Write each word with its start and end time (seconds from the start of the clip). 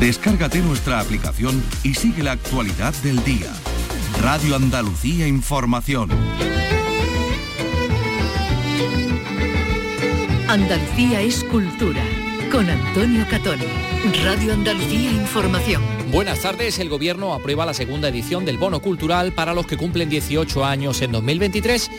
Descárgate 0.00 0.60
nuestra 0.60 0.98
aplicación 0.98 1.62
y 1.82 1.92
sigue 1.92 2.22
la 2.22 2.32
actualidad 2.32 2.94
del 3.02 3.22
día. 3.22 3.52
Radio 4.22 4.56
Andalucía 4.56 5.28
Información. 5.28 6.08
Andalucía 10.48 11.20
es 11.20 11.44
cultura. 11.44 12.02
Con 12.50 12.70
Antonio 12.70 13.26
Catoni. 13.28 13.66
Radio 14.24 14.54
Andalucía 14.54 15.12
Información. 15.12 15.82
Buenas 16.10 16.40
tardes. 16.40 16.78
El 16.78 16.88
Gobierno 16.88 17.34
aprueba 17.34 17.66
la 17.66 17.74
segunda 17.74 18.08
edición 18.08 18.46
del 18.46 18.56
Bono 18.56 18.80
Cultural 18.80 19.32
para 19.32 19.52
los 19.52 19.66
que 19.66 19.76
cumplen 19.76 20.08
18 20.08 20.64
años 20.64 21.02
en 21.02 21.12
2023, 21.12 21.90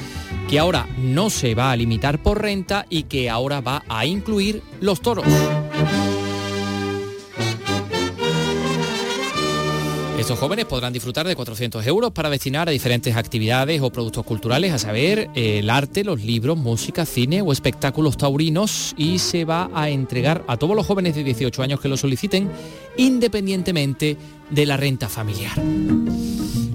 que 0.49 0.57
ahora 0.57 0.87
no 0.97 1.29
se 1.29 1.53
va 1.53 1.71
a 1.71 1.75
limitar 1.75 2.17
por 2.17 2.41
renta 2.41 2.87
y 2.89 3.03
que 3.03 3.29
ahora 3.29 3.61
va 3.61 3.83
a 3.87 4.07
incluir 4.07 4.63
los 4.79 5.01
toros. 5.01 5.27
Estos 10.21 10.37
jóvenes 10.37 10.65
podrán 10.65 10.93
disfrutar 10.93 11.27
de 11.27 11.35
400 11.35 11.83
euros 11.87 12.11
para 12.11 12.29
destinar 12.29 12.69
a 12.69 12.71
diferentes 12.71 13.15
actividades 13.15 13.81
o 13.81 13.89
productos 13.89 14.23
culturales, 14.23 14.71
a 14.71 14.77
saber, 14.77 15.31
el 15.33 15.67
arte, 15.67 16.03
los 16.03 16.21
libros, 16.21 16.59
música, 16.59 17.07
cine 17.07 17.41
o 17.41 17.51
espectáculos 17.51 18.17
taurinos 18.17 18.93
y 18.97 19.17
se 19.17 19.45
va 19.45 19.71
a 19.73 19.89
entregar 19.89 20.43
a 20.47 20.57
todos 20.57 20.75
los 20.75 20.85
jóvenes 20.85 21.15
de 21.15 21.23
18 21.23 21.63
años 21.63 21.81
que 21.81 21.87
lo 21.87 21.97
soliciten 21.97 22.51
independientemente 22.97 24.15
de 24.51 24.65
la 24.67 24.77
renta 24.77 25.09
familiar. 25.09 25.59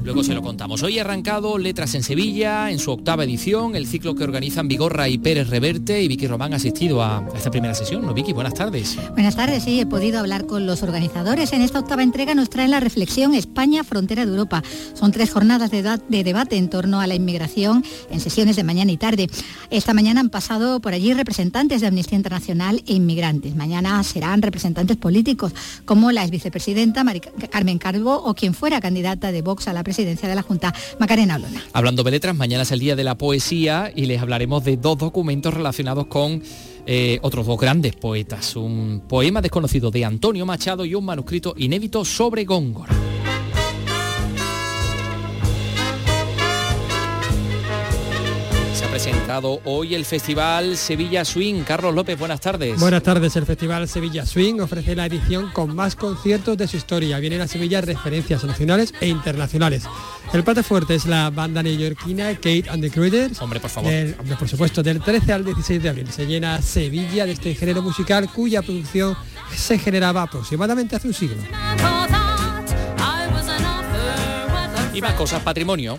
Luego 0.07 0.23
se 0.23 0.35
lo 0.35 0.41
contamos. 0.41 0.85
Hoy 0.85 1.01
ha 1.01 1.03
arrancado 1.03 1.59
Letras 1.59 1.97
en 1.97 2.05
Sevilla, 2.05 2.71
en 2.71 2.79
su 2.79 2.93
octava 2.93 3.25
edición, 3.25 3.75
el 3.75 3.89
ciclo 3.89 4.15
que 4.15 4.23
organizan 4.23 4.69
Vigorra 4.69 5.09
y 5.09 5.19
Pérez 5.19 5.51
Reverte 5.51 6.01
y 6.01 6.07
Vicky 6.07 6.29
Román 6.29 6.53
ha 6.53 6.57
asistido 6.57 7.03
a 7.03 7.29
esta 7.37 7.51
primera 7.51 7.75
sesión. 7.75 8.07
¿No, 8.07 8.15
Vicky? 8.15 8.33
Buenas 8.33 8.55
tardes. 8.55 8.97
Buenas 9.15 9.35
tardes, 9.35 9.65
sí, 9.65 9.81
he 9.81 9.85
podido 9.85 10.21
hablar 10.21 10.47
con 10.47 10.65
los 10.65 10.85
organizadores. 10.85 11.53
En 11.53 11.61
esta 11.61 11.81
octava 11.81 12.05
entrega 12.05 12.37
nos 12.37 12.51
traen 12.51 12.71
la 12.71 12.79
reflexión 12.79 13.35
España, 13.35 13.83
frontera 13.83 14.25
de 14.25 14.31
Europa. 14.31 14.63
Son 14.95 15.11
tres 15.11 15.33
jornadas 15.33 15.73
de, 15.73 15.83
de 15.83 16.23
debate 16.23 16.57
en 16.57 16.71
torno 16.71 17.01
a 17.01 17.09
la 17.09 17.17
inmigración 17.17 17.85
en 18.09 18.21
sesiones 18.21 18.55
de 18.55 18.63
mañana 18.63 18.93
y 18.93 18.99
tarde. 18.99 19.29
Esta 19.71 19.93
mañana 19.93 20.21
han 20.21 20.31
pasado 20.31 20.79
por 20.79 20.93
allí 20.93 21.15
representantes 21.15 21.81
de 21.81 21.89
Amnistía 21.89 22.17
Internacional 22.17 22.81
e 22.87 22.95
inmigrantes. 22.95 23.57
Mañana 23.57 24.01
serán 24.05 24.41
representantes 24.41 24.97
políticos 24.99 25.53
como 25.85 26.13
la 26.13 26.23
exvicepresidenta 26.23 27.05
Carmen 27.51 27.79
Carbo 27.79 28.15
o 28.15 28.35
quien 28.35 28.55
fuera 28.55 28.81
candidata 28.81 29.33
de 29.33 29.43
Vox 29.43 29.67
a 29.67 29.73
la 29.73 29.83
presidencia 29.83 29.96
presidencia 29.97 30.29
de 30.29 30.35
la 30.35 30.43
Junta, 30.43 30.75
Macarena 30.99 31.37
Olona. 31.37 31.65
Hablando 31.73 32.03
de 32.03 32.11
letras, 32.11 32.37
mañana 32.37 32.65
es 32.65 32.71
el 32.71 32.81
Día 32.81 32.97
de 32.97 33.03
la 33.05 33.17
Poesía 33.17 33.91
y 33.97 34.05
les 34.05 34.21
hablaremos 34.21 34.63
de 34.63 34.77
dos 34.77 34.99
documentos 34.99 35.55
relacionados 35.55 36.07
con 36.09 36.43
eh, 36.87 37.19
otros 37.23 37.47
dos 37.47 37.59
grandes 37.59 37.97
poetas, 37.97 38.57
un 38.57 39.05
poema 39.09 39.41
desconocido 39.41 39.91
de 39.91 40.05
Antonio 40.05 40.45
Machado 40.45 40.85
y 40.85 40.95
un 40.95 41.07
manuscrito 41.07 41.55
inédito 41.57 42.05
sobre 42.05 42.45
Góngora. 42.45 42.95
Presentado 48.97 49.61
hoy 49.67 49.95
el 49.95 50.07
Festival 50.07 50.75
Sevilla 50.75 51.23
Swing. 51.23 51.65
Carlos 51.65 51.95
López, 51.95 52.19
buenas 52.19 52.41
tardes. 52.41 52.81
Buenas 52.81 53.03
tardes. 53.03 53.37
El 53.37 53.45
Festival 53.45 53.87
Sevilla 53.87 54.25
Swing 54.25 54.59
ofrece 54.61 54.97
la 54.97 55.05
edición 55.05 55.51
con 55.53 55.77
más 55.77 55.95
conciertos 55.95 56.57
de 56.57 56.67
su 56.67 56.79
historia. 56.79 57.19
Vienen 57.19 57.43
a 57.43 57.47
Sevilla 57.47 57.83
referencias 57.83 58.43
nacionales 58.45 58.95
e 58.99 59.09
internacionales. 59.09 59.85
El 60.33 60.43
plato 60.45 60.63
fuerte 60.63 60.95
es 60.95 61.05
la 61.05 61.29
banda 61.29 61.63
neoyorquina 61.63 62.37
Kate 62.37 62.65
and 62.71 62.83
the 62.83 62.91
Cruisers. 62.91 63.39
Hombre, 63.43 63.61
por 63.61 63.69
favor. 63.69 63.93
hombre, 64.19 64.37
por 64.39 64.49
supuesto, 64.49 64.83
del 64.83 65.03
13 65.03 65.31
al 65.31 65.45
16 65.45 65.83
de 65.83 65.89
abril 65.91 66.11
se 66.11 66.25
llena 66.25 66.63
Sevilla 66.63 67.27
de 67.27 67.33
este 67.33 67.55
género 67.55 67.83
musical 67.83 68.31
cuya 68.33 68.63
producción 68.63 69.15
se 69.55 69.79
generaba 69.79 70.23
aproximadamente 70.23 70.97
hace 70.97 71.09
un 71.09 71.13
siglo. 71.13 71.37
Y 74.95 75.03
más 75.03 75.13
cosas, 75.13 75.43
patrimonio. 75.43 75.99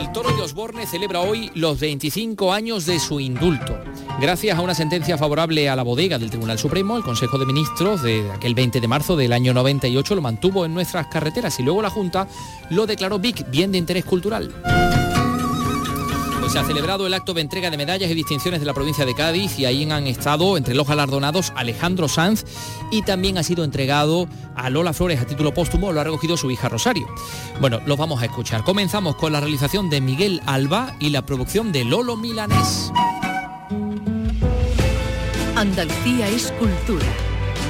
El 0.00 0.12
toro 0.12 0.34
de 0.34 0.40
Osborne 0.40 0.86
celebra 0.86 1.20
hoy 1.20 1.50
los 1.54 1.78
25 1.78 2.54
años 2.54 2.86
de 2.86 2.98
su 2.98 3.20
indulto. 3.20 3.78
Gracias 4.18 4.56
a 4.56 4.62
una 4.62 4.74
sentencia 4.74 5.18
favorable 5.18 5.68
a 5.68 5.76
la 5.76 5.82
bodega 5.82 6.18
del 6.18 6.30
Tribunal 6.30 6.58
Supremo, 6.58 6.96
el 6.96 7.02
Consejo 7.02 7.36
de 7.36 7.44
Ministros 7.44 8.02
de 8.02 8.32
aquel 8.32 8.54
20 8.54 8.80
de 8.80 8.88
marzo 8.88 9.14
del 9.14 9.34
año 9.34 9.52
98 9.52 10.14
lo 10.14 10.22
mantuvo 10.22 10.64
en 10.64 10.72
nuestras 10.72 11.08
carreteras 11.08 11.60
y 11.60 11.64
luego 11.64 11.82
la 11.82 11.90
Junta 11.90 12.26
lo 12.70 12.86
declaró 12.86 13.18
BIC, 13.18 13.50
bien 13.50 13.72
de 13.72 13.78
interés 13.78 14.06
cultural 14.06 14.50
se 16.50 16.58
ha 16.58 16.64
celebrado 16.64 17.06
el 17.06 17.14
acto 17.14 17.32
de 17.32 17.42
entrega 17.42 17.70
de 17.70 17.76
medallas 17.76 18.10
y 18.10 18.14
distinciones 18.14 18.58
de 18.58 18.66
la 18.66 18.74
provincia 18.74 19.04
de 19.06 19.14
Cádiz 19.14 19.56
y 19.56 19.66
ahí 19.66 19.88
han 19.88 20.08
estado 20.08 20.56
entre 20.56 20.74
los 20.74 20.88
galardonados 20.88 21.52
Alejandro 21.54 22.08
Sanz 22.08 22.44
y 22.90 23.02
también 23.02 23.38
ha 23.38 23.44
sido 23.44 23.62
entregado 23.62 24.26
a 24.56 24.68
Lola 24.68 24.92
Flores 24.92 25.20
a 25.20 25.26
título 25.26 25.54
póstumo, 25.54 25.92
lo 25.92 26.00
ha 26.00 26.04
recogido 26.04 26.36
su 26.36 26.50
hija 26.50 26.68
Rosario. 26.68 27.06
Bueno, 27.60 27.80
los 27.86 27.96
vamos 27.96 28.20
a 28.20 28.24
escuchar. 28.24 28.64
Comenzamos 28.64 29.14
con 29.14 29.32
la 29.32 29.40
realización 29.40 29.90
de 29.90 30.00
Miguel 30.00 30.42
Alba 30.44 30.96
y 30.98 31.10
la 31.10 31.24
producción 31.24 31.70
de 31.70 31.84
Lolo 31.84 32.16
Milanés. 32.16 32.90
Andalucía 35.54 36.28
es 36.28 36.50
cultura 36.58 37.06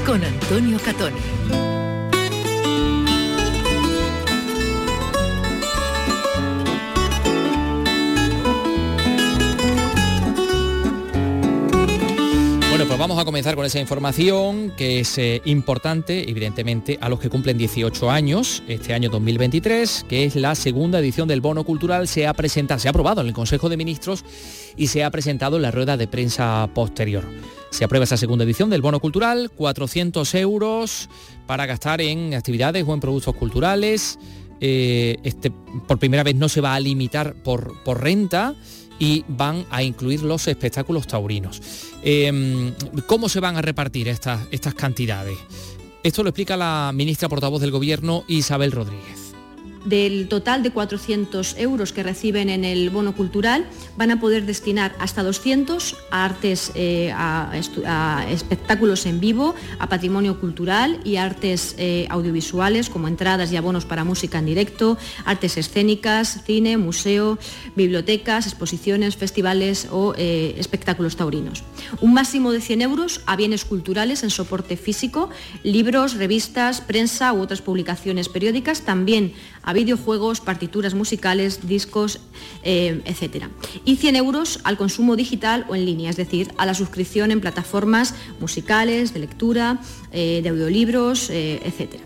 con 0.07 0.25
Antonio 0.25 0.79
Catoni. 0.83 1.70
Vamos 13.01 13.19
a 13.19 13.25
comenzar 13.25 13.57
con 13.57 13.65
esa 13.65 13.81
información 13.81 14.75
que 14.77 15.01
es 15.01 15.17
eh, 15.17 15.41
importante, 15.47 16.29
evidentemente, 16.29 16.99
a 17.01 17.09
los 17.09 17.19
que 17.19 17.31
cumplen 17.31 17.57
18 17.57 18.11
años, 18.11 18.63
este 18.69 18.93
año 18.93 19.09
2023, 19.09 20.05
que 20.07 20.25
es 20.25 20.37
la 20.37 20.55
segunda 20.55 20.99
edición 20.99 21.27
del 21.27 21.41
Bono 21.41 21.65
Cultural, 21.65 22.09
se 22.09 22.27
ha 22.27 22.35
presentado, 22.35 22.79
se 22.79 22.89
ha 22.89 22.91
aprobado 22.91 23.23
en 23.23 23.29
el 23.29 23.33
Consejo 23.33 23.71
de 23.71 23.79
Ministros 23.79 24.23
y 24.77 24.89
se 24.89 25.03
ha 25.03 25.11
presentado 25.11 25.57
en 25.57 25.63
la 25.63 25.71
rueda 25.71 25.97
de 25.97 26.09
prensa 26.09 26.69
posterior. 26.75 27.25
Se 27.71 27.85
aprueba 27.85 28.05
esa 28.05 28.19
segunda 28.19 28.45
edición 28.45 28.69
del 28.69 28.83
Bono 28.83 29.01
Cultural, 29.01 29.51
400 29.51 30.35
euros 30.35 31.09
para 31.47 31.65
gastar 31.65 32.03
en 32.03 32.35
actividades 32.35 32.85
o 32.87 32.93
en 32.93 33.01
productos 33.01 33.35
culturales. 33.35 34.19
Eh, 34.61 35.17
este, 35.23 35.51
por 35.89 35.99
primera 35.99 36.23
vez 36.23 36.35
no 36.35 36.51
se 36.51 36.61
va 36.61 36.75
a 36.75 36.81
limitar 36.81 37.33
por, 37.43 37.83
por 37.83 38.03
renta 38.03 38.55
y 38.99 39.25
van 39.27 39.65
a 39.71 39.83
incluir 39.83 40.23
los 40.23 40.47
espectáculos 40.47 41.07
taurinos. 41.07 41.90
Em, 42.03 42.75
¿Cómo 43.07 43.29
se 43.29 43.41
van 43.41 43.57
a 43.57 43.63
repartir 43.63 44.09
estas, 44.09 44.41
estas 44.51 44.75
cantidades? 44.75 45.39
Esto 46.03 46.23
lo 46.23 46.31
explica 46.31 46.57
la 46.57 46.93
ministra 46.95 47.29
portavoz 47.29 47.61
del 47.61 47.71
Gobierno, 47.71 48.25
Isabel 48.27 48.73
Rodríguez. 48.73 49.20
Del 49.85 50.29
total 50.29 50.63
de 50.63 50.71
400 50.71 51.57
euros 51.59 51.93
que 51.93 52.03
reciben 52.03 52.51
en 52.51 52.65
el 52.65 52.91
bono 52.91 53.15
cultural, 53.15 53.67
van 53.97 54.11
a 54.11 54.21
poder 54.21 54.45
destinar 54.45 54.95
hasta 54.99 55.23
200 55.23 55.97
a 56.11 56.25
artes, 56.25 56.73
eh, 56.75 57.13
a, 57.15 57.51
espectáculos 58.29 59.07
en 59.07 59.21
vivo, 59.21 59.55
a 59.79 59.89
patrimonio 59.89 60.39
cultural 60.39 61.01
y 61.05 61.17
artes 61.17 61.75
eh, 61.79 62.07
audiovisuales 62.11 62.91
como 62.91 63.09
entradas 63.09 63.53
y 63.53 63.57
abonos 63.57 63.87
para 63.87 64.05
música 64.05 64.39
en 64.39 64.47
directo, 64.47 64.99
artes 65.25 65.57
escénicas, 65.57 66.43
cine, 66.45 66.77
museo, 66.77 67.39
bibliotecas, 67.75 68.47
exposiciones, 68.47 69.17
festivales 69.17 69.89
o 69.91 70.15
eh, 70.17 70.55
espectáculos 70.59 71.17
taurinos. 71.17 71.65
Un 72.01 72.13
máximo 72.13 72.53
de 72.53 72.61
100 72.61 72.83
euros 72.83 73.21
a 73.27 73.37
bienes 73.37 73.65
culturales 73.65 74.23
en 74.23 74.31
soporte 74.31 74.77
físico, 74.77 75.31
libros, 75.63 76.15
revistas, 76.15 76.81
prensa 76.81 77.33
u 77.33 77.41
otras 77.41 77.63
publicaciones 77.63 78.29
periódicas, 78.29 78.83
también 78.83 79.33
a 79.63 79.70
videojuegos, 79.73 80.41
partituras 80.41 80.95
musicales, 80.95 81.67
discos, 81.67 82.21
eh, 82.63 83.03
etc. 83.05 83.47
Y 83.85 83.97
100 83.97 84.17
euros 84.17 84.61
al 84.65 84.77
consumo 84.77 85.17
digital 85.17 85.67
o 85.69 85.75
en 85.75 85.85
línea, 85.85 86.11
es 86.11 86.17
decir, 86.17 86.53
a 86.59 86.67
la 86.67 86.75
suscripción 86.75 87.31
en 87.31 87.41
plataformas 87.41 88.15
musicales, 88.41 89.15
de 89.15 89.21
lectura, 89.21 89.81
eh, 90.13 90.41
de 90.43 90.49
audiolibros, 90.49 91.31
eh, 91.31 91.61
etc. 91.65 92.01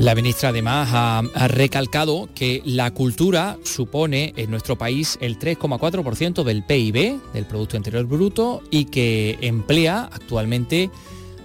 La 0.00 0.14
ministra 0.14 0.48
además 0.48 0.88
ha, 0.92 1.22
recalcado 1.48 2.30
que 2.34 2.62
la 2.64 2.90
cultura 2.90 3.58
supone 3.64 4.32
en 4.36 4.50
nuestro 4.50 4.78
país 4.78 5.18
el 5.20 5.38
3,4% 5.38 6.42
del 6.42 6.62
PIB, 6.62 7.20
del 7.34 7.44
Producto 7.44 7.76
Interior 7.76 8.06
Bruto, 8.06 8.62
y 8.70 8.86
que 8.86 9.36
emplea 9.42 10.08
actualmente 10.10 10.90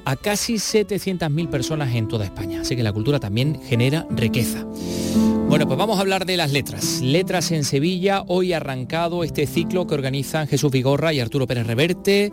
a 0.05 0.15
casi 0.15 0.55
700.000 0.55 1.49
personas 1.49 1.93
en 1.95 2.07
toda 2.07 2.25
España. 2.25 2.61
Así 2.61 2.75
que 2.75 2.83
la 2.83 2.93
cultura 2.93 3.19
también 3.19 3.59
genera 3.67 4.05
riqueza. 4.11 4.65
Bueno, 5.47 5.67
pues 5.67 5.77
vamos 5.77 5.97
a 5.97 6.01
hablar 6.01 6.25
de 6.25 6.37
las 6.37 6.51
letras. 6.51 7.01
Letras 7.01 7.51
en 7.51 7.63
Sevilla, 7.63 8.23
hoy 8.27 8.53
arrancado 8.53 9.23
este 9.23 9.47
ciclo 9.47 9.87
que 9.87 9.95
organizan 9.95 10.47
Jesús 10.47 10.71
Vigorra 10.71 11.13
y 11.13 11.19
Arturo 11.19 11.47
Pérez 11.47 11.67
Reverte. 11.67 12.31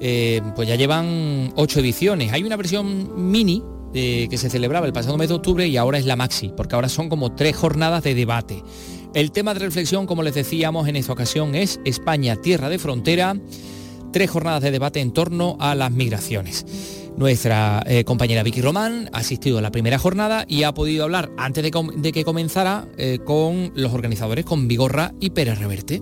Eh, 0.00 0.40
pues 0.56 0.68
ya 0.68 0.74
llevan 0.74 1.52
ocho 1.56 1.80
ediciones. 1.80 2.32
Hay 2.32 2.42
una 2.42 2.56
versión 2.56 3.30
mini 3.30 3.62
eh, 3.94 4.26
que 4.28 4.38
se 4.38 4.50
celebraba 4.50 4.86
el 4.86 4.92
pasado 4.92 5.16
mes 5.16 5.28
de 5.28 5.34
octubre 5.34 5.66
y 5.66 5.76
ahora 5.76 5.98
es 5.98 6.06
la 6.06 6.16
maxi, 6.16 6.52
porque 6.56 6.74
ahora 6.74 6.88
son 6.88 7.08
como 7.08 7.34
tres 7.34 7.56
jornadas 7.56 8.02
de 8.02 8.14
debate. 8.14 8.62
El 9.14 9.30
tema 9.30 9.52
de 9.52 9.60
reflexión, 9.60 10.06
como 10.06 10.22
les 10.22 10.34
decíamos 10.34 10.88
en 10.88 10.96
esta 10.96 11.12
ocasión, 11.12 11.54
es 11.54 11.78
España, 11.84 12.36
tierra 12.36 12.70
de 12.70 12.78
frontera 12.78 13.36
tres 14.12 14.30
jornadas 14.30 14.62
de 14.62 14.70
debate 14.70 15.00
en 15.00 15.12
torno 15.12 15.56
a 15.58 15.74
las 15.74 15.90
migraciones. 15.90 17.01
Nuestra 17.16 17.82
eh, 17.86 18.04
compañera 18.04 18.42
Vicky 18.42 18.62
Román 18.62 19.10
ha 19.12 19.18
asistido 19.18 19.58
a 19.58 19.62
la 19.62 19.70
primera 19.70 19.98
jornada 19.98 20.44
y 20.48 20.62
ha 20.62 20.72
podido 20.72 21.04
hablar 21.04 21.30
antes 21.36 21.62
de, 21.62 22.12
que 22.12 22.24
comenzara 22.24 22.88
eh, 22.96 23.18
con 23.24 23.72
los 23.74 23.92
organizadores, 23.92 24.44
con 24.44 24.66
Vigorra 24.66 25.12
y 25.20 25.30
Pérez 25.30 25.58
Reverte. 25.58 26.00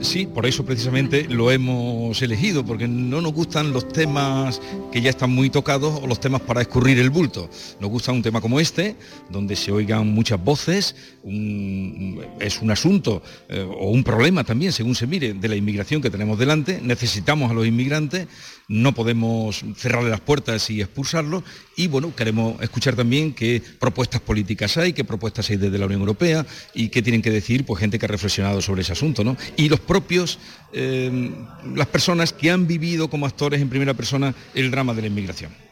Sí, 0.00 0.26
por 0.26 0.46
eso 0.46 0.64
precisamente 0.64 1.26
lo 1.28 1.50
hemos 1.50 2.22
elegido, 2.22 2.64
porque 2.64 2.88
no 2.88 3.20
nos 3.20 3.34
gustan 3.34 3.70
los 3.72 3.86
temas 3.86 4.58
que 4.90 5.02
ya 5.02 5.10
están 5.10 5.30
muy 5.30 5.50
tocados 5.50 6.00
o 6.02 6.06
los 6.06 6.20
temas 6.20 6.40
para 6.40 6.62
escurrir 6.62 6.98
el 6.98 7.10
bulto. 7.10 7.50
Nos 7.80 7.90
gusta 7.90 8.10
un 8.10 8.22
tema 8.22 8.40
como 8.40 8.60
este, 8.60 8.96
donde 9.28 9.56
se 9.56 9.70
oigan 9.72 10.08
muchas 10.08 10.42
voces, 10.42 10.96
es 11.22 12.62
un 12.62 12.70
asunto 12.70 13.22
eh, 13.50 13.60
o 13.60 13.90
un 13.90 14.02
problema 14.02 14.42
también, 14.42 14.72
según 14.72 14.94
se 14.94 15.06
mire, 15.06 15.34
de 15.34 15.48
la 15.48 15.56
inmigración 15.56 16.00
que 16.00 16.08
tenemos 16.08 16.38
delante. 16.38 16.80
Necesitamos 16.82 17.50
a 17.50 17.54
los 17.54 17.66
inmigrantes, 17.66 18.26
no 18.70 18.94
podemos 18.94 19.64
cerrarle 19.74 20.10
las 20.10 20.20
puertas 20.20 20.70
y 20.70 20.80
expulsarlos 20.80 21.42
y 21.74 21.88
bueno, 21.88 22.14
queremos 22.14 22.62
escuchar 22.62 22.94
también 22.94 23.34
qué 23.34 23.60
propuestas 23.80 24.20
políticas 24.20 24.76
hay, 24.76 24.92
qué 24.92 25.02
propuestas 25.02 25.50
hay 25.50 25.56
desde 25.56 25.76
la 25.76 25.86
Unión 25.86 26.02
Europea 26.02 26.46
y 26.72 26.88
qué 26.88 27.02
tienen 27.02 27.20
que 27.20 27.32
decir 27.32 27.66
pues, 27.66 27.80
gente 27.80 27.98
que 27.98 28.06
ha 28.06 28.08
reflexionado 28.08 28.62
sobre 28.62 28.82
ese 28.82 28.92
asunto. 28.92 29.24
¿no? 29.24 29.36
Y 29.56 29.68
los 29.68 29.80
propios, 29.80 30.38
eh, 30.72 31.32
las 31.74 31.88
personas 31.88 32.32
que 32.32 32.52
han 32.52 32.68
vivido 32.68 33.10
como 33.10 33.26
actores 33.26 33.60
en 33.60 33.68
primera 33.68 33.94
persona 33.94 34.36
el 34.54 34.70
drama 34.70 34.94
de 34.94 35.00
la 35.02 35.08
inmigración 35.08 35.69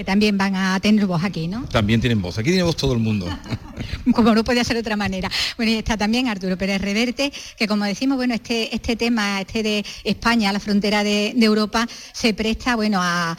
que 0.00 0.04
también 0.04 0.38
van 0.38 0.56
a 0.56 0.80
tener 0.80 1.04
voz 1.04 1.22
aquí, 1.22 1.46
¿no? 1.46 1.66
También 1.66 2.00
tienen 2.00 2.22
voz, 2.22 2.38
aquí 2.38 2.48
tiene 2.48 2.62
voz 2.62 2.74
todo 2.74 2.94
el 2.94 3.00
mundo. 3.00 3.26
como 4.14 4.34
no 4.34 4.42
puede 4.42 4.64
ser 4.64 4.76
de 4.76 4.80
otra 4.80 4.96
manera. 4.96 5.30
Bueno, 5.58 5.72
y 5.72 5.74
está 5.74 5.94
también 5.98 6.26
Arturo 6.26 6.56
Pérez 6.56 6.80
Reverte, 6.80 7.30
que 7.58 7.68
como 7.68 7.84
decimos, 7.84 8.16
bueno, 8.16 8.32
este, 8.32 8.74
este 8.74 8.96
tema, 8.96 9.42
este 9.42 9.62
de 9.62 9.84
España, 10.04 10.54
la 10.54 10.58
frontera 10.58 11.04
de, 11.04 11.34
Europa, 11.36 11.86
se 12.14 12.32
presta, 12.32 12.76
bueno, 12.76 12.98
a, 13.02 13.36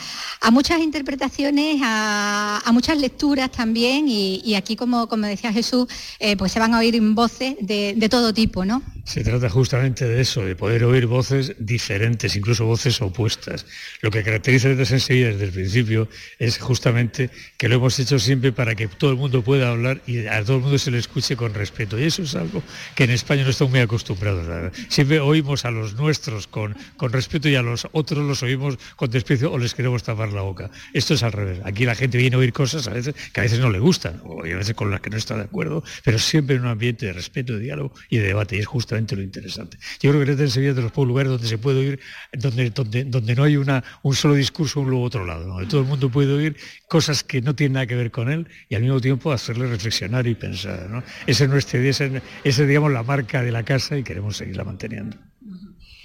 muchas 0.52 0.81
interpretaciones, 0.81 1.81
a, 1.84 2.69
muchas 2.72 3.00
lecturas 3.00 3.52
también, 3.52 4.06
y, 4.08 4.54
aquí, 4.54 4.75
como, 4.75 5.08
como 5.08 5.25
decía 5.25 5.52
Jesús, 5.52 5.88
eh, 6.19 6.38
pues 6.38 6.52
se 6.52 6.60
van 6.60 6.75
a 6.75 6.78
oír 6.78 7.02
voces 7.02 7.56
de, 7.60 7.96
de 7.98 8.08
todo 8.08 8.36
tipo, 8.36 8.66
¿no? 8.66 8.84
Se 9.03 9.24
trata 9.24 9.50
justamente 9.50 10.06
de 10.06 10.21
eso, 10.21 10.45
de 10.45 10.56
poder 10.56 10.83
oír 10.83 11.07
voces 11.07 11.56
diferentes, 11.57 12.36
incluso 12.36 12.65
voces 12.65 13.01
opuestas. 13.01 13.65
Lo 14.01 14.12
que 14.12 14.24
caracteriza 14.24 14.68
a 14.68 14.71
en 14.71 15.00
Sevilla 15.00 15.27
desde 15.30 15.45
el 15.45 15.51
principio 15.51 16.07
es 16.38 16.59
justamente 16.59 17.31
que 17.57 17.68
lo 17.68 17.75
hemos 17.75 17.98
hecho 18.00 18.19
siempre 18.19 18.51
para 18.51 18.75
que 18.75 18.88
todo 18.88 19.12
el 19.12 19.18
mundo 19.18 19.42
pueda 19.44 19.71
hablar 19.71 20.01
y 20.06 20.27
a 20.27 20.44
todo 20.44 20.57
el 20.57 20.63
mundo 20.63 20.77
se 20.77 20.92
le 20.92 21.00
escuche 21.00 21.36
con 21.36 21.53
respeto. 21.56 22.00
Y 22.00 22.03
eso 22.03 22.21
es 22.21 22.36
algo 22.36 22.62
que 22.95 23.06
en 23.06 23.09
España 23.09 23.44
no 23.44 23.50
estamos 23.50 23.71
muy 23.71 23.80
acostumbrados. 23.80 24.71
Siempre 24.88 25.19
oímos 25.19 25.65
a 25.65 25.71
los 25.71 25.95
nuestros 25.95 26.45
con, 26.45 26.77
con 26.95 27.12
respeto 27.12 27.50
y 27.50 27.56
a 27.56 27.63
los 27.63 27.88
otros 27.94 28.24
los 28.24 28.44
oímos 28.44 28.77
con 28.95 29.09
desprecio 29.09 29.51
o 29.51 29.57
les 29.57 29.74
queremos 29.74 30.03
tapar 30.03 30.31
la 30.31 30.42
boca. 30.42 30.69
Esto 30.94 31.15
es 31.15 31.24
al 31.24 31.31
revés. 31.31 31.59
Aquí 31.65 31.86
la 31.86 31.95
gente 31.95 32.19
viene 32.19 32.36
a 32.36 32.39
oír 32.39 32.53
cosas 32.53 32.88
que 33.33 33.39
a 33.39 33.44
veces 33.44 33.59
no 33.59 33.71
le 33.71 33.80
gustan 33.80 34.21
o 34.25 34.42
a 34.42 34.44
veces 34.44 34.75
con 34.75 34.92
las 34.92 35.01
que 35.01 35.09
no 35.09 35.18
está 35.18 35.36
de 35.36 35.44
acuerdo, 35.44 35.83
pero 36.03 36.19
siempre 36.19 36.56
en 36.56 36.62
un 36.62 36.68
ambiente 36.68 37.07
de 37.07 37.13
respeto, 37.13 37.53
de 37.53 37.62
diálogo 37.62 37.94
y 38.09 38.18
de 38.18 38.27
debate. 38.27 38.57
Y 38.57 38.59
es 38.59 38.68
justo 38.68 38.90
lo 38.91 39.21
interesante. 39.21 39.77
Yo 40.01 40.11
creo 40.11 40.25
que 40.25 40.43
en 40.43 40.49
Sevilla 40.49 40.73
de 40.73 40.81
los 40.81 40.91
pocos 40.91 41.07
lugares 41.07 41.31
donde 41.31 41.47
se 41.47 41.57
puede 41.57 41.79
oír, 41.79 41.99
donde, 42.33 42.69
donde, 42.69 43.03
donde 43.05 43.35
no 43.35 43.43
hay 43.43 43.57
una, 43.57 43.83
un 44.03 44.15
solo 44.15 44.33
discurso 44.33 44.81
un 44.81 44.93
otro 44.93 45.25
lado, 45.25 45.47
donde 45.47 45.65
todo 45.67 45.81
el 45.81 45.88
mundo 45.88 46.09
puede 46.09 46.33
oír 46.33 46.57
cosas 46.88 47.23
que 47.23 47.41
no 47.41 47.55
tienen 47.55 47.73
nada 47.73 47.85
que 47.85 47.95
ver 47.95 48.11
con 48.11 48.31
él 48.31 48.47
y 48.69 48.75
al 48.75 48.81
mismo 48.81 48.99
tiempo 48.99 49.31
hacerle 49.31 49.67
reflexionar 49.67 50.27
y 50.27 50.35
pensar. 50.35 50.89
¿no? 50.89 51.03
Esa 51.25 51.43
es 51.45 51.49
nuestra 51.49 51.79
idea, 51.79 51.91
esa 51.91 52.05
es, 52.43 52.57
digamos, 52.67 52.91
la 52.91 53.03
marca 53.03 53.41
de 53.41 53.51
la 53.51 53.63
casa 53.63 53.97
y 53.97 54.03
queremos 54.03 54.38
seguirla 54.38 54.63
manteniendo. 54.63 55.17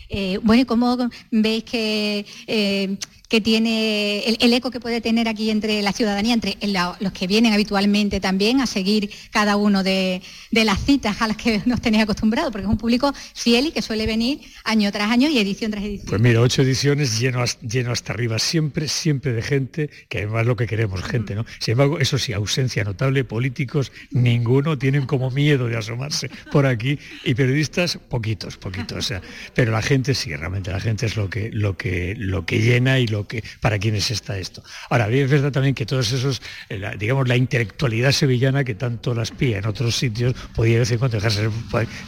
Eh, 0.08 0.38
bueno, 0.42 0.62
¿y 0.62 0.64
cómo 0.64 0.96
veis 1.32 1.64
que 1.64 2.24
eh, 2.46 2.96
que 3.28 3.40
tiene, 3.40 4.24
el, 4.24 4.52
eco 4.52 4.70
que 4.70 4.80
puede 4.80 5.00
tener 5.00 5.28
aquí 5.28 5.50
entre 5.50 5.82
la 5.82 5.92
ciudadanía, 5.92 6.34
entre 6.34 6.56
los 7.00 7.12
que 7.12 7.26
vienen 7.26 7.52
habitualmente 7.52 8.20
también 8.20 8.60
a 8.60 8.66
seguir 8.66 9.10
cada 9.30 9.56
uno 9.56 9.82
de, 9.82 10.22
las 10.50 10.84
citas 10.84 11.20
a 11.20 11.28
las 11.28 11.36
que 11.36 11.62
nos 11.66 11.80
tenéis 11.80 12.04
acostumbrados, 12.04 12.52
porque 12.52 12.64
es 12.66 12.70
un 12.70 12.78
público 12.78 13.12
fiel 13.34 13.66
y 13.66 13.72
que 13.72 13.82
suele 13.82 14.06
venir 14.06 14.40
año 14.64 14.90
tras 14.92 15.10
año 15.10 15.28
y 15.28 15.38
edición 15.38 15.70
tras 15.70 15.84
edición. 15.84 16.06
Pues 16.08 16.20
mira, 16.20 16.40
ocho 16.40 16.62
ediciones 16.62 17.18
lleno, 17.18 17.44
lleno 17.60 17.92
hasta 17.92 18.12
arriba, 18.12 18.38
siempre, 18.38 18.88
siempre 18.88 19.32
de 19.32 19.42
gente, 19.42 19.90
que 20.08 20.18
además 20.18 20.42
es 20.42 20.46
lo 20.46 20.56
que 20.56 20.66
queremos, 20.66 21.02
gente, 21.02 21.34
¿no? 21.34 21.44
Sin 21.58 21.72
embargo, 21.72 21.98
eso 21.98 22.18
sí, 22.18 22.32
ausencia 22.32 22.84
notable, 22.84 23.24
políticos, 23.24 23.92
ninguno, 24.10 24.78
tienen 24.78 25.06
como 25.06 25.30
miedo 25.30 25.66
de 25.66 25.76
asomarse 25.76 26.30
por 26.52 26.66
aquí, 26.66 26.98
y 27.24 27.34
periodistas, 27.34 27.98
poquitos, 28.08 28.56
poquitos, 28.56 29.12
pero 29.54 29.72
la 29.72 29.82
gente 29.82 30.14
sí, 30.14 30.34
realmente 30.34 30.70
la 30.70 30.80
gente 30.80 31.06
es 31.06 31.16
lo 31.16 31.28
que, 31.28 31.50
lo 31.52 31.76
que, 31.76 32.14
lo 32.16 32.46
que 32.46 32.60
llena 32.60 32.98
y 32.98 33.06
lo 33.06 33.15
para 33.60 33.78
quienes 33.78 34.10
está 34.10 34.38
esto. 34.38 34.62
Ahora, 34.90 35.06
bien 35.06 35.24
es 35.24 35.30
verdad 35.30 35.52
también 35.52 35.74
que 35.74 35.86
todos 35.86 36.12
esos, 36.12 36.42
eh, 36.68 36.80
digamos, 36.98 37.28
la 37.28 37.36
intelectualidad 37.36 38.12
sevillana 38.12 38.64
que 38.64 38.74
tanto 38.74 39.14
las 39.14 39.30
pía 39.30 39.58
en 39.58 39.66
otros 39.66 39.96
sitios, 39.96 40.34
podía 40.54 40.74
de 40.74 40.80
vez 40.80 40.90
en 40.90 40.98
cuando 40.98 41.16
dejarse, 41.16 41.48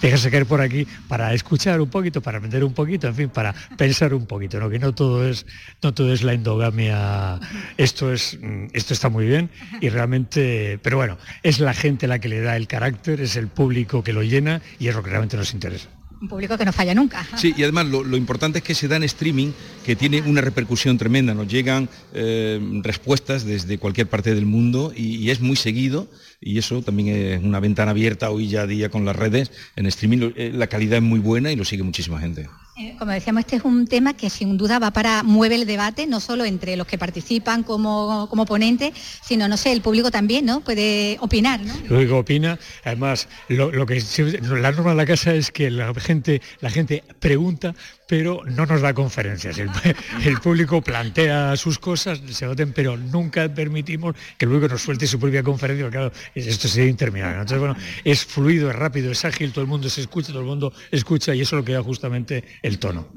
dejarse 0.02 0.31
caer 0.31 0.46
por 0.46 0.60
aquí 0.60 0.87
para 1.08 1.32
escuchar 1.34 1.81
un 1.81 1.90
poquito, 1.90 2.20
para 2.20 2.38
aprender 2.38 2.64
un 2.64 2.75
poquito, 2.75 3.06
en 3.06 3.14
fin, 3.14 3.28
para 3.28 3.55
pensar 3.76 4.14
un 4.14 4.26
poquito, 4.26 4.58
¿no? 4.58 4.69
que 4.69 4.78
no 4.78 4.94
todo 4.94 5.26
es, 5.28 5.46
no 5.82 5.94
todo 5.94 6.12
es 6.12 6.22
la 6.22 6.32
endogamia, 6.32 7.40
esto, 7.76 8.12
es, 8.12 8.38
mm, 8.40 8.66
esto 8.72 8.94
está 8.94 9.08
muy 9.08 9.26
bien 9.26 9.50
y 9.81 9.88
realmente, 9.88 10.78
pero 10.82 10.96
bueno, 10.96 11.19
es 11.43 11.61
la 11.61 11.75
gente 11.75 12.06
la 12.06 12.19
que 12.19 12.28
le 12.28 12.40
da 12.40 12.56
el 12.56 12.66
carácter, 12.66 13.20
es 13.20 13.37
el 13.37 13.49
público 13.49 14.02
que 14.02 14.12
lo 14.12 14.22
llena 14.22 14.61
y 14.78 14.88
es 14.88 14.94
lo 14.94 15.02
que 15.02 15.11
realmente 15.11 15.37
nos 15.37 15.52
interesa 15.52 15.98
un 16.20 16.29
público 16.29 16.59
que 16.59 16.65
no 16.65 16.73
falla 16.73 16.94
nunca. 16.94 17.26
Sí, 17.37 17.55
y 17.56 17.62
además 17.62 17.87
lo, 17.87 18.17
importante 18.17 18.59
es 18.59 18.65
que 18.65 18.75
se 18.75 18.88
da 18.88 18.97
en 18.97 19.05
streaming, 19.05 19.53
que 19.85 19.97
tiene 19.97 20.23
una 20.23 20.41
repercusión 20.41 20.99
tremenda, 20.99 21.35
nos 21.35 21.49
llegan 21.49 21.88
eh, 22.15 22.61
respuestas 22.82 23.44
desde 23.44 23.79
cualquier 23.79 24.09
parte 24.09 24.35
del 24.35 24.47
mundo 24.47 24.93
y, 24.94 25.29
es 25.31 25.41
muy 25.41 25.56
seguido 25.56 26.09
y 26.41 26.59
eso 26.59 26.81
también 26.82 27.09
es 27.09 27.44
una 27.44 27.61
ventana 27.61 27.91
abierta 27.91 28.31
hoy 28.31 28.49
ya 28.49 28.62
a 28.62 28.67
día 28.67 28.88
con 28.88 29.05
las 29.05 29.15
redes, 29.15 29.53
en 29.76 29.87
streaming 29.87 30.32
eh, 30.37 30.53
la 30.55 30.69
calidad 30.69 30.99
es 30.99 31.03
muy 31.03 31.20
buena 31.20 31.53
y 31.53 31.56
lo 31.56 31.65
sigue 31.65 31.82
muchísima 31.82 32.19
gente. 32.19 32.49
Eh, 32.80 32.94
como 32.96 33.10
decíamos, 33.10 33.40
este 33.40 33.56
es 33.56 33.64
un 33.64 33.88
tema 33.88 34.14
que 34.14 34.30
sin 34.30 34.56
duda 34.56 34.78
va 34.78 34.92
para, 34.92 35.25
mueve 35.25 35.56
el 35.56 35.66
debate, 35.66 36.06
no 36.06 36.20
solo 36.20 36.44
entre 36.44 36.76
los 36.76 36.86
que 36.86 36.96
participan 36.96 37.64
como, 37.64 38.28
como 38.30 38.46
ponentes, 38.46 38.92
sino, 39.20 39.48
no 39.48 39.56
sé, 39.56 39.72
el 39.72 39.80
público 39.80 40.12
también, 40.12 40.46
¿no? 40.46 40.60
Puede 40.60 41.16
opinar, 41.20 41.60
¿no? 41.60 41.75
Luego 41.88 42.19
opina, 42.19 42.56
además, 42.84 43.28
lo, 43.48 43.84
que 43.84 44.00
la 44.42 44.70
norma 44.70 44.90
de 44.90 44.96
la 44.96 45.06
casa 45.06 45.34
es 45.34 45.50
que 45.50 45.72
la 45.72 45.92
gente, 45.94 46.40
la 46.60 46.70
gente 46.70 47.02
pregunta, 47.19 47.75
pero 48.08 48.43
no 48.46 48.64
nos 48.66 48.81
da 48.81 48.94
conferencias. 48.94 49.58
El, 50.25 50.40
público 50.40 50.81
plantea 50.81 51.56
sus 51.56 51.78
cosas, 51.78 52.20
se 52.31 52.46
voten, 52.46 52.72
pero 52.72 52.96
nunca 52.96 53.52
permitimos 53.52 54.16
que 54.37 54.47
el 54.47 54.50
público 54.50 54.68
nos 54.68 54.83
suelte 54.83 55.06
su 55.06 55.21
propia 55.21 55.42
conferencia, 55.42 55.85
porque 55.85 55.99
claro, 55.99 56.12
esto 56.35 56.68
sería 56.68 56.88
interminable. 56.88 57.35
Entonces, 57.35 57.59
bueno, 57.59 57.76
es 58.04 58.25
fluido, 58.25 58.71
es 58.71 58.76
rápido, 58.76 59.12
es 59.12 59.25
ágil, 59.25 59.52
todo 59.52 59.62
el 59.62 59.68
mundo 59.68 59.90
se 59.90 60.00
escucha, 60.00 60.28
todo 60.28 60.40
el 60.40 60.47
mundo 60.47 60.73
escucha 60.90 61.35
y 61.35 61.42
eso 61.42 61.56
es 61.56 61.61
lo 61.61 61.64
que 61.64 61.73
da 61.73 61.83
justamente 61.83 62.44
el 62.62 62.78
tono. 62.78 63.09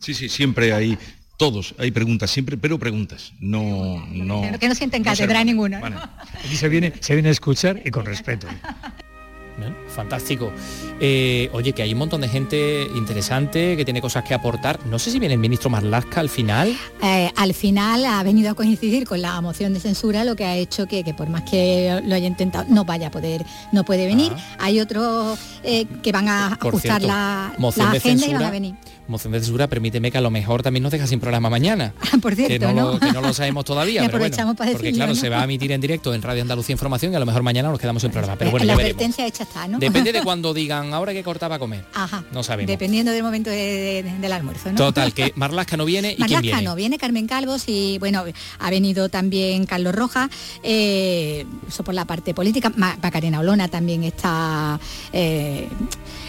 Sí, 0.00 0.12
sí, 0.12 0.28
siempre 0.28 0.72
hay 0.72 0.98
todos, 1.36 1.74
hay 1.78 1.92
preguntas 1.92 2.30
siempre, 2.30 2.56
pero 2.56 2.78
preguntas, 2.78 3.32
no... 3.38 4.04
no 4.10 4.42
que 4.58 4.68
no 4.68 4.74
sienten 4.74 5.04
cátedra 5.04 5.44
ninguna. 5.44 6.10
Y 6.50 6.56
se 6.56 6.68
viene, 6.68 6.92
se 7.00 7.14
viene 7.14 7.28
a 7.28 7.32
escuchar 7.32 7.80
y 7.84 7.90
con 7.90 8.04
respeto. 8.04 8.48
Fantástico. 9.94 10.52
Eh, 11.00 11.50
oye, 11.52 11.72
que 11.72 11.82
hay 11.82 11.92
un 11.92 11.98
montón 11.98 12.20
de 12.20 12.28
gente 12.28 12.88
interesante 12.94 13.76
que 13.76 13.84
tiene 13.84 14.00
cosas 14.00 14.24
que 14.24 14.34
aportar. 14.34 14.84
No 14.86 14.98
sé 14.98 15.10
si 15.10 15.18
viene 15.18 15.34
el 15.34 15.40
ministro 15.40 15.70
Marlasca 15.70 16.20
al 16.20 16.28
final. 16.28 16.76
Eh, 17.02 17.30
al 17.36 17.54
final 17.54 18.04
ha 18.04 18.22
venido 18.22 18.50
a 18.50 18.54
coincidir 18.54 19.06
con 19.06 19.20
la 19.20 19.40
moción 19.40 19.74
de 19.74 19.80
censura, 19.80 20.24
lo 20.24 20.36
que 20.36 20.44
ha 20.44 20.56
hecho 20.56 20.86
que, 20.86 21.02
por 21.14 21.28
más 21.28 21.42
que 21.42 22.00
lo 22.04 22.14
haya 22.14 22.26
intentado, 22.26 22.66
no 22.68 22.84
vaya 22.84 23.08
a 23.08 23.10
poder, 23.10 23.44
no 23.72 23.84
puede 23.84 24.06
venir. 24.06 24.32
Ah. 24.34 24.56
Hay 24.60 24.80
otros 24.80 25.38
eh, 25.62 25.86
que 26.02 26.12
van 26.12 26.28
a 26.28 26.54
ajustar 26.54 27.02
la, 27.02 27.52
la 27.76 27.90
agenda 27.90 28.26
y 28.26 28.32
van 28.32 28.42
a 28.44 28.50
venir 28.50 28.74
moción 29.12 29.32
de 29.32 29.40
censura, 29.40 29.68
permíteme 29.68 30.10
que 30.10 30.18
a 30.18 30.20
lo 30.20 30.30
mejor 30.30 30.62
también 30.62 30.82
nos 30.82 30.90
deja 30.90 31.06
sin 31.06 31.20
programa 31.20 31.50
mañana. 31.50 31.94
Por 32.22 32.34
cierto, 32.34 32.66
que 32.66 32.74
no, 32.74 32.92
Lo, 32.92 32.98
que 32.98 33.12
no 33.12 33.20
lo 33.20 33.32
sabemos 33.32 33.64
todavía. 33.64 34.02
pero 34.06 34.18
bueno, 34.18 34.54
porque 34.56 34.92
claro, 34.92 35.14
se 35.14 35.28
va 35.28 35.40
a 35.40 35.44
emitir 35.44 35.70
en 35.70 35.80
directo 35.80 36.12
en 36.14 36.22
Radio 36.22 36.42
Andalucía 36.42 36.72
Información 36.72 37.12
y 37.12 37.16
a 37.16 37.20
lo 37.20 37.26
mejor 37.26 37.42
mañana 37.42 37.68
nos 37.68 37.78
quedamos 37.78 38.02
sin 38.02 38.10
programa. 38.10 38.36
Pero 38.36 38.50
bueno, 38.50 38.66
la 38.66 38.74
advertencia 38.74 39.26
hecha 39.26 39.44
está, 39.44 39.68
¿no? 39.68 39.78
Depende 39.86 40.12
de 40.12 40.22
cuando 40.24 40.54
digan 40.54 40.94
ahora 40.94 41.12
que 41.12 41.22
cortaba 41.22 41.56
a 41.56 41.58
comer. 41.58 41.84
Ajá. 41.94 42.24
No 42.32 42.42
sabemos. 42.42 42.68
Dependiendo 42.68 43.12
del 43.12 43.22
momento 43.22 43.50
del 43.50 44.32
almuerzo, 44.32 44.70
¿no? 44.70 44.76
Total, 44.76 45.12
que 45.12 45.32
Marlasca 45.36 45.76
no 45.76 45.84
viene 45.84 46.12
y 46.12 46.20
Marlasca 46.20 46.40
¿quién 46.40 46.52
viene? 46.54 46.68
no 46.68 46.74
viene, 46.74 46.98
Carmen 46.98 47.26
Calvos 47.26 47.64
y 47.66 47.98
bueno, 47.98 48.24
ha 48.58 48.70
venido 48.70 49.08
también 49.08 49.66
Carlos 49.66 49.94
Rojas, 49.94 50.30
eh, 50.62 51.46
eso 51.66 51.84
por 51.84 51.94
la 51.94 52.04
parte 52.04 52.34
política. 52.34 52.72
Macarena 52.76 53.40
Olona 53.40 53.68
también 53.68 54.04
está 54.04 54.78
eh, 55.12 55.68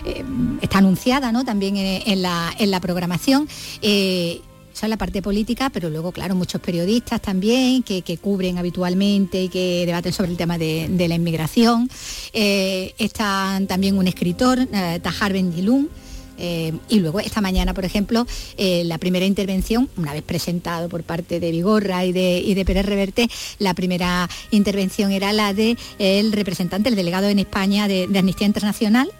eh, 0.05 0.23
está 0.61 0.79
anunciada 0.79 1.31
¿no? 1.31 1.45
también 1.45 1.77
en, 1.77 2.21
la, 2.21 2.53
en 2.57 2.71
la 2.71 2.79
programación. 2.79 3.47
Eh, 3.81 4.41
esa 4.73 4.87
es 4.87 4.89
la 4.89 4.97
parte 4.97 5.21
política, 5.21 5.69
pero 5.69 5.89
luego, 5.89 6.11
claro, 6.11 6.33
muchos 6.35 6.59
periodistas 6.59 7.21
también 7.21 7.83
que, 7.83 8.01
cubren 8.17 8.57
habitualmente 8.57 9.43
y 9.43 9.49
que 9.49 9.83
debaten 9.85 10.13
sobre 10.13 10.31
el 10.31 10.37
tema 10.37 10.57
de, 10.57 11.05
la 11.07 11.15
inmigración. 11.15 11.89
Eh, 12.33 12.93
está 12.97 13.61
también 13.67 13.97
un 13.97 14.07
escritor, 14.07 14.59
Tajar 15.01 15.33
Bendilún, 15.33 15.89
Eh, 16.37 16.73
y 16.89 16.99
luego 16.99 17.19
esta 17.19 17.41
mañana, 17.41 17.73
por 17.73 17.85
ejemplo, 17.85 18.25
eh, 18.57 18.83
la 18.85 18.97
primera 18.97 19.25
intervención, 19.25 19.89
una 19.97 20.13
vez 20.13 20.23
presentado 20.23 20.89
por 20.89 21.03
parte 21.03 21.39
de 21.39 21.51
Vigorra 21.51 22.05
y 22.05 22.11
de, 22.11 22.39
y 22.39 22.53
de 22.53 22.65
Pérez 22.65 22.85
Reverte, 22.85 23.29
la 23.59 23.73
primera 23.73 24.29
intervención 24.51 25.11
era 25.11 25.31
la 25.33 25.53
del 25.53 25.77
el 25.99 26.31
representante, 26.31 26.89
el 26.89 26.95
delegado 26.95 27.27
en 27.27 27.39
España 27.39 27.87
de, 27.87 28.07
Amnistía 28.17 28.47
Internacional, 28.47 29.11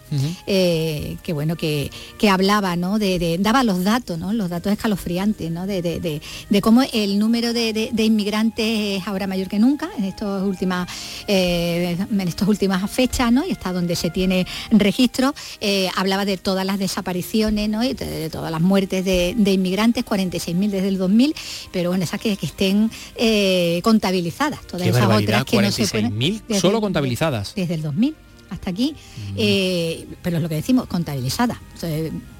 eh, 0.47 1.17
que 1.23 1.33
bueno, 1.33 1.55
que, 1.55 1.89
hablaba, 2.29 2.75
¿no? 2.75 2.99
De, 2.99 3.37
daba 3.39 3.63
los 3.63 3.83
datos, 3.83 4.17
¿no? 4.17 4.31
Los 4.33 4.49
datos 4.49 4.71
escalofriantes, 4.71 5.51
¿no? 5.51 5.67
De, 5.67 6.21
cómo 6.61 6.81
el 6.93 7.19
número 7.19 7.53
de, 7.53 7.91
inmigrantes 7.97 9.01
es 9.01 9.07
ahora 9.07 9.27
mayor 9.27 9.47
que 9.47 9.59
nunca 9.59 9.89
en 9.97 10.05
estas 10.05 10.43
últimas, 10.43 10.87
en 11.27 12.21
estas 12.21 12.47
últimas 12.47 12.89
fechas, 12.89 13.31
¿no? 13.31 13.45
Y 13.45 13.51
está 13.51 13.73
donde 13.73 13.95
se 13.95 14.09
tiene 14.09 14.47
registro. 14.71 15.33
hablaba 15.95 16.25
de 16.25 16.37
todas 16.37 16.65
las 16.65 16.79
desapariciones 16.79 17.02
apariciones 17.03 17.69
¿no? 17.69 17.83
y 17.83 17.93
de, 17.93 18.29
todas 18.29 18.51
las 18.51 18.61
muertes 18.61 19.05
de, 19.05 19.51
inmigrantes, 19.51 20.05
46.000 20.05 20.69
desde 20.69 20.87
el 20.87 20.97
2000, 20.97 21.35
pero 21.71 21.89
bueno, 21.89 22.03
esas 22.03 22.19
que, 22.19 22.35
que 22.37 22.45
estén 22.45 22.89
eh, 23.15 23.81
contabilizadas, 23.83 24.65
todas 24.65 24.87
esas 24.87 25.05
otras 25.05 25.45
que 25.45 25.61
no 25.61 25.71
se 25.71 25.87
pueden... 25.87 26.41
solo 26.59 26.81
contabilizadas. 26.81 27.53
Desde 27.55 27.75
el 27.75 27.81
2000 27.81 28.15
hasta 28.53 28.69
aquí, 28.69 28.93
mm. 28.93 29.33
eh, 29.37 30.07
pero 30.21 30.37
es 30.37 30.43
lo 30.43 30.49
que 30.49 30.55
decimos, 30.55 30.87
contabilizadas. 30.87 31.57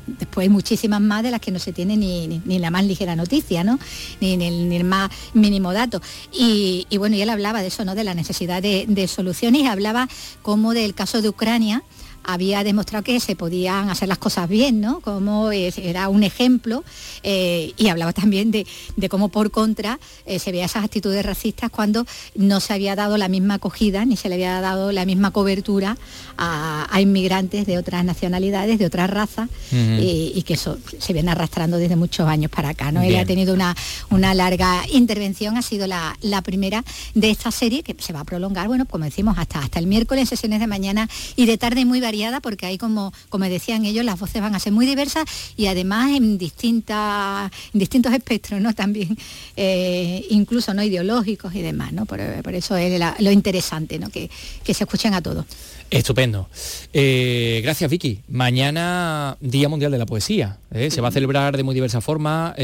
después 0.05 0.45
hay 0.45 0.49
muchísimas 0.49 1.01
más 1.01 1.23
de 1.23 1.31
las 1.31 1.41
que 1.41 1.51
no 1.51 1.59
se 1.59 1.73
tiene 1.73 1.97
ni, 1.97 2.41
ni, 2.45 2.59
la 2.59 2.71
más 2.71 2.85
ligera 2.85 3.15
noticia, 3.15 3.63
¿no? 3.63 3.79
Ni, 4.21 4.37
ni, 4.37 4.75
el, 4.75 4.83
más 4.83 5.09
mínimo 5.33 5.73
dato. 5.73 6.01
Y, 6.31 6.85
bueno, 6.97 7.15
y 7.15 7.21
él 7.21 7.29
hablaba 7.29 7.61
de 7.61 7.67
eso, 7.67 7.83
¿no? 7.83 7.95
De 7.95 8.03
la 8.03 8.13
necesidad 8.13 8.61
de, 8.61 8.85
de 8.87 9.07
soluciones, 9.07 9.67
hablaba 9.67 10.07
como 10.41 10.73
del 10.73 10.93
caso 10.93 11.21
de 11.21 11.29
Ucrania, 11.29 11.83
había 12.23 12.63
demostrado 12.63 13.03
que 13.03 13.19
se 13.19 13.35
podían 13.35 13.89
hacer 13.89 14.07
las 14.07 14.17
cosas 14.17 14.47
bien, 14.47 14.81
¿no? 14.81 15.01
Como 15.01 15.51
era 15.51 16.09
un 16.09 16.23
ejemplo 16.23 16.83
eh, 17.23 17.73
y 17.77 17.87
hablaba 17.89 18.13
también 18.13 18.51
de, 18.51 18.65
cómo 19.09 19.29
por 19.29 19.51
contra 19.51 19.99
eh, 20.25 20.39
se 20.39 20.51
veía 20.51 20.65
esas 20.65 20.83
actitudes 20.83 21.25
racistas 21.25 21.69
cuando 21.69 22.05
no 22.35 22.59
se 22.59 22.73
había 22.73 22.95
dado 22.95 23.17
la 23.17 23.27
misma 23.27 23.55
acogida 23.55 24.05
ni 24.05 24.17
se 24.17 24.29
le 24.29 24.35
había 24.35 24.61
dado 24.61 24.91
la 24.91 25.05
misma 25.05 25.31
cobertura 25.31 25.97
a, 26.37 26.87
inmigrantes 27.01 27.65
de 27.65 27.77
otras 27.77 28.05
nacionalidades, 28.05 28.79
de 28.79 28.85
otras 28.85 29.09
razas 29.09 29.49
y, 29.71 30.41
que 30.43 30.53
eso 30.53 30.77
se 30.99 31.13
viene 31.13 31.31
arrastrando 31.31 31.77
desde 31.77 31.95
muchos 31.95 32.27
años 32.27 32.51
para 32.51 32.69
acá, 32.69 32.91
¿no? 32.91 33.01
Él 33.01 33.15
ha 33.15 33.25
tenido 33.25 33.53
una, 33.53 33.75
una 34.09 34.33
larga 34.33 34.83
intervención, 34.91 35.57
ha 35.57 35.61
sido 35.61 35.87
la, 35.87 36.15
primera 36.43 36.83
de 37.13 37.29
esta 37.29 37.51
serie 37.51 37.83
que 37.83 37.95
se 37.99 38.13
va 38.13 38.21
a 38.21 38.23
prolongar, 38.23 38.67
bueno, 38.67 38.85
como 38.85 39.05
decimos, 39.05 39.37
hasta, 39.37 39.59
hasta 39.59 39.79
el 39.79 39.87
miércoles, 39.87 40.29
sesiones 40.29 40.59
de 40.59 40.67
mañana 40.67 41.09
y 41.35 41.45
de 41.45 41.57
tarde 41.57 41.85
muy 41.85 41.99
variadas 41.99 42.12
porque 42.41 42.65
ahí 42.65 42.77
como, 42.77 43.11
como 43.29 43.45
decían 43.45 43.85
ellos, 43.85 44.05
las 44.05 44.19
voces 44.19 44.41
van 44.41 44.55
a 44.55 44.59
ser 44.59 44.71
muy 44.71 44.85
diversas 44.85 45.25
y 45.57 45.65
además 45.65 46.11
en 46.15 46.37
distintas, 46.37 47.51
distintos 47.73 48.13
espectros, 48.13 48.61
¿no? 48.61 48.73
También 48.73 49.17
eh, 49.55 50.25
incluso 50.29 50.73
no 50.73 50.83
ideológicos 50.83 51.55
y 51.55 51.61
demás, 51.61 51.91
¿no? 51.91 52.05
Por, 52.05 52.19
eso 52.19 52.77
es 52.77 53.01
lo 53.19 53.31
interesante, 53.31 53.97
¿no? 53.99 54.09
Que, 54.09 54.29
se 54.63 54.83
escuchen 54.83 55.13
a 55.13 55.21
todos. 55.21 55.45
Estupendo. 55.89 56.49
Eh, 56.93 57.61
gracias, 57.63 57.89
Vicky. 57.89 58.19
Mañana, 58.27 59.37
Día 59.41 59.69
Mundial 59.69 59.91
de 59.91 59.99
la 59.99 60.07
Poesía. 60.07 60.57
¿eh? 60.71 60.89
Se 60.89 61.01
va 61.01 61.09
a 61.09 61.11
celebrar 61.11 61.55
de 61.55 61.63
muy 61.63 61.75
diversa 61.75 62.01
forma. 62.01 62.55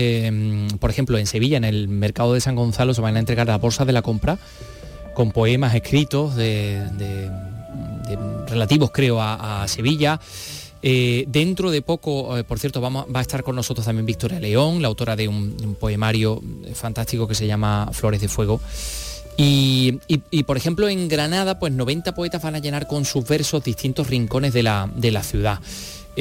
por 0.80 0.90
ejemplo, 0.90 1.18
en 1.18 1.28
Sevilla, 1.28 1.58
en 1.58 1.64
el 1.64 1.88
Mercado 1.88 2.34
de 2.34 2.42
San 2.42 2.56
Gonzalo, 2.56 2.94
se 2.94 3.02
van 3.02 3.16
a 3.16 3.20
entregar 3.20 3.48
las 3.48 3.62
bolsas 3.62 3.86
de 3.86 3.94
la 3.94 4.02
compra 4.02 4.40
con 5.14 5.32
poemas 5.32 5.76
escritos 5.76 6.36
de 6.36 7.30
relativos 8.48 8.92
creo 8.92 9.22
a, 9.22 9.66
Sevilla. 9.68 10.20
Eh, 10.82 11.26
dentro 11.28 11.72
de 11.72 11.82
poco, 11.82 12.38
eh, 12.38 12.44
por 12.44 12.58
cierto, 12.58 12.80
vamos, 12.80 13.06
va 13.14 13.20
a 13.20 13.22
estar 13.22 13.44
con 13.44 13.56
nosotros 13.56 13.86
también 13.86 14.06
Victoria 14.06 14.40
León, 14.40 14.82
la 14.82 14.88
autora 14.88 15.16
de 15.16 15.28
un, 15.28 15.76
poemario 15.80 16.42
fantástico 16.74 17.28
que 17.28 17.36
se 17.36 17.48
llama 17.48 17.90
Flores 17.92 18.22
de 18.22 18.28
Fuego. 18.28 18.62
Y, 19.42 20.00
por 20.46 20.58
ejemplo 20.58 20.90
en 20.90 21.08
Granada, 21.08 21.60
pues 21.60 21.72
90 21.72 22.14
poetas 22.14 22.42
van 22.42 22.56
a 22.56 22.60
llenar 22.60 22.88
con 22.88 23.06
sus 23.06 23.26
versos 23.26 23.64
distintos 23.64 24.08
rincones 24.08 24.54
de 24.54 24.64
la, 24.64 24.90
de 24.94 25.12
la 25.12 25.24
ciudad. 25.24 25.60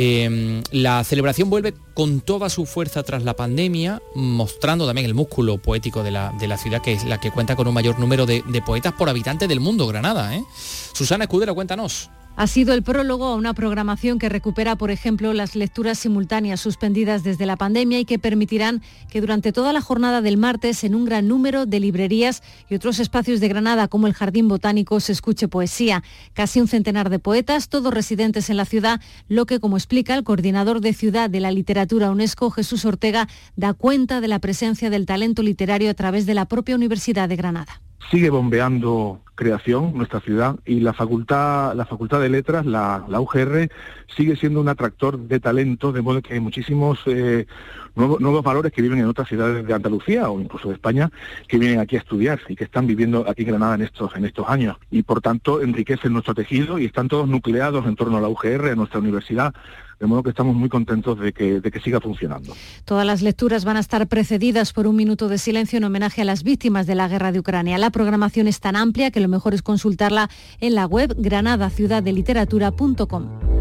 Em, 0.01 0.63
la 0.71 1.03
celebración 1.03 1.51
vuelve 1.51 1.75
con 1.93 2.21
toda 2.21 2.51
su 2.51 2.67
fuerza 2.67 3.03
tras 3.03 3.25
la 3.25 3.35
pandemia, 3.35 4.01
mostrando 4.15 4.87
también 4.87 5.05
el 5.07 5.15
músculo 5.15 5.59
poético 5.59 6.05
de 6.05 6.13
la, 6.13 6.57
ciudad, 6.57 6.81
que 6.81 6.93
es 6.93 7.03
la 7.03 7.19
que 7.19 7.33
cuenta 7.33 7.57
con 7.57 7.67
un 7.67 7.75
mayor 7.75 7.99
número 7.99 8.25
de, 8.25 8.63
poetas 8.65 8.93
por 8.93 9.09
habitante 9.09 9.49
del 9.49 9.59
mundo, 9.59 9.89
Granada. 9.89 10.37
¿eh? 10.37 10.45
Susana 10.93 11.25
Escudero, 11.25 11.53
cuéntanos 11.57 12.11
ha 12.39 12.47
sido 12.47 12.73
el 12.73 12.85
prólogo 12.85 13.25
a 13.25 13.35
una 13.35 13.53
programación 13.53 14.21
que 14.21 14.29
recupera, 14.29 14.77
por 14.77 14.93
ejemplo, 14.93 15.33
las 15.33 15.57
lecturas 15.57 15.99
simultáneas 15.99 16.61
suspendidas 16.61 17.25
desde 17.25 17.47
la 17.47 17.57
pandemia 17.57 17.99
y 17.99 18.05
que 18.05 18.21
permitirán 18.21 18.81
que 19.11 19.21
durante 19.21 19.53
toda 19.53 19.73
la 19.73 19.81
jornada 19.81 20.23
del 20.23 20.37
martes, 20.37 20.85
en 20.85 20.95
un 20.95 21.05
gran 21.05 21.27
número 21.27 21.67
de 21.67 21.81
librerías 21.81 22.45
y 22.71 22.77
otros 22.77 23.01
espacios 23.01 23.41
de 23.41 23.49
Granada, 23.49 23.89
como 23.89 24.07
el 24.07 24.15
Jardín 24.15 24.47
Botánico, 24.47 25.01
se 25.01 25.11
escuche 25.11 25.49
poesía. 25.49 26.05
Casi 26.33 26.61
un 26.61 26.69
centenar 26.69 27.11
de 27.11 27.19
poetas, 27.19 27.69
todos 27.69 27.93
residentes 27.93 28.51
en 28.51 28.57
la 28.57 28.67
ciudad, 28.67 29.01
lo 29.27 29.45
que, 29.45 29.59
como 29.59 29.77
explica 29.77 30.15
el 30.15 30.23
coordinador 30.23 30.81
de 30.81 30.93
Ciudad 30.93 31.29
de 31.29 31.41
la 31.41 31.51
Literatura 31.51 32.09
UNESCO, 32.13 32.53
Jesús 32.53 32.85
Ortega, 32.85 33.27
da 33.57 33.75
cuenta 33.75 34.21
de 34.21 34.29
la 34.29 34.39
presencia 34.39 34.91
del 34.91 35.07
talento 35.07 35.43
literario 35.43 35.91
a 35.91 35.95
través 35.95 36.25
de 36.25 36.35
la 36.35 36.45
propia 36.45 36.77
Universidad 36.77 37.29
de 37.29 37.35
Granada 37.35 37.83
sigue 38.11 38.31
bombeando 38.31 39.21
creación 39.35 39.93
nuestra 39.95 40.19
ciudad 40.21 40.57
y 40.65 40.81
la 40.81 40.93
facultad 40.93 41.73
la 41.75 41.87
facultad 41.87 42.21
de 42.21 42.29
letras 42.29 42.67
la, 42.67 43.05
UGR 43.09 43.71
sigue 44.17 44.35
siendo 44.35 44.61
un 44.61 44.69
atractor 44.69 45.17
de 45.17 45.39
talento 45.39 45.93
de 45.93 46.03
modo 46.03 46.21
que 46.21 46.35
hay 46.35 46.41
muchísimos 46.41 46.99
eh, 47.07 47.47
nuevos, 47.95 48.21
nuevos, 48.21 48.43
valores 48.43 48.73
que 48.73 48.83
viven 48.83 48.99
en 48.99 49.07
otras 49.07 49.29
ciudades 49.29 49.65
de 49.65 49.75
Andalucía 49.75 50.29
o 50.29 50.41
incluso 50.41 50.69
de 50.69 50.75
España 50.75 51.11
que 51.47 51.59
vienen 51.59 51.79
aquí 51.79 51.95
a 51.95 52.01
estudiar 52.01 52.41
y 52.49 52.57
que 52.57 52.65
están 52.65 52.89
viviendo 52.89 53.25
aquí 53.29 53.43
en 53.43 53.49
Granada 53.49 53.77
en 53.77 53.83
estos 53.83 54.15
en 54.17 54.25
estos 54.25 54.49
años. 54.49 54.77
Y 54.91 55.05
por 55.05 55.21
tanto 55.21 55.63
enriquecen 55.63 56.13
nuestro 56.13 56.35
tejido 56.35 56.81
y 56.81 56.87
están 56.87 57.07
todos 57.07 57.29
nucleados 57.29 57.87
en 57.87 57.95
torno 57.95 58.19
a 58.19 58.21
la 58.21 58.29
UGR 58.29 58.71
a 58.71 58.75
nuestra 58.75 58.99
universidad 58.99 59.55
de 59.99 60.07
modo 60.07 60.23
que 60.23 60.31
estamos 60.31 60.55
muy 60.55 60.69
contentos 60.69 61.19
de 61.19 61.33
que, 61.33 61.61
de 61.61 61.71
que 61.71 61.81
siga 61.81 62.01
funcionando. 62.01 62.55
Todas 62.85 63.07
las 63.07 63.23
lecturas 63.23 63.65
van 63.65 63.77
a 63.77 63.81
estar 63.81 64.07
precedidas 64.07 64.73
por 64.73 64.87
un 64.87 64.95
minuto 64.97 65.29
de 65.29 65.39
silencio 65.39 65.79
en 65.79 65.85
homenaje 65.85 66.23
a 66.23 66.25
las 66.25 66.43
víctimas 66.43 66.87
de 66.87 66.95
la 66.95 67.09
guerra 67.09 67.33
de 67.33 67.41
Ucrania. 67.41 67.79
La 67.79 67.91
programación 67.91 68.49
es 68.49 68.61
tan 68.61 68.77
amplia 68.77 69.11
que 69.11 69.21
lo 69.21 69.29
mejor 69.29 69.55
es 69.55 69.63
consultarla 69.63 70.29
en 70.61 70.75
la 70.75 70.87
web 70.87 71.15
granadaciudaddeliteratura.com. 71.19 73.59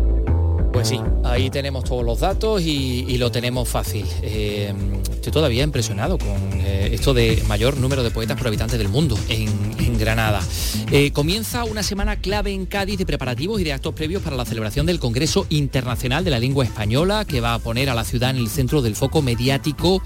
Pues 0.78 0.90
sí, 0.90 1.00
ahí 1.24 1.50
tenemos 1.50 1.86
todos 1.86 2.06
los 2.06 2.20
datos 2.20 2.62
y, 2.62 3.18
lo 3.18 3.32
tenemos 3.32 3.68
fácil. 3.68 4.06
Eh, 4.22 4.72
estoy 5.12 5.34
todavía 5.34 5.64
impresionado 5.64 6.20
con 6.20 6.28
eh, 6.54 6.90
esto 6.92 7.16
de 7.16 7.42
mayor 7.48 7.78
número 7.78 8.04
de 8.04 8.12
poetas 8.12 8.38
por 8.38 8.46
habitante 8.46 8.78
del 8.78 8.88
mundo 8.88 9.18
en, 9.28 9.67
Granada. 9.96 10.42
Eh, 10.92 11.12
comienza 11.12 11.64
una 11.64 11.84
semana 11.84 12.18
clave 12.18 12.52
en 12.52 12.66
Cádiz 12.66 12.98
de 12.98 13.06
preparativos 13.06 13.62
y 13.62 13.64
de 13.64 13.74
actos 13.74 13.94
previos 13.94 14.22
para 14.22 14.36
la 14.36 14.46
celebración 14.46 14.86
del 14.86 15.00
Congreso 15.00 15.46
Internacional 15.50 16.24
de 16.24 16.32
la 16.32 16.40
Lengua 16.40 16.66
Española, 16.66 17.26
que 17.26 17.42
va 17.42 17.54
a 17.54 17.60
poner 17.60 17.90
a 17.90 17.96
la 17.96 18.04
ciudad 18.04 18.32
en 18.32 18.38
el 18.38 18.50
centro 18.50 18.82
del 18.82 18.96
foco 18.96 19.22
mediático 19.22 20.02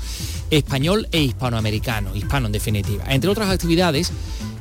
español 0.49 1.07
e 1.11 1.21
hispanoamericano, 1.21 2.15
hispano 2.15 2.47
en 2.47 2.51
definitiva. 2.51 3.05
Entre 3.07 3.29
otras 3.29 3.49
actividades, 3.49 4.11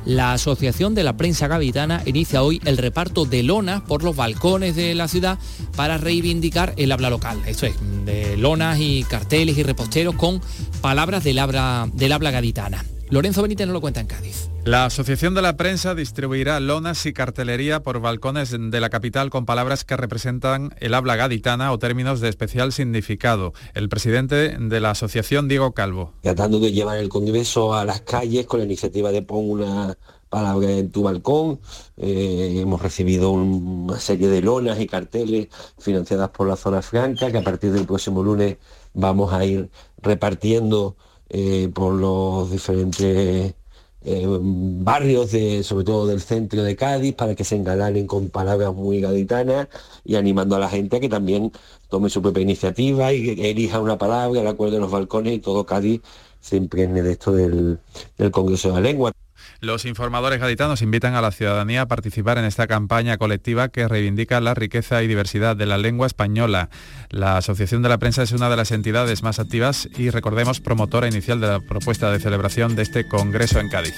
la 0.05 0.33
Asociación 0.33 0.95
de 0.95 1.03
la 1.03 1.15
Prensa 1.15 1.47
Gaditana 1.47 2.01
inicia 2.05 2.41
hoy 2.41 2.59
el 2.65 2.77
reparto 2.77 3.25
de 3.25 3.43
lonas 3.43 3.81
por 3.81 4.03
los 4.03 4.15
balcones 4.15 4.75
de 4.75 4.95
la 4.95 5.07
ciudad 5.07 5.37
para 5.75 5.97
reivindicar 5.97 6.73
el 6.77 6.91
habla 6.91 7.09
local. 7.09 7.39
Esto 7.45 7.67
es, 7.67 7.75
de 8.05 8.35
lonas 8.37 8.79
y 8.79 9.03
carteles 9.03 9.57
y 9.57 9.63
reposteros 9.63 10.15
con 10.15 10.41
palabras 10.81 11.23
del 11.23 11.39
habla, 11.39 11.87
del 11.93 12.11
habla 12.13 12.31
gaditana. 12.31 12.83
Lorenzo 13.11 13.41
Benítez 13.41 13.67
nos 13.67 13.73
lo 13.73 13.81
cuenta 13.81 13.99
en 13.99 14.07
Cádiz. 14.07 14.49
La 14.63 14.85
Asociación 14.85 15.35
de 15.35 15.41
la 15.41 15.57
Prensa 15.57 15.93
distribuirá 15.95 16.61
lonas 16.61 17.05
y 17.05 17.11
cartelería 17.11 17.83
por 17.83 17.99
balcones 17.99 18.51
de 18.57 18.79
la 18.79 18.89
capital 18.89 19.29
con 19.29 19.45
palabras 19.45 19.83
que 19.83 19.97
representan 19.97 20.73
el 20.79 20.93
habla 20.93 21.17
gaditana 21.17 21.73
o 21.73 21.77
términos 21.77 22.21
de 22.21 22.29
especial 22.29 22.71
significado. 22.71 23.51
El 23.73 23.89
presidente 23.89 24.57
de 24.57 24.79
la 24.79 24.91
asociación, 24.91 25.49
Diego 25.49 25.73
Calvo. 25.73 26.13
Tratando 26.21 26.61
de 26.61 26.71
llevar 26.71 26.99
el 26.99 27.09
Congreso 27.09 27.73
a 27.73 27.83
las 27.83 27.99
calles 27.99 28.45
con 28.45 28.61
la 28.61 28.65
iniciativa 28.65 29.11
de 29.11 29.21
Pon 29.21 29.49
una 29.49 29.97
palabra 30.29 30.71
en 30.71 30.89
tu 30.89 31.03
balcón. 31.03 31.59
Eh, 31.97 32.59
hemos 32.61 32.81
recibido 32.81 33.31
una 33.31 33.99
serie 33.99 34.29
de 34.29 34.41
lonas 34.41 34.79
y 34.79 34.87
carteles 34.87 35.49
financiadas 35.77 36.29
por 36.29 36.47
la 36.47 36.55
zona 36.55 36.81
franca 36.81 37.29
que 37.29 37.39
a 37.39 37.43
partir 37.43 37.73
del 37.73 37.85
próximo 37.85 38.23
lunes 38.23 38.55
vamos 38.93 39.33
a 39.33 39.43
ir 39.43 39.69
repartiendo 40.01 40.95
eh, 41.33 41.69
por 41.73 41.93
los 41.93 42.51
diferentes 42.51 43.55
eh, 44.03 44.27
barrios, 44.27 45.31
de, 45.31 45.63
sobre 45.63 45.85
todo 45.85 46.07
del 46.07 46.21
centro 46.21 46.63
de 46.63 46.75
Cádiz, 46.75 47.15
para 47.15 47.35
que 47.35 47.43
se 47.45 47.55
engalanen 47.55 48.07
con 48.07 48.29
palabras 48.29 48.73
muy 48.73 48.99
gaditanas 48.99 49.67
y 50.03 50.15
animando 50.15 50.55
a 50.57 50.59
la 50.59 50.69
gente 50.69 50.97
a 50.97 50.99
que 50.99 51.09
también 51.09 51.51
tome 51.89 52.09
su 52.09 52.21
propia 52.21 52.41
iniciativa 52.43 53.13
y 53.13 53.29
elija 53.41 53.79
una 53.79 53.97
palabra, 53.97 54.41
el 54.41 54.47
acuerdo 54.47 54.75
de 54.75 54.81
los 54.81 54.91
balcones 54.91 55.33
y 55.33 55.39
todo 55.39 55.65
Cádiz 55.65 56.01
se 56.41 56.57
impregne 56.57 57.01
de 57.03 57.11
esto 57.13 57.31
del, 57.31 57.79
del 58.17 58.31
Congreso 58.31 58.69
de 58.69 58.73
la 58.75 58.81
Lengua. 58.81 59.13
Los 59.61 59.85
informadores 59.85 60.39
gaditanos 60.39 60.81
invitan 60.81 61.13
a 61.13 61.21
la 61.21 61.31
ciudadanía 61.31 61.83
a 61.83 61.87
participar 61.87 62.39
en 62.39 62.45
esta 62.45 62.65
campaña 62.65 63.19
colectiva 63.19 63.69
que 63.69 63.87
reivindica 63.87 64.41
la 64.41 64.55
riqueza 64.55 65.03
y 65.03 65.07
diversidad 65.07 65.55
de 65.55 65.67
la 65.67 65.77
lengua 65.77 66.07
española. 66.07 66.71
La 67.11 67.37
Asociación 67.37 67.83
de 67.83 67.89
la 67.89 67.99
Prensa 67.99 68.23
es 68.23 68.31
una 68.31 68.49
de 68.49 68.55
las 68.55 68.71
entidades 68.71 69.21
más 69.21 69.37
activas 69.37 69.87
y 69.95 70.09
recordemos 70.09 70.61
promotora 70.61 71.07
inicial 71.07 71.39
de 71.39 71.47
la 71.47 71.59
propuesta 71.59 72.09
de 72.09 72.19
celebración 72.19 72.75
de 72.75 72.81
este 72.81 73.07
Congreso 73.07 73.59
en 73.59 73.69
Cádiz. 73.69 73.93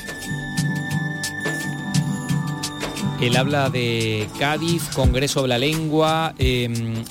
Él 3.22 3.38
habla 3.38 3.70
de 3.70 4.28
Cádiz, 4.38 4.90
Congreso 4.94 5.44
de 5.44 5.48
la 5.48 5.58
Lengua, 5.58 6.36
em, 6.40 7.06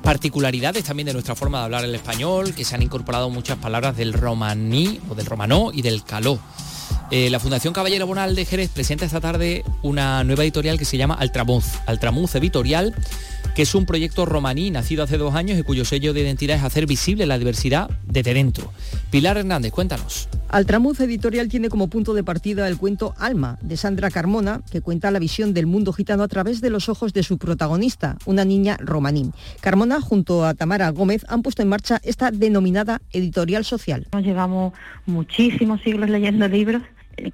particularidades 0.00 0.84
también 0.84 1.06
de 1.06 1.12
nuestra 1.12 1.34
forma 1.34 1.58
de 1.58 1.64
hablar 1.64 1.84
el 1.84 1.96
español, 1.96 2.54
que 2.54 2.64
se 2.64 2.76
han 2.76 2.82
incorporado 2.82 3.30
muchas 3.30 3.58
palabras 3.58 3.96
del 3.96 4.12
romaní 4.12 5.00
o 5.08 5.16
del 5.16 5.26
romanó 5.26 5.72
y 5.74 5.82
del 5.82 6.04
caló. 6.04 6.38
Eh, 7.12 7.28
la 7.28 7.40
Fundación 7.40 7.74
Caballero 7.74 8.06
Bonal 8.06 8.36
de 8.36 8.44
Jerez 8.44 8.70
presenta 8.70 9.04
esta 9.04 9.20
tarde 9.20 9.64
una 9.82 10.22
nueva 10.22 10.44
editorial 10.44 10.78
que 10.78 10.84
se 10.84 10.96
llama 10.96 11.14
Altramuz, 11.14 11.64
Altramuz 11.86 12.36
Editorial, 12.36 12.94
que 13.56 13.62
es 13.62 13.74
un 13.74 13.84
proyecto 13.84 14.26
romaní 14.26 14.70
nacido 14.70 15.02
hace 15.02 15.18
dos 15.18 15.34
años 15.34 15.58
y 15.58 15.64
cuyo 15.64 15.84
sello 15.84 16.12
de 16.12 16.20
identidad 16.20 16.56
es 16.56 16.62
hacer 16.62 16.86
visible 16.86 17.26
la 17.26 17.36
diversidad 17.36 17.90
desde 18.06 18.32
dentro. 18.32 18.72
Pilar 19.10 19.38
Hernández, 19.38 19.72
cuéntanos. 19.72 20.28
Altramuz 20.50 21.00
Editorial 21.00 21.48
tiene 21.48 21.68
como 21.68 21.88
punto 21.88 22.14
de 22.14 22.22
partida 22.22 22.68
el 22.68 22.78
cuento 22.78 23.12
Alma, 23.18 23.58
de 23.60 23.76
Sandra 23.76 24.12
Carmona, 24.12 24.60
que 24.70 24.80
cuenta 24.80 25.10
la 25.10 25.18
visión 25.18 25.52
del 25.52 25.66
mundo 25.66 25.92
gitano 25.92 26.22
a 26.22 26.28
través 26.28 26.60
de 26.60 26.70
los 26.70 26.88
ojos 26.88 27.12
de 27.12 27.24
su 27.24 27.38
protagonista, 27.38 28.18
una 28.24 28.44
niña 28.44 28.76
romaní. 28.78 29.32
Carmona, 29.60 30.00
junto 30.00 30.44
a 30.44 30.54
Tamara 30.54 30.90
Gómez, 30.90 31.26
han 31.28 31.42
puesto 31.42 31.62
en 31.62 31.70
marcha 31.70 32.00
esta 32.04 32.30
denominada 32.30 33.02
editorial 33.12 33.64
social. 33.64 34.06
Nos 34.12 34.22
llevamos 34.22 34.74
muchísimos 35.06 35.80
siglos 35.82 36.08
leyendo 36.08 36.46
libros 36.46 36.82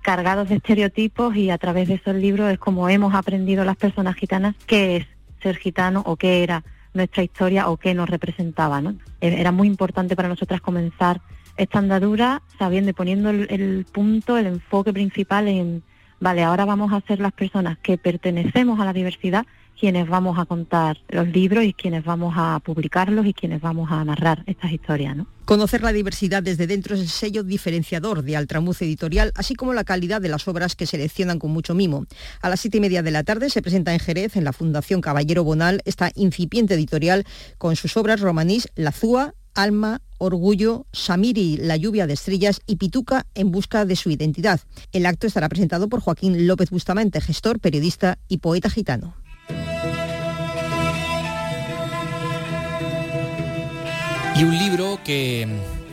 cargados 0.02 0.48
de 0.48 0.56
estereotipos 0.56 1.36
y 1.36 1.50
a 1.50 1.58
través 1.58 1.88
de 1.88 1.94
esos 1.94 2.14
libros 2.14 2.50
es 2.50 2.58
como 2.58 2.88
hemos 2.88 3.14
aprendido 3.14 3.64
las 3.64 3.76
personas 3.76 4.16
gitanas 4.16 4.54
qué 4.66 4.96
es 4.96 5.06
ser 5.42 5.56
gitano 5.56 6.02
o 6.06 6.16
qué 6.16 6.42
era 6.42 6.64
nuestra 6.94 7.22
historia 7.22 7.68
o 7.68 7.76
qué 7.76 7.94
nos 7.94 8.08
representaba. 8.08 8.80
¿no? 8.80 8.94
E-, 9.20 9.40
era 9.40 9.52
muy 9.52 9.68
importante 9.68 10.16
para 10.16 10.28
nosotras 10.28 10.60
comenzar 10.60 11.20
esta 11.56 11.78
andadura 11.78 12.42
sabiendo 12.58 12.90
y 12.90 12.94
poniendo 12.94 13.30
el, 13.30 13.46
el 13.50 13.86
punto, 13.90 14.36
el 14.36 14.46
enfoque 14.46 14.92
principal 14.92 15.48
en, 15.48 15.82
vale, 16.20 16.42
ahora 16.42 16.64
vamos 16.64 16.92
a 16.92 17.00
ser 17.02 17.20
las 17.20 17.32
personas 17.32 17.78
que 17.78 17.98
pertenecemos 17.98 18.80
a 18.80 18.84
la 18.84 18.92
diversidad 18.92 19.46
quienes 19.78 20.08
vamos 20.08 20.38
a 20.38 20.46
contar 20.46 20.98
los 21.08 21.28
libros 21.28 21.64
y 21.64 21.72
quienes 21.72 22.04
vamos 22.04 22.34
a 22.36 22.60
publicarlos 22.60 23.26
y 23.26 23.34
quienes 23.34 23.60
vamos 23.60 23.90
a 23.90 24.04
narrar 24.04 24.42
estas 24.46 24.72
historias. 24.72 25.16
¿no? 25.16 25.26
Conocer 25.44 25.82
la 25.82 25.92
diversidad 25.92 26.42
desde 26.42 26.66
dentro 26.66 26.94
es 26.94 27.02
el 27.02 27.08
sello 27.08 27.42
diferenciador 27.42 28.22
de 28.22 28.36
Altramuz 28.36 28.82
Editorial, 28.82 29.32
así 29.36 29.54
como 29.54 29.74
la 29.74 29.84
calidad 29.84 30.20
de 30.20 30.28
las 30.28 30.48
obras 30.48 30.74
que 30.74 30.86
seleccionan 30.86 31.38
con 31.38 31.50
mucho 31.50 31.74
mimo. 31.74 32.06
A 32.40 32.48
las 32.48 32.60
siete 32.60 32.78
y 32.78 32.80
media 32.80 33.02
de 33.02 33.10
la 33.10 33.22
tarde 33.22 33.50
se 33.50 33.62
presenta 33.62 33.92
en 33.92 34.00
Jerez, 34.00 34.36
en 34.36 34.44
la 34.44 34.52
Fundación 34.52 35.00
Caballero 35.00 35.44
Bonal, 35.44 35.82
esta 35.84 36.10
incipiente 36.14 36.74
editorial 36.74 37.24
con 37.58 37.76
sus 37.76 37.96
obras 37.96 38.20
romanís 38.20 38.68
La 38.74 38.92
Zúa, 38.92 39.34
Alma, 39.56 40.00
Orgullo, 40.18 40.86
Samiri, 40.92 41.56
La 41.56 41.76
lluvia 41.76 42.06
de 42.06 42.12
estrellas 42.12 42.60
y 42.66 42.76
Pituca 42.76 43.26
en 43.34 43.50
busca 43.50 43.84
de 43.84 43.96
su 43.96 44.10
identidad. 44.10 44.60
El 44.92 45.06
acto 45.06 45.26
estará 45.26 45.48
presentado 45.48 45.88
por 45.88 46.00
Joaquín 46.00 46.46
López 46.46 46.70
Bustamante, 46.70 47.20
gestor, 47.20 47.58
periodista 47.58 48.18
y 48.28 48.38
poeta 48.38 48.70
gitano. 48.70 49.16
Y 54.38 54.44
un 54.44 54.58
libro 54.58 55.00
que 55.02 55.48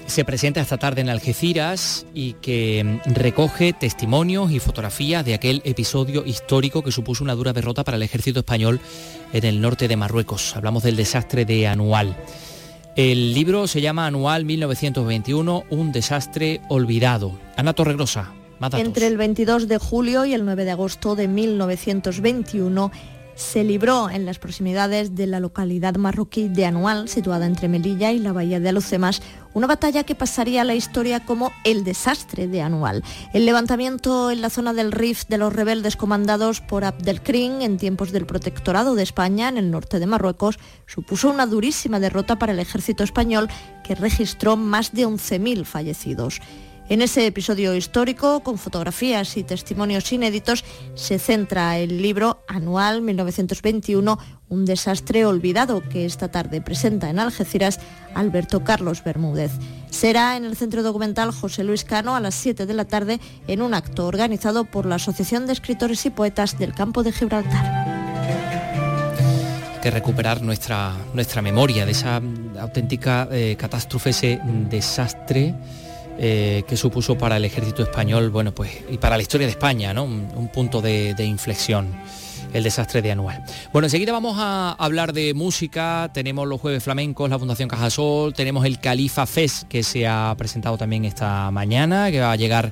se 0.06 0.26
presenta 0.26 0.60
esta 0.60 0.78
tarde 0.78 1.00
en 1.00 1.10
Algeciras 1.10 2.06
y 2.14 2.34
que 2.34 3.00
recoge 3.06 3.72
testimonios 3.72 4.52
y 4.52 4.60
fotografías 4.60 5.24
de 5.24 5.34
aquel 5.34 5.62
episodio 5.64 6.26
histórico 6.26 6.84
que 6.84 6.92
supuso 6.92 7.24
una 7.24 7.36
dura 7.36 7.54
derrota 7.54 7.86
para 7.86 7.96
el 7.96 8.04
ejército 8.04 8.40
español 8.40 8.82
en 9.32 9.46
el 9.46 9.62
norte 9.62 9.88
de 9.88 9.96
Marruecos. 9.96 10.56
Hablamos 10.58 10.84
del 10.84 10.98
desastre 10.98 11.46
de 11.46 11.68
Anual. 11.68 12.18
El 12.96 13.34
libro 13.34 13.66
se 13.66 13.82
llama 13.82 14.06
Anual 14.06 14.46
1921, 14.46 15.64
un 15.72 15.92
desastre 15.92 16.62
olvidado. 16.70 17.32
Ana 17.58 17.74
Torregrosa, 17.74 18.32
Entre 18.74 19.08
el 19.08 19.18
22 19.18 19.68
de 19.68 19.80
julio 19.80 20.26
y 20.26 20.36
el 20.36 20.46
9 20.46 20.64
de 20.64 20.72
agosto 20.72 21.16
de 21.16 21.28
1921, 21.28 22.92
se 23.34 23.64
libró 23.64 24.12
en 24.12 24.28
las 24.28 24.38
proximidades 24.38 25.16
de 25.16 25.26
la 25.26 25.40
localidad 25.40 25.96
marroquí 25.96 26.50
de 26.50 26.68
Anual, 26.68 27.10
situada 27.10 27.48
entre 27.48 27.68
Melilla 27.68 28.12
y 28.12 28.20
la 28.20 28.32
bahía 28.32 28.60
de 28.60 28.70
Alucemas, 28.70 29.24
una 29.54 29.68
batalla 29.68 30.04
que 30.04 30.16
pasaría 30.16 30.62
a 30.62 30.66
la 30.66 30.76
historia 30.76 31.26
como 31.26 31.52
el 31.64 31.84
desastre 31.84 32.48
de 32.48 32.62
Anual. 32.62 33.04
El 33.34 33.46
levantamiento 33.46 34.32
en 34.32 34.42
la 34.42 34.50
zona 34.50 34.74
del 34.74 34.92
Rif 34.92 35.26
de 35.28 35.38
los 35.38 35.54
rebeldes 35.54 35.96
comandados 35.96 36.62
por 36.62 36.86
Abdelkrim 36.86 37.62
en 37.62 37.78
tiempos 37.78 38.12
del 38.12 38.26
protectorado 38.26 38.96
de 38.96 39.04
España 39.04 39.50
en 39.50 39.58
el 39.58 39.72
norte 39.72 40.00
de 40.00 40.06
Marruecos 40.06 40.60
supuso 40.86 41.30
una 41.30 41.46
durísima 41.46 42.00
derrota 42.00 42.38
para 42.38 42.54
el 42.54 42.60
ejército 42.60 43.04
español 43.04 43.50
que 43.84 43.96
registró 43.96 44.58
más 44.58 44.94
de 44.94 45.08
11.000 45.08 45.66
fallecidos. 45.66 46.40
En 46.90 47.02
ese 47.02 47.26
episodio 47.26 47.76
histórico, 47.76 48.42
con 48.42 48.58
fotografías 48.58 49.38
y 49.38 49.44
testimonios 49.44 50.12
inéditos, 50.12 50.66
se 50.96 51.18
centra 51.18 51.78
el 51.78 52.02
libro 52.02 52.44
Anual 52.48 53.02
1921, 53.02 54.20
un 54.50 54.66
desastre 54.66 55.26
olvidado 55.26 55.82
que 55.88 56.06
esta 56.06 56.30
tarde 56.30 56.62
presenta 56.62 57.10
en 57.10 57.20
Algeciras 57.20 57.80
Alberto 58.14 58.66
Carlos 58.66 59.04
Bermúdez. 59.04 59.52
Será 59.90 60.36
en 60.36 60.44
el 60.44 60.58
Centro 60.58 60.84
Documental 60.84 61.32
José 61.32 61.64
Luis 61.64 61.86
Cano 61.86 62.16
a 62.16 62.20
las 62.20 62.36
7 62.36 62.66
de 62.66 62.74
la 62.74 62.86
tarde 62.86 63.20
en 63.48 63.62
un 63.62 63.74
acto 63.74 64.06
organizado 64.06 64.66
por 64.66 64.86
la 64.86 64.96
Asociación 64.96 65.48
de 65.48 65.54
Escritores 65.54 66.06
y 66.06 66.10
Poetas 66.10 66.60
del 66.60 66.74
Campo 66.74 67.02
de 67.02 67.14
Gibraltar 67.14 67.94
que 69.82 69.92
recuperar 69.92 70.42
nuestra, 70.42 70.96
nuestra 71.14 71.42
memoria 71.42 71.86
de 71.86 71.92
esa 71.92 72.22
auténtica 72.58 73.28
eh, 73.30 73.58
catástrofe, 73.60 74.12
ese 74.12 74.40
desastre 74.70 75.54
eh, 76.18 76.64
que 76.68 76.78
supuso 76.78 77.18
para 77.18 77.38
el 77.38 77.46
ejército 77.46 77.84
español, 77.84 78.30
bueno, 78.30 78.54
pues, 78.54 78.72
y 78.90 78.98
para 78.98 79.18
la 79.18 79.24
historia 79.24 79.48
de 79.48 79.52
España, 79.52 79.94
¿no? 79.94 80.04
Un, 80.04 80.50
punto 80.54 80.82
de, 80.82 81.16
inflexión 81.24 81.96
el 82.54 82.64
desastre 82.64 83.02
de 83.02 83.12
Anual. 83.12 83.44
Bueno, 83.72 83.88
enseguida 83.88 84.12
vamos 84.12 84.36
a 84.38 84.74
hablar 84.74 85.12
de 85.14 85.34
música, 85.34 86.12
tenemos 86.14 86.48
los 86.48 86.62
jueves 86.62 86.84
flamencos, 86.84 87.28
la 87.28 87.40
Fundación 87.40 87.68
Cajasol, 87.68 88.34
tenemos 88.34 88.64
el 88.66 88.80
Califa 88.80 89.26
Fest 89.26 89.68
que 89.68 89.82
se 89.82 90.06
ha 90.06 90.36
presentado 90.38 90.78
también 90.78 91.04
esta 91.06 91.50
mañana, 91.50 92.12
que 92.12 92.20
va 92.20 92.32
a 92.32 92.36
llegar 92.36 92.72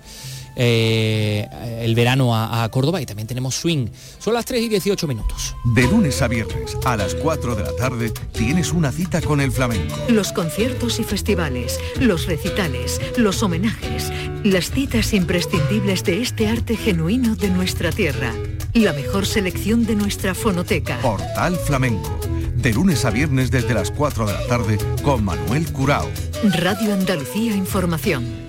eh, 0.56 1.48
el 1.82 1.96
verano 1.96 2.36
a, 2.36 2.70
Córdoba 2.70 3.02
y 3.02 3.06
también 3.06 3.28
tenemos 3.28 3.56
swing. 3.56 3.88
Son 4.20 4.34
las 4.34 4.46
3 4.46 4.64
y 4.64 4.70
18 4.70 5.08
minutos. 5.08 5.56
De 5.76 5.84
lunes 5.84 6.22
a 6.22 6.28
viernes 6.28 6.78
a 6.86 6.96
las 6.96 7.16
4 7.16 7.56
de 7.56 7.64
la 7.64 7.76
tarde 7.76 8.12
tienes 8.32 8.72
una 8.72 8.92
cita 8.92 9.22
con 9.22 9.42
el 9.42 9.52
flamenco. 9.52 9.96
Los 10.10 10.32
conciertos 10.32 11.00
y 11.00 11.04
festivales, 11.04 11.80
los 12.00 12.28
recitales, 12.28 13.02
los 13.18 13.44
homenajes, 13.44 14.12
las 14.44 14.72
citas 14.72 15.14
imprescindibles 15.14 16.04
de 16.04 16.22
este 16.22 16.48
arte 16.48 16.76
genuino 16.76 17.36
de 17.36 17.50
nuestra 17.50 17.92
tierra. 17.92 18.34
La 18.74 18.94
mejor 18.94 19.26
selección 19.26 19.86
de 19.86 19.96
nuestra 19.96 20.34
fonoteca. 20.34 21.00
Portal 21.02 21.56
Flamenco. 21.58 22.18
De 22.56 22.74
lunes 22.74 23.06
a 23.06 23.10
viernes 23.10 23.50
desde 23.52 23.74
las 23.74 23.92
4 23.92 24.28
de 24.28 24.34
la 24.34 24.48
tarde 24.48 24.78
con 25.04 25.26
Manuel 25.26 25.72
Curao. 25.72 26.08
Radio 26.44 26.94
Andalucía 26.94 27.56
Información. 27.56 28.41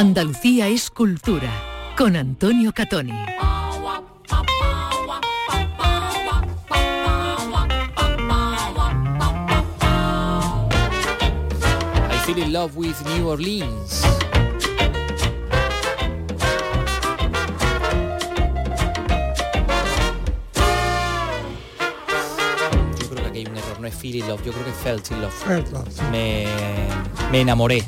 Andalucía 0.00 0.66
es 0.66 0.88
cultura 0.88 1.52
con 1.94 2.16
Antonio 2.16 2.72
Catoni. 2.72 3.12
I 3.12 3.26
feel 12.24 12.38
in 12.38 12.50
love 12.50 12.74
with 12.78 12.96
New 13.14 13.28
Orleans. 13.28 14.02
Yo 22.98 23.10
creo 23.10 23.22
que 23.22 23.28
aquí 23.28 23.38
hay 23.40 23.46
un 23.46 23.54
error, 23.54 23.80
no 23.80 23.86
es 23.86 23.94
feel 23.94 24.16
in 24.16 24.26
love, 24.26 24.42
yo 24.46 24.52
creo 24.52 24.64
que 24.64 24.70
es 24.70 24.76
felt 24.76 25.10
in 25.10 25.20
love. 25.20 25.34
Me, 26.10 26.46
me 27.30 27.42
enamoré. 27.42 27.84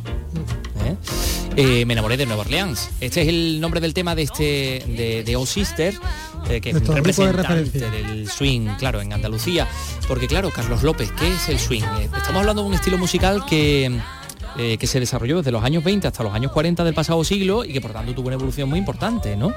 ¿Eh? 1.56 1.80
Eh, 1.80 1.86
me 1.86 1.94
enamoré 1.94 2.16
de 2.16 2.26
Nueva 2.26 2.42
Orleans. 2.42 2.90
Este 3.00 3.22
es 3.22 3.28
el 3.28 3.60
nombre 3.60 3.80
del 3.80 3.94
tema 3.94 4.14
de 4.14 4.22
este 4.22 4.84
de, 4.86 5.24
de 5.24 5.46
Sister, 5.46 5.94
eh, 6.48 6.60
que 6.60 6.70
es 6.70 6.86
representante 6.86 7.90
del 7.90 8.28
swing, 8.28 8.68
claro, 8.78 9.00
en 9.00 9.12
Andalucía. 9.12 9.68
Porque 10.08 10.26
claro, 10.26 10.50
Carlos 10.50 10.82
López, 10.82 11.10
¿qué 11.18 11.28
es 11.28 11.48
el 11.48 11.58
swing? 11.58 11.82
Estamos 12.02 12.40
hablando 12.40 12.62
de 12.62 12.68
un 12.68 12.74
estilo 12.74 12.98
musical 12.98 13.44
que 13.46 14.00
eh, 14.58 14.76
que 14.76 14.86
se 14.86 15.00
desarrolló 15.00 15.38
desde 15.38 15.50
los 15.50 15.64
años 15.64 15.82
20 15.82 16.06
hasta 16.06 16.22
los 16.22 16.34
años 16.34 16.52
40 16.52 16.84
del 16.84 16.92
pasado 16.92 17.24
siglo 17.24 17.64
y 17.64 17.72
que 17.72 17.80
por 17.80 17.92
tanto 17.92 18.14
tuvo 18.14 18.26
una 18.26 18.34
evolución 18.34 18.68
muy 18.68 18.78
importante, 18.78 19.34
¿no? 19.34 19.54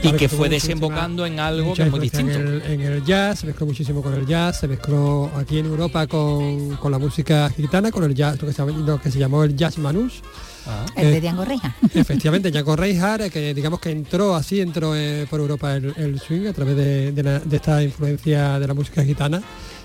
y 0.00 0.12
que 0.12 0.28
fue 0.28 0.48
desembocando 0.48 1.26
en 1.26 1.40
algo 1.40 1.74
que 1.74 1.82
es 1.82 1.90
muy 1.90 1.98
distinto. 1.98 2.38
En 2.38 2.80
el, 2.80 3.04
jazz, 3.04 3.40
se 3.40 3.46
mezcló 3.46 3.66
muchísimo 3.66 4.00
con 4.00 4.14
el 4.14 4.26
jazz, 4.26 4.60
se 4.60 4.68
mezcló 4.68 5.28
aquí 5.36 5.58
en 5.58 5.66
Europa 5.66 6.06
con, 6.06 6.78
la 6.88 6.98
música 6.98 7.50
gitana, 7.50 7.90
con 7.90 8.04
el 8.04 8.14
jazz, 8.14 8.38
lo 8.40 9.00
que 9.00 9.10
se, 9.10 9.18
llamó 9.18 9.42
el 9.42 9.56
jazz 9.56 9.76
manús. 9.78 10.22
Ah. 10.68 10.84
El 10.96 11.12
de 11.12 11.20
Django 11.20 11.44
Reinhardt. 11.44 11.76
Efectivamente, 11.96 12.50
Django 12.50 12.76
Reinhardt, 12.76 13.30
que 13.30 13.54
digamos 13.54 13.80
que 13.80 13.90
entró 13.90 14.34
así, 14.34 14.60
entró 14.60 14.94
eh, 14.94 15.26
por 15.28 15.40
Europa 15.40 15.74
el, 15.74 16.20
swing 16.20 16.46
a 16.46 16.52
través 16.52 16.76
de, 16.76 17.42
esta 17.50 17.82
influencia 17.82 18.58
de 18.58 18.66
la 18.66 18.74
música 18.74 19.02
gitana 19.02 19.42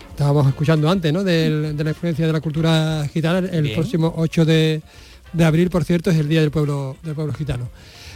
estábamos 0.09 0.47
escuchando 0.47 0.87
antes, 0.91 1.11
¿no? 1.11 1.23
De, 1.23 1.73
la 1.75 1.89
influencia 1.89 2.27
de 2.27 2.33
la 2.33 2.39
cultura 2.39 3.03
gitana. 3.11 3.39
El 3.49 3.71
próximo 3.71 4.13
8 4.15 4.45
de, 4.45 4.81
de, 5.31 5.45
abril, 5.45 5.71
por 5.71 5.83
cierto, 5.85 6.11
es 6.11 6.17
el 6.17 6.29
Día 6.29 6.41
del 6.41 6.51
Pueblo, 6.51 6.97
del 7.01 7.15
pueblo 7.15 7.33
Gitano. 7.33 7.67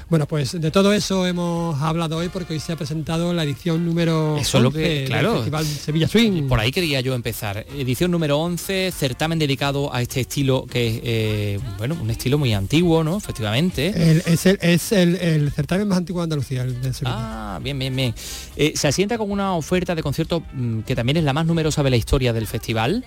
Bueno, 0.09 0.25
pues 0.25 0.53
de 0.59 0.71
todo 0.71 0.93
eso 0.93 1.27
hemos 1.27 1.81
hablado 1.81 2.17
hoy 2.17 2.29
porque 2.29 2.53
hoy 2.53 2.61
se 2.61 2.71
ha 2.71 2.77
presentado 2.77 3.33
la 3.33 3.43
edición 3.43 3.85
número 3.85 4.37
eso 4.37 4.59
11 4.59 4.63
lo 4.63 4.71
que, 4.71 5.03
claro, 5.05 5.29
del 5.29 5.37
Festival 5.39 5.65
Sevilla 5.65 6.07
Swing. 6.07 6.47
Por 6.47 6.61
ahí 6.61 6.71
quería 6.71 7.01
yo 7.01 7.13
empezar. 7.13 7.65
Edición 7.77 8.11
número 8.11 8.39
11, 8.39 8.93
certamen 8.93 9.37
dedicado 9.37 9.93
a 9.93 10.01
este 10.01 10.21
estilo 10.21 10.65
que 10.65 10.87
es, 10.87 11.01
eh, 11.03 11.59
bueno, 11.77 11.97
un 12.01 12.09
estilo 12.09 12.37
muy 12.37 12.53
antiguo, 12.53 13.03
¿no? 13.03 13.17
Efectivamente. 13.17 13.87
es, 14.25 14.45
el, 14.45 14.57
es 14.61 14.93
el, 14.93 15.51
certamen 15.51 15.89
más 15.89 15.97
antiguo 15.97 16.21
de 16.21 16.23
Andalucía, 16.23 16.61
el 16.61 16.81
de 16.81 16.93
Sevilla. 16.93 17.15
Ah, 17.17 17.59
bien, 17.61 17.77
bien, 17.77 17.93
bien. 17.93 18.15
Eh, 18.55 18.73
se 18.75 18.87
asienta 18.87 19.17
con 19.17 19.29
una 19.29 19.55
oferta 19.55 19.93
de 19.93 20.03
conciertos 20.03 20.41
mm, 20.53 20.81
que 20.81 20.95
también 20.95 21.17
es 21.17 21.25
la 21.25 21.33
más 21.33 21.45
numerosa 21.45 21.83
de 21.83 21.89
la 21.89 21.97
historia 21.97 22.31
del 22.31 22.47
festival, 22.47 23.03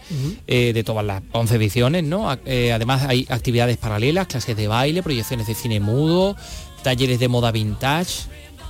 eh, 0.46 0.72
de 0.74 0.84
todas 0.84 1.04
las 1.06 1.22
11 1.32 1.56
ediciones, 1.56 2.04
¿no? 2.04 2.28
además 2.30 3.06
hay 3.08 3.26
actividades 3.30 3.78
paralelas, 3.78 4.26
clases 4.26 4.56
de 4.56 4.68
baile, 4.68 5.02
proyecciones 5.02 5.46
de 5.46 5.54
cine 5.54 5.80
mudo, 5.80 6.36
talleres 6.82 7.18
de 7.18 7.28
moda 7.28 7.50
vintage. 7.50 8.22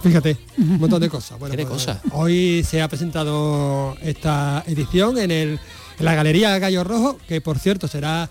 Fíjate, 0.02 0.36
un 0.56 0.78
montón 0.78 1.00
de 1.00 1.10
cosas. 1.10 1.38
Bueno, 1.38 1.54
de 1.56 1.66
pues, 1.66 1.84
cosas? 1.84 1.98
Hoy 2.12 2.64
se 2.64 2.80
ha 2.80 2.88
presentado 2.88 3.96
esta 4.02 4.64
edición 4.66 5.18
en, 5.18 5.30
el, 5.30 5.60
en 5.98 6.04
la 6.04 6.14
Galería 6.14 6.58
Gallo 6.58 6.84
Rojo, 6.84 7.18
que 7.28 7.40
por 7.40 7.58
cierto 7.58 7.86
será 7.86 8.30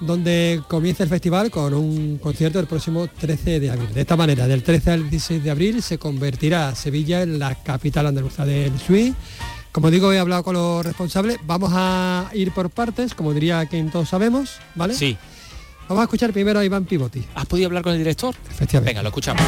donde 0.00 0.62
comienza 0.66 1.02
el 1.02 1.08
festival 1.08 1.50
con 1.50 1.74
un 1.74 2.18
concierto 2.18 2.58
el 2.58 2.66
próximo 2.66 3.06
13 3.08 3.60
de 3.60 3.70
abril. 3.70 3.92
De 3.92 4.00
esta 4.00 4.16
manera, 4.16 4.46
del 4.46 4.62
13 4.62 4.90
al 4.90 5.10
16 5.10 5.44
de 5.44 5.50
abril 5.50 5.82
se 5.82 5.98
convertirá 5.98 6.74
Sevilla 6.74 7.22
en 7.22 7.38
la 7.38 7.54
capital 7.56 8.06
andaluza 8.06 8.44
del 8.46 8.78
swing. 8.78 9.12
Como 9.72 9.90
digo, 9.90 10.12
he 10.12 10.18
hablado 10.18 10.42
con 10.42 10.54
los 10.54 10.84
responsables. 10.84 11.38
Vamos 11.44 11.70
a 11.74 12.30
ir 12.34 12.52
por 12.52 12.70
partes, 12.70 13.14
como 13.14 13.32
diría 13.32 13.66
quien 13.66 13.90
todos 13.90 14.08
sabemos, 14.08 14.56
¿vale? 14.74 14.94
Sí. 14.94 15.16
Vamos 15.90 16.02
a 16.02 16.04
escuchar 16.04 16.32
primero 16.32 16.60
a 16.60 16.64
Iván 16.64 16.84
Pivoti. 16.84 17.24
¿Has 17.34 17.46
podido 17.46 17.66
hablar 17.66 17.82
con 17.82 17.92
el 17.92 17.98
director? 17.98 18.32
Efectivamente. 18.48 18.90
Venga, 18.90 19.02
lo 19.02 19.08
escuchamos. 19.08 19.42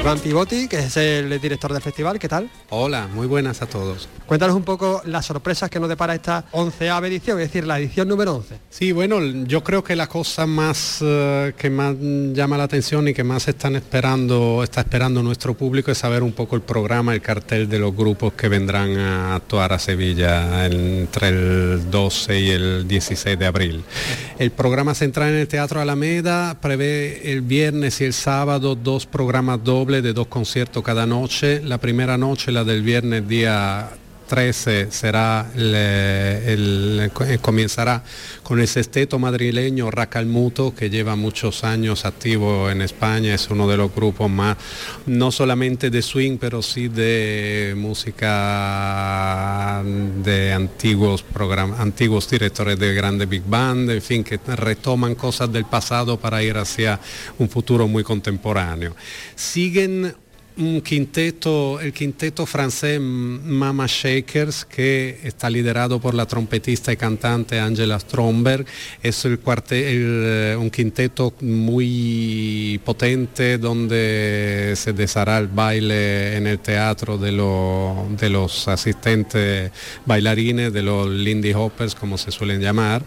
Iván 0.00 0.18
Pivoti, 0.18 0.66
que 0.66 0.78
es 0.78 0.96
el 0.96 1.38
director 1.42 1.74
del 1.74 1.82
festival, 1.82 2.18
¿qué 2.18 2.26
tal? 2.26 2.48
Hola, 2.70 3.06
muy 3.14 3.26
buenas 3.26 3.60
a 3.60 3.66
todos. 3.66 4.08
Cuéntanos 4.24 4.56
un 4.56 4.62
poco 4.62 5.02
las 5.04 5.26
sorpresas 5.26 5.68
que 5.68 5.78
nos 5.78 5.90
depara 5.90 6.14
esta 6.14 6.46
onceava 6.52 7.06
edición, 7.06 7.38
es 7.38 7.48
decir, 7.48 7.66
la 7.66 7.78
edición 7.78 8.08
número 8.08 8.36
11. 8.36 8.58
Sí, 8.70 8.92
bueno, 8.92 9.20
yo 9.44 9.62
creo 9.62 9.84
que 9.84 9.94
la 9.94 10.06
cosa 10.06 10.46
más 10.46 11.00
eh, 11.02 11.52
que 11.58 11.68
más 11.68 11.96
llama 11.98 12.56
la 12.56 12.64
atención 12.64 13.08
y 13.08 13.12
que 13.12 13.24
más 13.24 13.46
están 13.48 13.76
esperando, 13.76 14.62
está 14.64 14.80
esperando 14.80 15.22
nuestro 15.22 15.52
público 15.52 15.90
es 15.90 15.98
saber 15.98 16.22
un 16.22 16.32
poco 16.32 16.56
el 16.56 16.62
programa, 16.62 17.12
el 17.12 17.20
cartel 17.20 17.68
de 17.68 17.78
los 17.78 17.94
grupos 17.94 18.32
que 18.32 18.48
vendrán 18.48 18.96
a 18.96 19.34
actuar 19.34 19.74
a 19.74 19.78
Sevilla 19.78 20.64
entre 20.64 21.28
el 21.28 21.90
12 21.90 22.40
y 22.40 22.50
el 22.50 22.88
16 22.88 23.38
de 23.38 23.46
abril. 23.46 23.84
El 24.38 24.50
programa 24.50 24.94
central 24.94 25.30
en 25.30 25.40
el 25.40 25.48
Teatro 25.48 25.78
Alameda 25.78 26.58
prevé 26.58 27.32
el 27.32 27.42
viernes 27.42 28.00
y 28.00 28.04
el 28.04 28.14
sábado 28.14 28.76
dos 28.76 29.04
programas 29.04 29.62
dobles 29.62 29.89
de 29.90 30.12
dos 30.12 30.28
conciertos 30.28 30.84
cada 30.84 31.06
noche. 31.06 31.60
La 31.64 31.78
primera 31.78 32.16
noche, 32.16 32.52
la 32.52 32.62
del 32.62 32.82
viernes 32.82 33.26
día 33.26 33.90
13 34.30 34.92
será 34.92 35.50
el, 35.56 37.10
comenzará 37.42 38.04
con 38.44 38.60
el 38.60 38.68
sexteto 38.68 39.18
madrileño 39.18 39.90
Racalmuto 39.90 40.72
que 40.72 40.88
lleva 40.88 41.16
muchos 41.16 41.64
años 41.64 42.04
activo 42.04 42.70
en 42.70 42.80
España 42.80 43.34
es 43.34 43.50
uno 43.50 43.66
de 43.66 43.76
los 43.76 43.92
grupos 43.92 44.30
más 44.30 44.56
no 45.06 45.32
solamente 45.32 45.90
de 45.90 46.00
swing 46.00 46.38
pero 46.38 46.62
sí 46.62 46.86
de 46.86 47.74
música 47.76 49.02
de 50.22 50.52
antiguos 50.52 51.24
programas 51.24 51.80
antiguos 51.80 52.30
directores 52.30 52.78
de 52.78 52.94
grandes 52.94 53.28
big 53.28 53.42
band 53.44 53.90
en 53.90 54.00
fin 54.00 54.22
que 54.22 54.38
retoman 54.46 55.16
cosas 55.16 55.52
del 55.52 55.64
pasado 55.64 56.20
para 56.20 56.40
ir 56.40 56.56
hacia 56.56 57.00
un 57.38 57.48
futuro 57.48 57.88
muy 57.88 58.04
contemporáneo. 58.04 58.94
Siguen 59.34 60.14
un 60.60 60.82
quinteto, 60.82 61.80
el 61.80 61.92
quinteto 61.92 62.44
francés 62.44 63.00
Mama 63.00 63.86
Shakers, 63.88 64.66
que 64.66 65.18
está 65.24 65.48
liderado 65.48 66.00
por 66.00 66.14
la 66.14 66.26
trompetista 66.26 66.92
y 66.92 66.96
cantante 66.96 67.58
Angela 67.58 67.98
Stromberg. 67.98 68.66
Es 69.02 69.24
el 69.24 69.40
eh, 69.70 70.56
un 70.58 70.70
quinteto 70.70 71.32
muy 71.40 72.80
potente 72.84 73.58
donde 73.58 74.74
se 74.76 74.92
deshará 74.92 75.38
el 75.38 75.48
baile 75.48 76.36
en 76.36 76.46
el 76.46 76.58
teatro 76.58 77.16
de, 77.16 77.32
de 77.32 78.30
los 78.30 78.68
asistentes 78.68 79.70
bailarines, 80.04 80.72
de 80.72 80.82
los 80.82 81.08
Lindy 81.08 81.54
Hoppers, 81.54 81.94
como 81.94 82.18
se 82.18 82.30
suelen 82.30 82.60
llamar. 82.60 83.02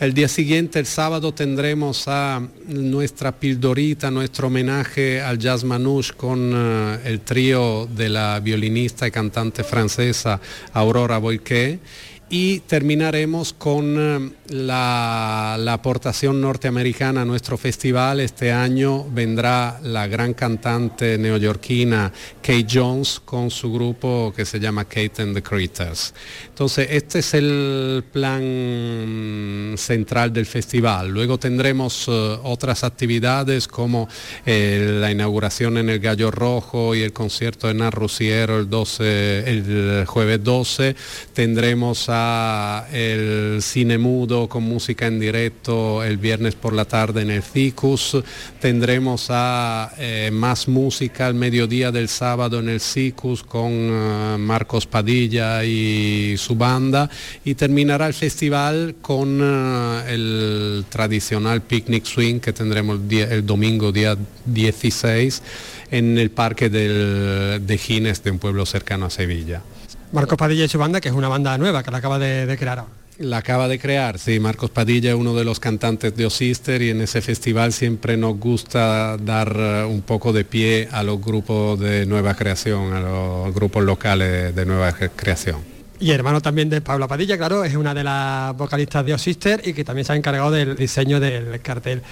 El 0.00 0.12
día 0.12 0.28
siguiente, 0.28 0.80
el 0.80 0.86
sábado, 0.86 1.32
tendremos 1.32 2.08
a 2.08 2.42
nuestra 2.66 3.32
pildorita, 3.32 4.10
nuestro 4.10 4.48
homenaje 4.48 5.20
al 5.20 5.38
jazz 5.38 5.62
manouche 5.62 6.12
con 6.16 6.95
el 7.04 7.20
trío 7.20 7.86
de 7.86 8.08
la 8.08 8.40
violinista 8.40 9.06
y 9.06 9.10
cantante 9.10 9.64
francesa 9.64 10.40
Aurora 10.72 11.18
Boyquet 11.18 11.80
y 12.28 12.60
terminaremos 12.60 13.52
con 13.52 13.94
eh, 13.96 14.30
la, 14.48 15.54
aportación 15.72 16.40
norteamericana 16.40 17.22
a 17.22 17.24
nuestro 17.24 17.56
festival. 17.56 18.20
Este 18.20 18.50
año 18.50 19.04
vendrá 19.10 19.78
la 19.82 20.06
gran 20.08 20.34
cantante 20.34 21.18
neoyorquina 21.18 22.12
Kate 22.40 22.66
Jones 22.68 23.20
con 23.24 23.50
su 23.50 23.72
grupo 23.72 24.32
que 24.34 24.44
se 24.44 24.58
llama 24.58 24.84
Kate 24.86 25.22
and 25.22 25.34
the 25.34 25.42
Critters. 25.42 26.14
Entonces, 26.48 26.88
este 26.90 27.20
es 27.20 27.34
el 27.34 28.04
plan 28.10 29.74
central 29.76 30.32
del 30.32 30.46
festival. 30.46 31.08
Luego 31.08 31.38
tendremos 31.38 32.06
eh, 32.08 32.38
otras 32.42 32.82
actividades 32.82 33.68
como 33.68 34.08
eh, 34.44 34.98
la 35.00 35.12
inauguración 35.12 35.78
en 35.78 35.90
el 35.90 36.00
Gallo 36.00 36.30
Rojo 36.30 36.94
y 36.94 37.02
el 37.02 37.12
concierto 37.12 37.70
en 37.70 37.82
Arruciero 37.82 38.58
el, 38.58 38.68
12, 38.68 39.50
el 39.50 40.04
jueves 40.06 40.42
12. 40.42 40.96
Tendremos 41.32 42.08
el 42.92 43.62
cine 43.62 43.98
mudo 43.98 44.48
con 44.48 44.62
música 44.62 45.06
en 45.06 45.20
directo 45.20 46.02
el 46.02 46.16
viernes 46.16 46.54
por 46.54 46.72
la 46.72 46.84
tarde 46.84 47.22
en 47.22 47.30
el 47.30 47.42
Cicus. 47.42 48.16
Tendremos 48.60 49.26
a 49.30 49.92
eh, 49.98 50.30
más 50.32 50.68
música 50.68 51.26
al 51.26 51.34
mediodía 51.34 51.92
del 51.92 52.08
sábado 52.08 52.60
en 52.60 52.68
el 52.68 52.80
Cicus 52.80 53.42
con 53.42 53.70
eh, 53.72 54.36
Marcos 54.38 54.86
Padilla 54.86 55.64
y 55.64 56.36
su 56.38 56.54
banda. 56.54 57.10
Y 57.44 57.54
terminará 57.54 58.06
el 58.06 58.14
festival 58.14 58.96
con 59.00 59.40
eh, 59.42 60.14
el 60.14 60.84
tradicional 60.88 61.62
picnic 61.62 62.04
swing 62.04 62.40
que 62.40 62.52
tendremos 62.52 63.00
el, 63.10 63.44
domingo 63.44 63.92
día 63.92 64.16
16 64.44 65.42
en 65.90 66.18
el 66.18 66.30
parque 66.30 66.68
de 66.68 67.78
Gines 67.78 68.22
de 68.22 68.30
un 68.30 68.38
pueblo 68.38 68.66
cercano 68.66 69.06
a 69.06 69.10
Sevilla. 69.10 69.62
Marcos 70.12 70.38
Padilla 70.38 70.64
y 70.64 70.68
su 70.68 70.78
banda, 70.78 71.00
que 71.00 71.08
es 71.08 71.14
una 71.14 71.28
banda 71.28 71.56
nueva 71.58 71.82
que 71.82 71.90
la 71.90 71.98
acaba 71.98 72.18
de, 72.18 72.56
crear 72.58 72.84
La 73.18 73.38
acaba 73.38 73.68
de 73.68 73.78
crear, 73.78 74.18
sí. 74.18 74.38
Marcos 74.40 74.70
Padilla 74.70 75.10
es 75.10 75.16
uno 75.16 75.34
de 75.34 75.44
los 75.44 75.60
cantantes 75.60 76.16
de 76.16 76.26
Osister 76.26 76.80
y 76.82 76.90
en 76.90 77.00
ese 77.00 77.20
festival 77.22 77.72
siempre 77.72 78.16
nos 78.16 78.38
gusta 78.38 79.16
dar 79.16 79.54
eh, 79.58 79.84
un 79.84 80.02
poco 80.02 80.32
de 80.32 80.44
pie 80.44 80.88
a 80.92 81.02
los 81.02 81.20
grupos 81.20 81.80
de 81.80 82.06
nueva 82.06 82.34
creación, 82.34 82.92
a 82.92 83.00
los 83.00 83.54
grupos 83.54 83.84
locales 83.84 84.54
de 84.54 84.66
nueva 84.66 84.92
creación. 84.92 85.76
Y 85.98 86.10
hermano 86.10 86.42
también 86.42 86.68
de 86.68 86.82
Pablo 86.82 87.08
Padilla, 87.08 87.38
claro, 87.38 87.64
es 87.64 87.74
una 87.74 87.94
de 87.94 88.04
las 88.04 88.54
vocalistas 88.54 89.04
de 89.06 89.14
Osister 89.14 89.62
y 89.66 89.72
que 89.72 89.82
también 89.82 90.04
se 90.04 90.12
ha 90.12 90.16
encargado 90.16 90.50
del 90.50 90.76
diseño 90.76 91.20
del 91.20 91.60
cartel. 91.62 92.02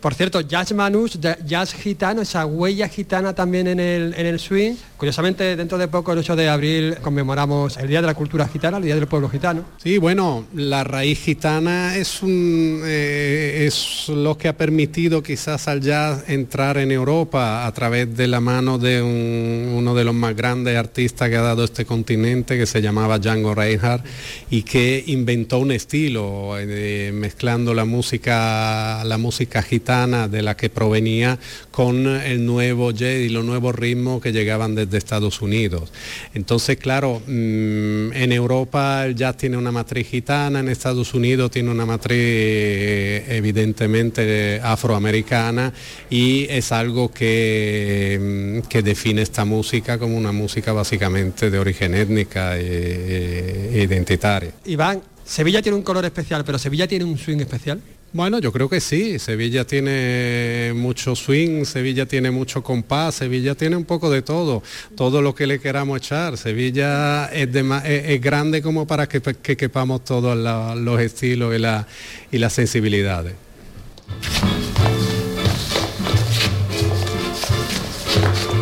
Por 0.00 0.14
cierto, 0.14 0.40
Jazz 0.40 0.72
Manus, 0.72 1.18
Jazz 1.44 1.74
Gitano, 1.74 2.22
esa 2.22 2.46
huella 2.46 2.88
gitana 2.88 3.34
también 3.34 3.66
en 3.66 3.80
el, 3.80 4.14
en 4.16 4.26
el 4.26 4.40
swing, 4.40 4.74
Curiosamente, 4.96 5.56
dentro 5.56 5.78
de 5.78 5.88
poco, 5.88 6.12
el 6.12 6.18
8 6.18 6.36
de 6.36 6.50
abril, 6.50 6.96
conmemoramos 7.00 7.78
el 7.78 7.88
Día 7.88 8.02
de 8.02 8.06
la 8.06 8.12
Cultura 8.12 8.46
Gitana, 8.46 8.76
el 8.76 8.82
Día 8.82 8.96
del 8.96 9.06
Pueblo 9.06 9.30
Gitano. 9.30 9.64
Sí, 9.82 9.96
bueno, 9.96 10.44
la 10.54 10.84
raíz 10.84 11.22
gitana 11.22 11.96
es, 11.96 12.22
un, 12.22 12.82
eh, 12.84 13.64
es 13.66 14.10
lo 14.10 14.36
que 14.36 14.48
ha 14.48 14.58
permitido 14.58 15.22
quizás 15.22 15.68
al 15.68 15.80
jazz 15.80 16.24
entrar 16.28 16.76
en 16.76 16.92
Europa 16.92 17.66
a 17.66 17.72
través 17.72 18.14
de 18.14 18.26
la 18.26 18.40
mano 18.40 18.76
de 18.76 19.00
uno 19.00 19.94
de 19.94 20.04
los 20.04 20.14
más 20.14 20.36
grandes 20.36 20.76
artistas 20.76 21.30
que 21.30 21.36
ha 21.36 21.40
dado 21.40 21.64
este 21.64 21.86
continente, 21.86 22.58
que 22.58 22.66
se 22.66 22.82
llamaba 22.82 23.18
Django 23.18 23.54
Reinhardt, 23.54 24.04
y 24.50 24.64
que 24.64 25.02
inventó 25.06 25.60
un 25.60 25.72
estilo, 25.72 26.58
eh, 26.58 27.10
mezclando 27.14 27.72
la 27.72 27.86
música, 27.86 29.02
la 29.04 29.16
música 29.16 29.62
gitana 29.62 29.89
de 29.90 30.42
la 30.42 30.56
que 30.56 30.70
provenía 30.70 31.36
con 31.72 32.06
el 32.06 32.46
nuevo 32.46 32.92
jazz 32.92 33.18
y 33.18 33.28
los 33.28 33.44
nuevos 33.44 33.74
ritmos 33.74 34.22
que 34.22 34.30
llegaban 34.30 34.76
desde 34.76 34.98
Estados 34.98 35.42
Unidos. 35.42 35.90
Entonces, 36.32 36.76
claro, 36.76 37.20
mm, 37.26 38.12
en 38.12 38.30
Europa 38.30 39.04
el 39.04 39.16
jazz 39.16 39.36
tiene 39.36 39.56
una 39.56 39.72
matriz 39.72 40.06
gitana, 40.06 40.60
en 40.60 40.68
Estados 40.68 41.12
Unidos 41.12 41.50
tiene 41.50 41.70
una 41.70 41.86
matriz 41.86 42.18
eh, 42.20 43.24
evidentemente 43.30 44.60
afroamericana 44.62 45.72
y 46.08 46.46
es 46.48 46.70
algo 46.70 47.10
que, 47.10 48.60
mm, 48.62 48.68
que 48.68 48.82
define 48.82 49.22
esta 49.22 49.44
música 49.44 49.98
como 49.98 50.16
una 50.16 50.30
música 50.30 50.72
básicamente 50.72 51.50
de 51.50 51.58
origen 51.58 51.96
étnica 51.96 52.56
e, 52.56 53.70
e 53.74 53.82
identitaria. 53.82 54.52
Iván, 54.66 55.02
Sevilla 55.24 55.60
tiene 55.62 55.76
un 55.76 55.82
color 55.82 56.04
especial, 56.04 56.44
pero 56.44 56.58
Sevilla 56.58 56.86
tiene 56.86 57.04
un 57.04 57.18
swing 57.18 57.40
especial. 57.40 57.80
Bueno, 58.12 58.40
yo 58.40 58.50
creo 58.50 58.68
que 58.68 58.80
sí. 58.80 59.18
Sevilla 59.20 59.64
tiene 59.64 60.72
mucho 60.74 61.14
swing, 61.14 61.64
Sevilla 61.64 62.06
tiene 62.06 62.30
mucho 62.32 62.62
compás, 62.62 63.16
Sevilla 63.16 63.54
tiene 63.54 63.76
un 63.76 63.84
poco 63.84 64.10
de 64.10 64.22
todo, 64.22 64.62
todo 64.96 65.22
lo 65.22 65.34
que 65.34 65.46
le 65.46 65.60
queramos 65.60 65.98
echar. 65.98 66.36
Sevilla 66.36 67.26
es, 67.26 68.20
grande 68.20 68.62
como 68.62 68.86
para 68.86 69.08
que, 69.08 69.20
que 69.20 69.56
quepamos 69.56 70.04
todos 70.04 70.36
los 70.36 71.00
estilos 71.00 71.54
y, 71.56 72.36
y 72.36 72.38
las 72.38 72.52
sensibilidades. 72.52 73.34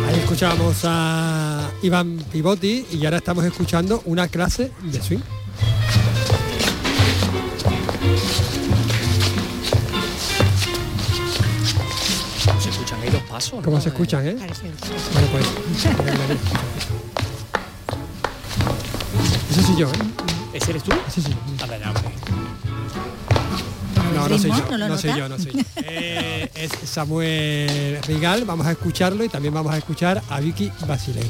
Ahí 0.07 0.19
escuchamos 0.19 0.81
a 0.83 1.71
Iván 1.81 2.19
Pivotti 2.31 2.85
y 2.91 3.03
ahora 3.05 3.17
estamos 3.17 3.45
escuchando 3.45 4.03
una 4.05 4.27
clase 4.27 4.69
de 4.83 5.01
swing. 5.01 5.38
¿Cómo 13.63 13.79
se 13.79 13.89
escuchan, 13.89 14.27
eh? 14.27 14.35
Bueno, 14.35 15.27
pues. 15.31 15.45
Ese 19.51 19.63
soy 19.63 19.75
yo, 19.77 19.87
¿eh? 19.87 19.91
¿Ese 20.53 20.71
eres 20.71 20.83
tú? 20.83 20.91
Sí, 21.13 21.21
sí. 21.21 21.35
No, 24.15 24.27
no 24.27 24.37
soy 24.37 24.49
yo, 24.49 24.77
no, 24.77 24.97
soy 24.97 25.15
yo, 25.15 25.29
no 25.29 25.37
soy 25.37 25.51
yo. 25.53 25.59
Eh, 25.77 26.49
es 26.55 26.71
Samuel 26.89 27.99
Rigal, 28.07 28.45
vamos 28.45 28.65
a 28.65 28.71
escucharlo 28.71 29.23
y 29.23 29.29
también 29.29 29.53
vamos 29.53 29.73
a 29.73 29.77
escuchar 29.77 30.21
a 30.29 30.39
Vicky 30.39 30.71
Basilei. 30.87 31.29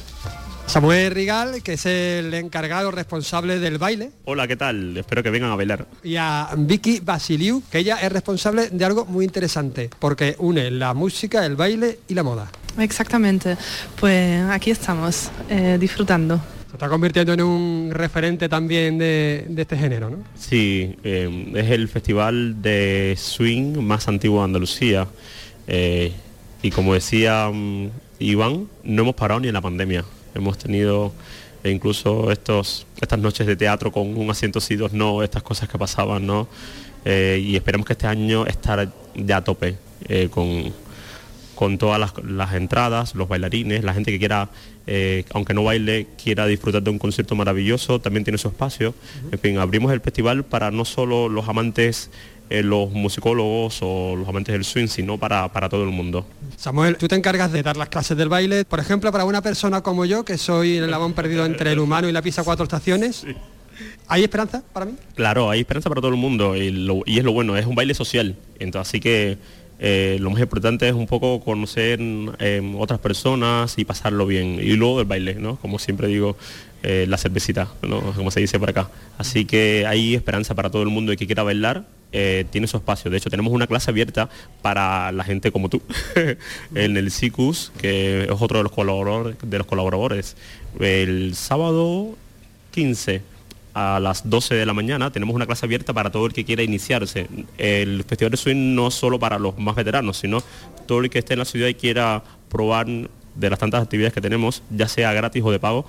Samuel 0.70 1.10
Rigal, 1.10 1.64
que 1.64 1.74
es 1.74 1.88
el 1.88 2.32
encargado 2.36 2.92
responsable 2.92 3.58
del 3.58 3.80
baile. 3.80 4.12
Hola, 4.26 4.48
¿qué 4.48 4.56
tal? 4.56 4.96
Espero 4.96 5.24
que 5.24 5.32
vengan 5.32 5.50
a 5.50 5.56
bailar. 5.56 5.88
Y 6.04 6.16
a 6.16 6.48
Vicky 6.56 7.00
Basiliu, 7.00 7.64
que 7.72 7.80
ella 7.80 7.96
es 7.96 8.12
responsable 8.12 8.70
de 8.70 8.86
algo 8.86 9.04
muy 9.06 9.26
interesante, 9.26 9.90
porque 9.98 10.36
une 10.38 10.70
la 10.70 10.94
música, 10.94 11.44
el 11.44 11.56
baile 11.56 11.98
y 12.08 12.14
la 12.14 12.22
moda. 12.22 12.52
Exactamente. 12.78 13.58
Pues 14.00 14.44
aquí 14.52 14.70
estamos, 14.70 15.32
eh, 15.50 15.78
disfrutando. 15.80 16.40
Se 16.68 16.74
está 16.74 16.88
convirtiendo 16.88 17.34
en 17.34 17.42
un 17.42 17.90
referente 17.92 18.48
también 18.48 19.00
de, 19.00 19.48
este 19.58 19.76
género, 19.76 20.12
¿no? 20.12 20.18
Sí, 20.36 20.96
eh, 21.04 21.52
es 21.56 21.72
el 21.72 21.88
festival 21.88 22.62
de 22.62 23.16
swing 23.18 23.80
más 23.80 24.08
antiguo 24.08 24.38
de 24.38 24.46
Andalucía. 24.46 25.08
Eh, 25.66 26.14
y 26.62 26.70
como 26.70 26.94
decía 26.94 27.50
mm, 27.52 27.88
Iván, 28.20 28.68
no 28.84 29.02
hemos 29.02 29.16
parado 29.16 29.40
ni 29.40 29.48
en 29.48 29.56
la 29.56 29.62
pandemia. 29.62 30.06
Hemos 30.36 30.58
tenido 30.58 31.12
incluso 31.64 32.32
estos, 32.32 32.86
estas 33.02 33.20
noches 33.20 33.46
de 33.46 33.56
teatro 33.56 33.92
con 33.92 34.18
un 34.18 34.30
asiento 34.30 34.62
sí, 34.62 34.76
dos 34.76 34.94
no, 34.94 35.24
estas 35.24 35.44
cosas 35.44 35.68
que 35.68 35.78
pasaban, 35.78 36.26
¿no? 36.26 36.48
Eh, 37.06 37.42
y 37.44 37.56
esperemos 37.56 37.86
que 37.86 37.94
este 37.94 38.08
año 38.08 38.46
estar 38.46 38.92
ya 39.16 39.38
a 39.38 39.44
tope 39.44 39.78
eh, 40.08 40.28
con, 40.30 40.74
con 41.56 41.78
todas 41.78 42.00
las, 42.24 42.54
entradas, 42.54 43.16
los 43.16 43.28
bailarines, 43.28 43.84
la 43.84 43.94
gente 43.94 44.12
que 44.12 44.20
quiera, 44.20 44.50
eh, 44.88 45.26
aunque 45.34 45.54
no 45.54 45.64
baile, 45.64 46.08
quiera 46.22 46.46
disfrutar 46.46 46.82
de 46.82 46.90
un 46.90 47.00
concierto 47.00 47.36
maravilloso, 47.36 48.00
también 48.00 48.24
tiene 48.24 48.38
su 48.38 48.48
espacio. 48.48 48.94
En 49.32 49.40
fin, 49.40 49.58
abrimos 49.58 49.92
el 49.92 50.02
festival 50.02 50.46
para 50.46 50.72
no 50.72 50.86
solo 50.86 51.30
los 51.30 51.48
amantes 51.48 52.12
eh, 52.50 52.64
los 52.64 52.92
musicólogos 52.92 53.80
o 53.82 54.16
los 54.16 54.28
amantes 54.28 54.54
del 54.54 54.64
swing, 54.64 54.88
sino 54.88 55.18
para, 55.18 55.52
para 55.52 55.70
todo 55.70 55.84
el 55.84 55.92
mundo. 55.92 56.26
Samuel, 56.58 56.98
tú 56.98 57.08
te 57.08 57.16
encargas 57.16 57.52
de 57.52 57.62
dar 57.62 57.78
las 57.78 57.90
clases 57.90 58.18
del 58.18 58.30
baile, 58.30 58.66
por 58.66 58.80
ejemplo, 58.80 59.12
para 59.12 59.26
una 59.26 59.42
persona 59.42 59.82
como 59.82 60.06
yo, 60.06 60.26
que 60.26 60.38
soy 60.38 60.78
el 60.78 60.86
eslabón 60.86 61.14
perdido 61.14 61.46
entre 61.46 61.72
el 61.72 61.80
humano 61.80 62.10
y 62.10 62.12
la 62.12 62.22
pista 62.22 62.44
cuatro 62.44 62.64
estaciones. 62.64 63.26
¿Hay 64.08 64.24
esperanza 64.24 64.64
para 64.74 64.86
mí? 64.86 64.94
Claro, 65.16 65.50
hay 65.50 65.62
esperanza 65.62 65.90
para 65.90 66.02
todo 66.02 66.12
el 66.12 66.18
mundo 66.18 66.56
y, 66.56 66.68
es 67.18 67.24
lo 67.24 67.32
bueno, 67.32 67.56
es 67.56 67.66
un 67.66 67.76
baile 67.76 67.94
social. 67.94 68.36
Entonces, 68.60 68.90
así 68.90 69.00
que 69.00 69.38
eh, 69.80 70.18
lo 70.20 70.30
más 70.30 70.42
importante 70.42 70.88
es 70.88 70.94
un 70.94 71.08
poco 71.08 71.40
conocer 71.42 72.00
eh, 72.40 72.76
otras 72.78 73.00
personas 73.00 73.78
y 73.78 73.86
pasarlo 73.86 74.26
bien. 74.26 74.60
Y 74.62 74.74
luego 74.74 75.00
el 75.02 75.06
baile, 75.06 75.36
¿no? 75.36 75.56
Como 75.58 75.80
siempre 75.80 76.08
digo, 76.08 76.36
la 76.82 77.18
cervecita, 77.18 77.68
como 77.82 78.32
se 78.32 78.40
dice 78.40 78.60
por 78.60 78.70
acá. 78.70 78.90
Así 79.18 79.46
que 79.46 79.86
hay 79.88 80.16
esperanza 80.16 80.56
para 80.56 80.70
todo 80.70 80.84
el 80.84 80.90
mundo 80.90 81.12
y 81.12 81.18
que 81.18 81.26
quiera 81.26 81.44
bailar 81.44 81.86
eh, 82.12 82.46
tiene 82.50 82.68
su 82.68 82.78
espacio. 82.78 83.12
De 83.12 83.18
hecho, 83.18 83.30
tenemos 83.30 83.54
una 83.54 83.68
clase 83.68 83.92
abierta 83.92 84.30
para 84.62 85.12
la 85.12 85.24
gente 85.24 85.52
como 85.52 85.70
tú, 85.70 85.82
en 86.76 86.98
el 86.98 87.12
CICUS, 87.12 87.72
que 87.78 88.24
es 88.24 88.32
otro 88.32 88.58
de 88.58 88.64
los 88.64 88.72
colaboradores. 88.72 89.38
De 89.44 89.58
los 89.58 89.68
colaboradores. 89.68 90.36
El 90.80 91.36
sábado 91.36 92.16
15 92.72 93.22
a 93.76 94.00
las 94.00 94.28
12 94.28 94.56
de 94.56 94.66
la 94.66 94.74
mañana 94.74 95.12
tenemos 95.12 95.36
una 95.36 95.46
clase 95.46 95.66
abierta 95.66 95.94
para 95.94 96.12
todo 96.12 96.26
el 96.26 96.34
que 96.34 96.46
quiera 96.46 96.64
iniciarse. 96.64 97.28
El 97.60 98.04
Festival 98.04 98.32
de 98.32 98.38
Swing 98.38 98.74
no 98.76 98.90
solo 98.90 99.20
para 99.20 99.38
los 99.38 99.58
más 99.60 99.76
veteranos, 99.76 100.18
sino 100.18 100.42
todo 100.88 101.02
el 101.02 101.12
que 101.12 101.20
esté 101.20 101.34
en 101.34 101.40
la 101.40 101.46
ciudad 101.46 101.68
y 101.68 101.76
quiera 101.76 102.24
probar 102.50 102.88
de 102.88 103.50
las 103.50 103.60
tantas 103.60 103.84
actividades 103.84 104.14
que 104.14 104.22
tenemos, 104.22 104.64
ya 104.72 104.88
sea 104.88 105.14
gratis 105.14 105.44
o 105.46 105.52
de 105.52 105.60
pago, 105.60 105.86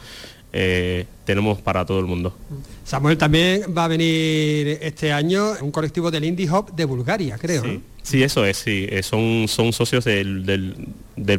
eh, 0.53 1.07
tenemos 1.25 1.61
para 1.61 1.85
todo 1.85 2.01
el 2.01 2.07
mundo. 2.07 2.37
Samuel, 2.85 3.17
también 3.17 3.63
va 3.77 3.85
a 3.85 3.89
venir 3.89 4.79
este 4.83 5.13
año 5.13 5.53
un 5.61 5.71
colectivo 5.71 6.11
del 6.11 6.25
Indie 6.25 6.51
Hop 6.51 6.75
de 6.75 6.85
Bulgaria, 6.85 7.39
creo. 7.39 7.63
Sí, 8.03 8.23
eso 8.23 8.45
es, 8.45 8.57
sí. 8.57 8.87
Eh, 8.91 9.03
son, 9.03 9.47
son 9.47 9.73
socios 9.73 10.05
del, 10.05 10.89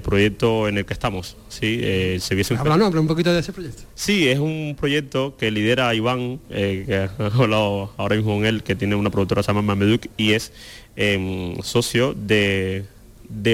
proyecto 0.01 0.69
en 0.69 0.77
el 0.77 0.85
que 0.85 0.93
estamos. 0.93 1.35
Sí, 1.49 1.79
eh, 1.81 2.19
se 2.21 2.55
habla, 2.55 2.87
un 2.87 3.07
poquito 3.07 3.33
de 3.33 3.39
ese 3.39 3.51
proyecto. 3.51 3.83
Sí, 3.95 4.29
es 4.29 4.39
un 4.39 4.77
proyecto 4.79 5.35
que 5.37 5.51
lidera 5.51 5.93
Iván, 5.93 6.39
que 6.49 6.85
he 6.87 7.09
hablado 7.23 7.91
ahora 7.97 8.15
mismo 8.15 8.35
con 8.35 8.45
él, 8.45 8.63
que 8.63 8.75
tiene 8.75 8.95
una 8.95 9.09
productora 9.09 9.41
que 9.41 9.45
se 9.45 9.49
llama 9.49 9.61
Mameduk 9.61 10.07
y 10.15 10.33
es 10.33 10.53
em, 10.95 11.61
socio 11.63 12.13
de, 12.13 12.85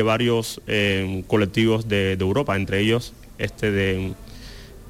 varios 0.03 0.61
em, 0.67 1.23
colectivos 1.23 1.87
de 1.87 2.13
Europa, 2.13 2.55
entre 2.55 2.81
ellos 2.81 3.13
este 3.39 3.71
de 3.71 4.13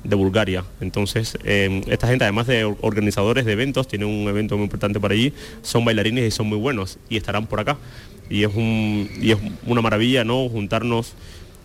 de 0.04 0.16
Bulgaria. 0.16 0.64
Entonces, 0.82 1.38
em, 1.44 1.82
esta 1.88 2.08
gente, 2.08 2.24
además 2.24 2.48
de 2.48 2.64
organizadores 2.64 3.46
de 3.46 3.54
eventos, 3.54 3.88
tiene 3.88 4.06
un 4.06 4.28
evento 4.28 4.56
muy 4.56 4.66
importante 4.66 5.00
para 5.00 5.14
allí, 5.14 5.34
son 5.62 5.86
bailarines 5.86 6.28
y 6.28 6.32
son 6.32 6.48
muy 6.48 6.58
buenos 6.58 6.98
y 7.10 7.18
estarán 7.18 7.48
por 7.48 7.60
acá. 7.60 7.78
Y 8.30 8.44
es, 8.44 8.54
un, 8.54 9.10
y 9.22 9.32
es 9.32 9.38
una 9.66 9.82
maravilla, 9.82 10.24
¿no? 10.24 10.50
Juntarnos 10.50 11.14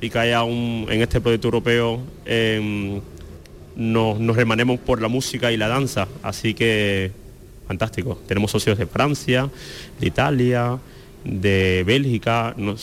y 0.01 0.11
que 0.11 0.19
haya 0.19 0.43
un, 0.43 0.87
en 0.91 1.01
este 1.03 1.21
proyecto 1.21 1.49
europeo 1.49 2.01
em, 2.25 3.01
nos, 3.77 4.19
nos 4.19 4.37
remanemos 4.37 4.79
por 4.81 5.01
la 5.01 5.09
música 5.09 5.53
y 5.53 5.57
la 5.57 5.69
danza. 5.69 6.09
Así 6.23 6.55
que, 6.55 7.13
fantástico. 7.67 8.21
Tenemos 8.27 8.51
socios 8.51 8.79
de 8.79 8.87
Francia, 8.87 9.49
de 10.01 10.07
Italia, 10.07 10.79
de 11.25 11.85
Bélgica, 11.87 12.55
no, 12.57 12.77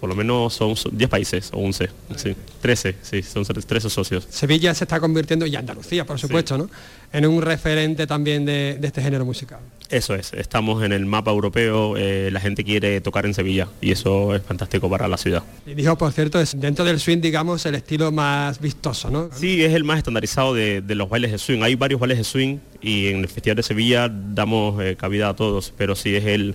por 0.00 0.08
lo 0.08 0.16
menos 0.16 0.54
son 0.54 0.74
10 0.90 1.10
países 1.10 1.50
o 1.52 1.58
11, 1.58 1.90
sí, 2.16 2.36
13, 2.62 2.96
sí, 3.02 3.22
son 3.22 3.44
13 3.44 3.90
socios. 3.90 4.26
Sevilla 4.30 4.74
se 4.74 4.84
está 4.84 4.98
convirtiendo, 4.98 5.46
y 5.46 5.54
Andalucía 5.56 6.04
por 6.04 6.18
supuesto, 6.18 6.56
¿no? 6.58 6.70
en 7.12 7.26
un 7.26 7.42
referente 7.42 8.06
también 8.06 8.44
de, 8.44 8.78
este 8.82 9.02
género 9.02 9.24
musical. 9.24 9.58
Eso 9.88 10.14
es, 10.14 10.32
estamos 10.32 10.84
en 10.84 10.92
el 10.92 11.06
mapa 11.06 11.32
europeo, 11.32 11.96
eh, 11.96 12.30
la 12.30 12.40
gente 12.40 12.62
quiere 12.62 13.00
tocar 13.00 13.26
en 13.26 13.34
Sevilla 13.34 13.68
y 13.80 13.90
eso 13.90 14.34
es 14.34 14.42
fantástico 14.42 14.88
para 14.88 15.08
la 15.08 15.16
ciudad. 15.16 15.42
Y 15.66 15.74
dijo, 15.74 15.98
por 15.98 16.12
cierto, 16.12 16.40
es 16.40 16.58
dentro 16.58 16.84
del 16.84 17.00
swing, 17.00 17.20
digamos, 17.20 17.66
el 17.66 17.74
estilo 17.74 18.12
más 18.12 18.60
vistoso, 18.60 19.10
¿no? 19.10 19.30
Sí, 19.34 19.64
es 19.64 19.74
el 19.74 19.82
más 19.82 19.98
estandarizado 19.98 20.54
de, 20.54 20.82
los 20.86 21.08
bailes 21.08 21.32
de 21.32 21.38
swing. 21.38 21.62
Hay 21.62 21.74
varios 21.74 22.00
bailes 22.00 22.18
de 22.18 22.24
swing 22.24 22.58
y 22.80 23.08
en 23.08 23.18
el 23.18 23.28
Festival 23.28 23.56
de 23.56 23.62
Sevilla 23.64 24.08
damos 24.08 24.80
eh, 24.82 24.96
cabida 24.96 25.30
a 25.30 25.36
todos, 25.36 25.72
pero 25.76 25.96
sí 25.96 26.14
es 26.14 26.24
el... 26.26 26.54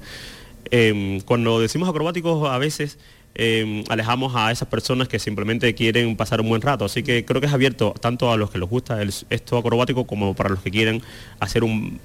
Em, 0.71 1.21
cuando 1.21 1.59
decimos 1.59 1.87
acrobáticos 1.87 2.49
a 2.49 2.57
veces 2.57 2.97
eh, 3.35 3.83
alejamos 3.89 4.33
a 4.35 4.51
esas 4.51 4.67
personas 4.67 5.07
que 5.07 5.19
simplemente 5.19 5.75
quieren 5.75 6.15
pasar 6.15 6.41
un 6.41 6.49
buen 6.49 6.61
rato. 6.61 6.85
Así 6.85 7.03
que 7.03 7.25
creo 7.25 7.41
que 7.41 7.47
es 7.47 7.53
abierto 7.53 7.93
tanto 7.99 8.31
a 8.31 8.37
los 8.37 8.49
que 8.49 8.57
les 8.57 8.69
gusta 8.69 8.99
esto 9.29 9.57
acrobático 9.57 10.07
como 10.07 10.33
para 10.33 10.49
los 10.49 10.59
que 10.59 10.71
quieren 10.71 11.01
hacer 11.39 11.63
un, 11.63 11.99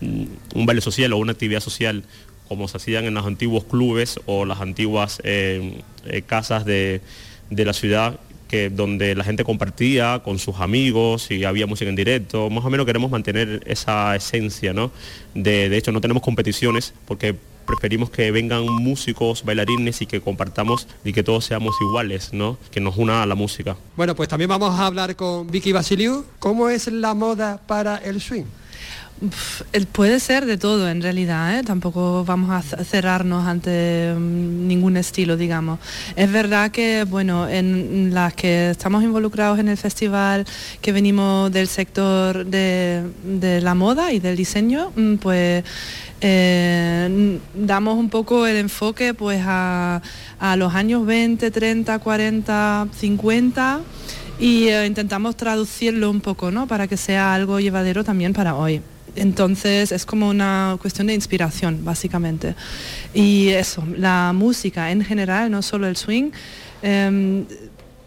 un 0.55 0.66
baile 0.66 0.81
social 0.81 1.12
o 1.12 1.19
una 1.19 1.33
actividad 1.33 1.61
social 1.61 2.05
como 2.49 2.66
se 2.66 2.79
hacían 2.79 3.05
en 3.05 3.14
los 3.14 3.25
antiguos 3.27 3.62
clubes 3.62 4.19
o 4.27 4.45
las 4.45 4.61
antiguas 4.61 5.21
eh, 5.23 5.83
eh, 6.05 6.23
casas 6.23 6.64
de, 6.64 7.01
de 7.49 7.64
la 7.64 7.73
ciudad 7.73 8.19
que, 8.49 8.71
donde 8.71 9.14
la 9.14 9.23
gente 9.23 9.45
compartía 9.45 10.23
con 10.25 10.40
sus 10.40 10.57
amigos 10.57 11.31
y 11.31 11.45
había 11.45 11.69
música 11.69 11.88
en 11.88 11.95
directo. 11.95 12.51
Más 12.51 12.64
o 12.64 12.71
menos 12.71 12.87
queremos 12.87 13.09
mantener 13.12 13.62
esa 13.66 14.16
esencia, 14.16 14.73
¿no? 14.73 14.90
De 15.33 15.77
hecho, 15.77 15.93
no 15.93 16.01
tenemos 16.01 16.25
competiciones 16.25 16.93
porque 17.07 17.37
preferimos 17.71 18.11
que 18.11 18.31
vengan 18.33 18.65
músicos, 18.65 19.45
bailarines 19.45 20.03
y 20.03 20.07
que 20.07 20.21
compartamos 20.21 20.89
y 21.05 21.13
que 21.13 21.23
todos 21.23 21.45
seamos 21.45 21.77
iguales, 21.81 22.33
¿no? 22.33 22.59
Que 22.73 22.81
nos 22.81 22.97
una 22.97 23.23
a 23.23 23.27
la 23.27 23.37
música. 23.37 23.77
Bueno, 23.97 24.17
pues 24.17 24.29
también 24.29 24.49
vamos 24.49 24.79
a 24.79 24.87
hablar 24.87 25.15
con 25.15 25.49
Vicky 25.49 25.71
Basiliu. 25.71 26.25
¿Cómo 26.41 26.69
es 26.69 26.89
la 26.89 27.15
moda 27.15 27.61
para 27.69 27.97
el 27.99 28.21
swing? 28.21 28.45
Puede 29.93 30.19
ser 30.19 30.47
de 30.47 30.57
todo 30.57 30.89
en 30.89 31.03
realidad, 31.03 31.59
¿eh? 31.59 31.63
tampoco 31.63 32.25
vamos 32.25 32.51
a 32.51 32.85
cerrarnos 32.85 33.47
ante 33.47 34.15
mm, 34.17 34.67
ningún 34.67 34.97
estilo, 34.97 35.37
digamos. 35.37 35.79
Es 36.17 36.33
verdad 36.33 36.71
que, 36.71 37.05
bueno, 37.05 37.47
en 37.47 38.15
las 38.15 38.33
que 38.33 38.71
estamos 38.71 39.05
involucrados 39.05 39.59
en 39.59 39.69
el 39.69 39.77
festival, 39.77 40.47
que 40.81 40.93
venimos 40.93 41.53
del 41.53 41.69
sector 41.69 42.47
de, 42.47 43.61
la 43.63 43.75
moda 43.75 44.11
y 44.13 44.21
del 44.21 44.37
diseño, 44.37 44.91
mm, 44.97 45.17
pues 45.17 45.65
eh, 46.23 47.39
damos 47.55 47.99
un 47.99 48.09
poco 48.09 48.47
el 48.47 48.57
enfoque 48.57 49.13
pues 49.13 49.43
a, 49.45 50.01
los 50.57 50.75
años 50.75 51.05
20, 51.05 51.51
30, 51.51 51.99
40, 51.99 52.89
50 52.99 53.81
y 54.39 54.69
eh, 54.69 54.87
intentamos 54.87 55.37
traducirlo 55.37 56.11
un 56.11 56.23
poco, 56.23 56.51
¿no? 56.51 56.67
Para 56.67 56.89
que 56.89 56.97
sea 56.97 57.35
algo 57.35 57.61
llevadero 57.61 58.03
también 58.03 58.33
para 58.33 58.55
hoy. 58.55 58.81
Entonces 59.16 59.92
es 59.92 60.07
como 60.07 60.29
una 60.29 60.77
cuestión 60.81 61.07
de 61.07 61.14
inspiración, 61.14 61.85
básicamente. 61.85 62.55
Y 63.14 63.49
eso, 63.49 63.85
la 63.96 64.33
música 64.35 64.90
en 64.90 65.05
general, 65.05 65.51
no 65.51 65.62
solo 65.62 65.87
el 65.87 65.96
swing, 65.96 66.31
em, 66.83 67.44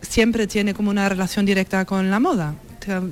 siempre 0.02 0.48
tiene 0.48 0.74
como 0.74 0.90
una 0.90 1.08
relación 1.10 1.46
directa 1.46 1.86
con 1.86 2.10
la 2.10 2.20
moda. 2.20 2.56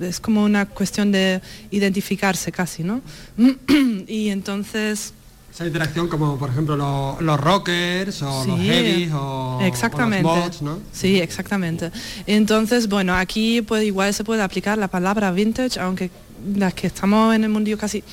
Es 0.01 0.19
como 0.19 0.43
una 0.43 0.65
cuestión 0.65 1.11
de 1.11 1.41
identificarse 1.71 2.51
casi, 2.51 2.83
¿no? 2.83 3.01
y 4.07 4.29
entonces 4.29 5.13
esa 5.53 5.67
interacción 5.67 6.07
como 6.07 6.37
por 6.37 6.49
ejemplo 6.49 6.77
los, 6.77 7.39
rockers 7.39 8.21
o 8.21 8.45
los 8.45 8.59
heavies 8.59 9.11
o, 9.13 9.59
exactamente. 9.61 10.23
los 10.23 10.61
¿no? 10.61 10.79
Sí, 10.93 11.19
exactamente. 11.19 11.91
Entonces, 12.25 12.87
bueno, 12.87 13.13
aquí 13.15 13.61
pues 13.61 13.83
igual 13.83 14.13
se 14.13 14.23
puede 14.23 14.41
aplicar 14.43 14.77
la 14.77 14.87
palabra 14.87 15.31
vintage, 15.31 15.77
aunque 15.77 16.09
las 16.55 16.73
que 16.73 16.87
estamos 16.87 17.35
en 17.35 17.43
el 17.43 17.49
mundillo 17.49 17.77
casi 17.77 18.03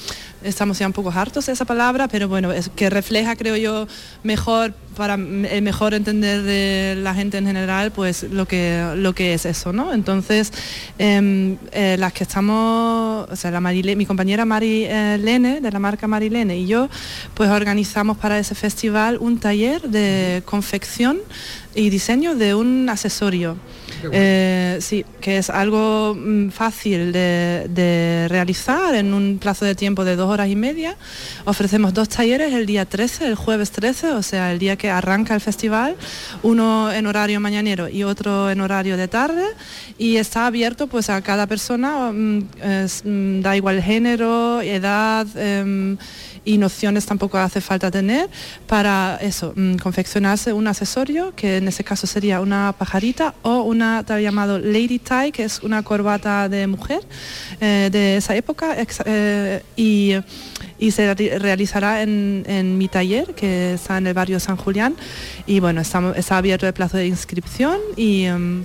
estamos 0.42 0.78
ya 0.78 0.86
un 0.86 0.92
poco 0.92 1.10
hartos 1.10 1.46
de 1.46 1.52
esa 1.52 1.64
palabra, 1.64 2.08
pero 2.08 2.28
bueno, 2.28 2.52
es 2.52 2.68
que 2.68 2.90
refleja, 2.90 3.34
creo 3.36 3.56
yo, 3.56 3.88
mejor 4.22 4.72
para 4.96 5.14
el 5.14 5.62
mejor 5.62 5.94
entender 5.94 6.42
de 6.42 6.96
la 7.00 7.14
gente 7.14 7.38
en 7.38 7.46
general, 7.46 7.92
pues 7.92 8.24
lo 8.24 8.46
que 8.46 8.84
lo 8.96 9.14
que 9.14 9.34
es 9.34 9.46
eso, 9.46 9.72
¿no? 9.72 9.92
Entonces, 9.92 10.52
em, 10.98 11.56
eh, 11.72 11.96
las 11.98 12.12
que 12.12 12.24
estamos, 12.24 13.28
o 13.30 13.36
sea, 13.36 13.50
la 13.50 13.60
mi 13.60 14.06
compañera 14.06 14.44
Mari 14.44 14.84
eh, 14.84 15.18
Lene, 15.20 15.60
de 15.60 15.70
la 15.70 15.78
marca 15.78 16.06
Marilene, 16.06 16.58
y 16.58 16.66
yo, 16.66 16.88
pues 17.34 17.50
organizamos 17.50 18.18
para 18.18 18.38
ese 18.38 18.54
festival 18.54 19.18
un 19.20 19.38
taller 19.38 19.82
de 19.82 20.42
confección 20.44 21.18
y 21.74 21.90
diseño 21.90 22.34
de 22.34 22.54
un 22.54 22.88
accesorio. 22.88 23.56
Eh, 24.12 24.78
sí, 24.80 25.04
que 25.20 25.38
es 25.38 25.50
algo 25.50 26.14
mm, 26.14 26.50
fácil 26.50 27.12
de, 27.12 28.26
realizar 28.28 28.94
en 28.94 29.14
un 29.14 29.38
plazo 29.38 29.64
de 29.64 29.74
tiempo 29.74 30.04
de 30.04 30.16
dos 30.16 30.30
horas 30.30 30.48
y 30.48 30.56
media. 30.56 30.96
Ofrecemos 31.44 31.94
dos 31.94 32.08
talleres 32.08 32.52
el 32.52 32.66
día 32.66 32.84
13, 32.84 33.26
el 33.26 33.34
jueves 33.34 33.70
13, 33.70 34.12
o 34.12 34.22
sea, 34.22 34.52
el 34.52 34.58
día 34.58 34.76
que 34.76 34.90
arranca 34.90 35.34
el 35.34 35.40
festival, 35.40 35.96
uno 36.42 36.92
en 36.92 37.06
horario 37.06 37.40
mañanero 37.40 37.88
y 37.88 38.04
otro 38.04 38.50
en 38.50 38.60
horario 38.60 38.96
de 38.96 39.08
tarde, 39.08 39.44
y 39.98 40.16
está 40.16 40.46
abierto 40.46 40.86
pues 40.86 41.10
a 41.10 41.20
cada 41.22 41.46
persona, 41.46 42.12
mm, 42.12 42.38
mm, 43.04 43.40
da 43.42 43.56
igual 43.56 43.82
género, 43.82 44.60
edad 44.60 45.26
em, 45.36 45.96
y 46.48 46.56
nociones 46.56 47.04
tampoco 47.04 47.36
hace 47.36 47.60
falta 47.60 47.90
tener 47.90 48.30
para 48.66 49.18
eso, 49.20 49.52
mm, 49.54 49.74
confeccionarse 49.76 50.54
un 50.54 50.66
accesorio, 50.66 51.34
que 51.36 51.58
en 51.58 51.68
ese 51.68 51.84
caso 51.84 52.06
sería 52.06 52.40
una 52.40 52.74
pajarita 52.78 53.34
o 53.42 53.60
una 53.60 54.02
tal 54.02 54.22
llamado 54.22 54.58
lady 54.58 54.98
tie, 54.98 55.30
que 55.30 55.44
es 55.44 55.62
una 55.62 55.82
corbata 55.82 56.48
de 56.48 56.66
mujer 56.66 57.00
eh, 57.60 57.90
de 57.92 58.16
esa 58.16 58.34
época 58.34 58.74
eh, 59.04 59.62
y, 59.76 60.14
se 60.90 61.14
realizará 61.38 62.02
en, 62.02 62.78
mi 62.78 62.88
taller 62.88 63.34
que 63.34 63.74
está 63.74 63.98
en 63.98 64.06
el 64.06 64.14
barrio 64.14 64.40
San 64.40 64.56
Julián. 64.56 64.94
Y 65.46 65.60
bueno, 65.60 65.82
está, 65.82 66.38
abierto 66.38 66.66
el 66.66 66.72
plazo 66.72 66.96
de 66.96 67.06
inscripción 67.06 67.78
y... 67.94 68.24
Em, 68.24 68.64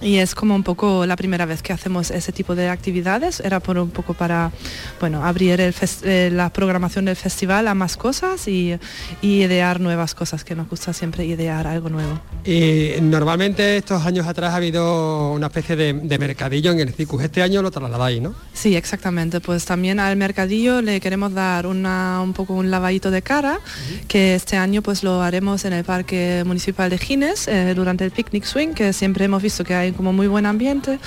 y 0.00 0.16
es 0.18 0.34
como 0.34 0.54
un 0.54 0.62
poco 0.62 1.06
la 1.06 1.16
primera 1.16 1.44
vez 1.44 1.62
que 1.62 1.72
hacemos 1.72 2.10
ese 2.10 2.30
tipo 2.32 2.54
de 2.54 2.68
actividades. 2.68 3.40
Era 3.40 3.60
por 3.60 3.78
un 3.78 3.90
poco 3.90 4.14
para 4.14 4.52
bueno, 5.00 5.24
abrir 5.24 5.60
eh, 5.60 6.30
la 6.32 6.50
programación 6.50 7.04
del 7.04 7.16
festival 7.16 7.66
a 7.68 7.74
más 7.74 7.96
cosas 7.96 8.46
y, 8.46 8.78
idear 9.22 9.80
nuevas 9.80 10.14
cosas, 10.14 10.44
que 10.44 10.54
nos 10.54 10.68
gusta 10.68 10.92
siempre 10.92 11.24
idear 11.24 11.66
algo 11.66 11.88
nuevo. 11.88 12.20
Y 12.44 12.92
normalmente 13.00 13.76
estos 13.76 14.04
años 14.06 14.26
atrás 14.26 14.52
ha 14.52 14.56
habido 14.56 15.32
una 15.32 15.46
especie 15.46 15.76
de, 15.76 16.18
mercadillo 16.18 16.72
en 16.72 16.80
el 16.80 16.92
CICUS. 16.92 17.22
Este 17.22 17.42
año 17.42 17.62
lo 17.62 17.70
trasladáis, 17.70 18.20
¿no? 18.20 18.34
Sí, 18.52 18.74
exactamente. 18.74 19.40
Pues 19.40 19.64
también 19.64 20.00
al 20.00 20.16
mercadillo 20.16 20.82
le 20.82 21.00
queremos 21.00 21.32
dar 21.32 21.66
una, 21.66 22.20
un 22.22 22.32
poco 22.32 22.54
un 22.54 22.70
lavadito 22.70 23.10
de 23.10 23.22
cara, 23.22 23.60
que 24.08 24.34
este 24.34 24.56
año 24.56 24.82
pues 24.82 25.02
lo 25.02 25.22
haremos 25.22 25.64
en 25.64 25.72
el 25.72 25.84
Parque 25.84 26.42
Municipal 26.44 26.90
de 26.90 26.98
Gines 26.98 27.48
eh, 27.48 27.74
durante 27.74 28.04
el 28.04 28.10
Picnic 28.10 28.44
Swing, 28.44 28.74
que 28.74 28.92
siempre 28.92 29.24
hemos 29.24 29.42
visto 29.42 29.64
que 29.64 29.74
hay 29.74 29.87
como 29.96 30.12
muy 30.12 30.26
buen 30.26 30.46
ambiente, 30.46 30.98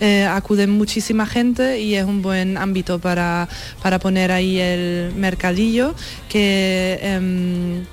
eh, 0.00 0.26
acuden 0.26 0.70
muchísima 0.70 1.26
gente 1.26 1.80
y 1.80 1.94
es 1.94 2.04
un 2.04 2.22
buen 2.22 2.56
ámbito 2.56 2.98
para, 2.98 3.48
para 3.82 3.98
poner 3.98 4.32
ahí 4.32 4.58
el 4.58 5.12
mercadillo 5.14 5.94
que... 6.28 6.98
Em, 7.02 7.84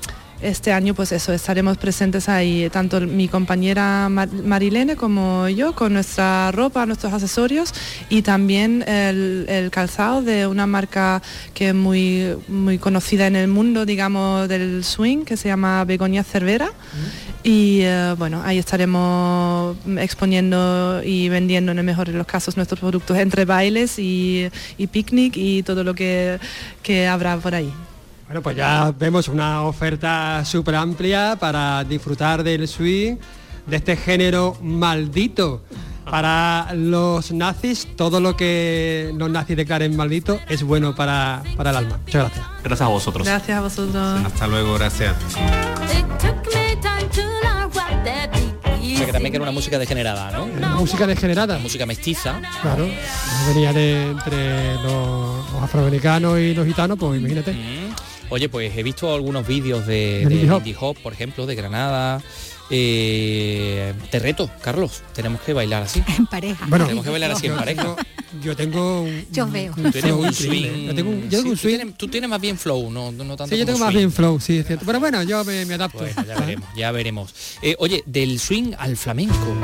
este 0.43 0.73
año 0.73 0.93
pues 0.93 1.11
eso, 1.11 1.33
estaremos 1.33 1.77
presentes 1.77 2.29
ahí, 2.29 2.69
tanto 2.69 2.99
mi 3.01 3.27
compañera 3.27 4.09
Marilene 4.09 4.95
como 4.95 5.47
yo, 5.49 5.73
con 5.73 5.93
nuestra 5.93 6.51
ropa, 6.51 6.85
nuestros 6.85 7.13
accesorios 7.13 7.73
y 8.09 8.21
también 8.21 8.83
el, 8.87 9.69
calzado 9.71 10.21
de 10.21 10.45
una 10.45 10.67
marca 10.67 11.21
que 11.53 11.69
es 11.69 11.75
muy, 11.75 12.35
muy 12.47 12.77
conocida 12.77 13.27
en 13.27 13.35
el 13.35 13.47
mundo, 13.47 13.85
digamos, 13.85 14.47
del 14.49 14.83
swing, 14.83 15.23
que 15.23 15.37
se 15.37 15.47
llama 15.47 15.83
Begonia 15.85 16.23
Cervera. 16.23 16.71
Y 17.43 17.81
eh, 17.81 18.15
bueno, 18.17 18.41
ahí 18.43 18.57
estaremos 18.57 19.75
exponiendo 19.97 21.01
y 21.03 21.27
vendiendo 21.29 21.71
en 21.71 21.79
el 21.79 21.83
mejor 21.83 22.07
de 22.07 22.13
los 22.13 22.27
casos 22.27 22.55
nuestros 22.55 22.79
productos 22.79 23.17
entre 23.17 23.45
bailes 23.45 23.95
y, 23.97 24.49
picnic 24.91 25.35
y 25.37 25.63
todo 25.63 25.83
lo 25.83 25.93
que, 25.93 26.39
que 26.81 27.07
habrá 27.07 27.37
por 27.37 27.55
ahí. 27.55 27.71
Bueno, 28.25 28.41
pues 28.41 28.55
ya 28.55 28.93
vemos 28.97 29.27
una 29.27 29.63
oferta 29.63 30.43
súper 30.45 30.75
amplia 30.75 31.37
para 31.39 31.83
disfrutar 31.83 32.43
del 32.43 32.67
swing, 32.67 33.17
de 33.67 33.75
este 33.75 33.95
género 33.95 34.57
maldito. 34.61 35.61
Para 36.09 36.73
los 36.73 37.31
nazis, 37.31 37.87
todo 37.95 38.19
lo 38.19 38.35
que 38.35 39.13
los 39.15 39.29
nazis 39.29 39.55
declaren 39.55 39.95
maldito 39.95 40.39
es 40.49 40.61
bueno 40.61 40.93
para, 40.93 41.43
para 41.55 41.69
el 41.69 41.77
alma. 41.77 41.99
Muchas 42.03 42.23
gracias. 42.23 42.45
Gracias 42.63 42.81
a 42.81 42.87
vosotros. 42.89 43.25
Gracias 43.25 43.57
a 43.57 43.61
vosotros. 43.61 44.25
Hasta 44.25 44.47
luego, 44.47 44.73
gracias. 44.73 45.15
O 48.93 48.97
sea 48.97 49.05
que 49.07 49.11
también 49.11 49.31
que 49.31 49.37
era 49.37 49.43
una 49.43 49.51
música 49.51 49.79
degenerada, 49.79 50.31
¿no? 50.31 50.45
música 50.75 51.07
degenerada. 51.07 51.57
música 51.59 51.85
mestiza. 51.85 52.39
Claro. 52.61 52.87
Venía 53.47 53.73
de 53.73 54.11
entre 54.11 54.75
los, 54.75 55.45
afroamericanos 55.61 56.39
y 56.39 56.53
los 56.53 56.65
gitanos, 56.65 56.97
pues 56.99 57.19
imagínate. 57.19 57.53
Mm. 57.53 58.12
Oye, 58.33 58.49
pues 58.49 58.75
he 58.75 58.81
visto 58.81 59.13
algunos 59.13 59.45
vídeos 59.45 59.85
de, 59.85 60.25
de, 60.27 60.35
Indie 60.35 60.75
Hop, 60.79 60.97
por 61.03 61.13
ejemplo, 61.13 61.45
de 61.45 61.53
Granada. 61.53 62.19
Eh, 62.71 63.93
te 64.09 64.17
reto, 64.17 64.49
Carlos, 64.59 65.03
tenemos 65.13 65.39
que 65.41 65.53
bailar 65.53 65.83
así. 65.83 66.03
En 66.17 66.25
pareja. 66.25 66.65
Bueno, 66.67 66.85
tenemos 66.85 67.05
que 67.05 67.11
bailar 67.11 67.29
así 67.29 67.45
en 67.45 67.55
pareja. 67.55 67.95
Yo 68.41 68.55
tengo 68.55 69.03
un, 69.03 69.23
yo 69.31 69.47
veo. 69.47 69.75
Tú 69.75 69.91
tienes 69.91 70.11
un 70.11 70.33
swing. 70.33 70.87
Yo 70.87 70.95
tengo 70.95 71.11
un, 71.11 71.29
yo 71.29 71.37
tengo 71.37 71.51
un 71.51 71.57
swing. 71.57 71.91
Tú 71.95 72.07
tienes, 72.07 72.27
más 72.27 72.41
bien 72.41 72.57
flow, 72.57 72.89
no, 72.89 73.11
no 73.11 73.37
tanto 73.37 73.53
Sí, 73.53 73.59
yo 73.59 73.67
tengo 73.67 73.77
más 73.77 73.93
bien 73.93 74.11
flow, 74.11 74.39
sí, 74.39 74.57
es 74.57 74.65
cierto. 74.65 74.83
Pero 74.83 74.99
bueno, 74.99 75.21
yo 75.21 75.43
me, 75.43 75.71
adapto. 75.71 76.03
ya 76.27 76.39
veremos, 76.39 76.69
ya 76.75 76.91
veremos. 76.91 77.35
Eh, 77.61 77.75
oye, 77.77 78.01
del 78.07 78.39
swing 78.39 78.73
al 78.79 78.97
flamenco. 78.97 79.55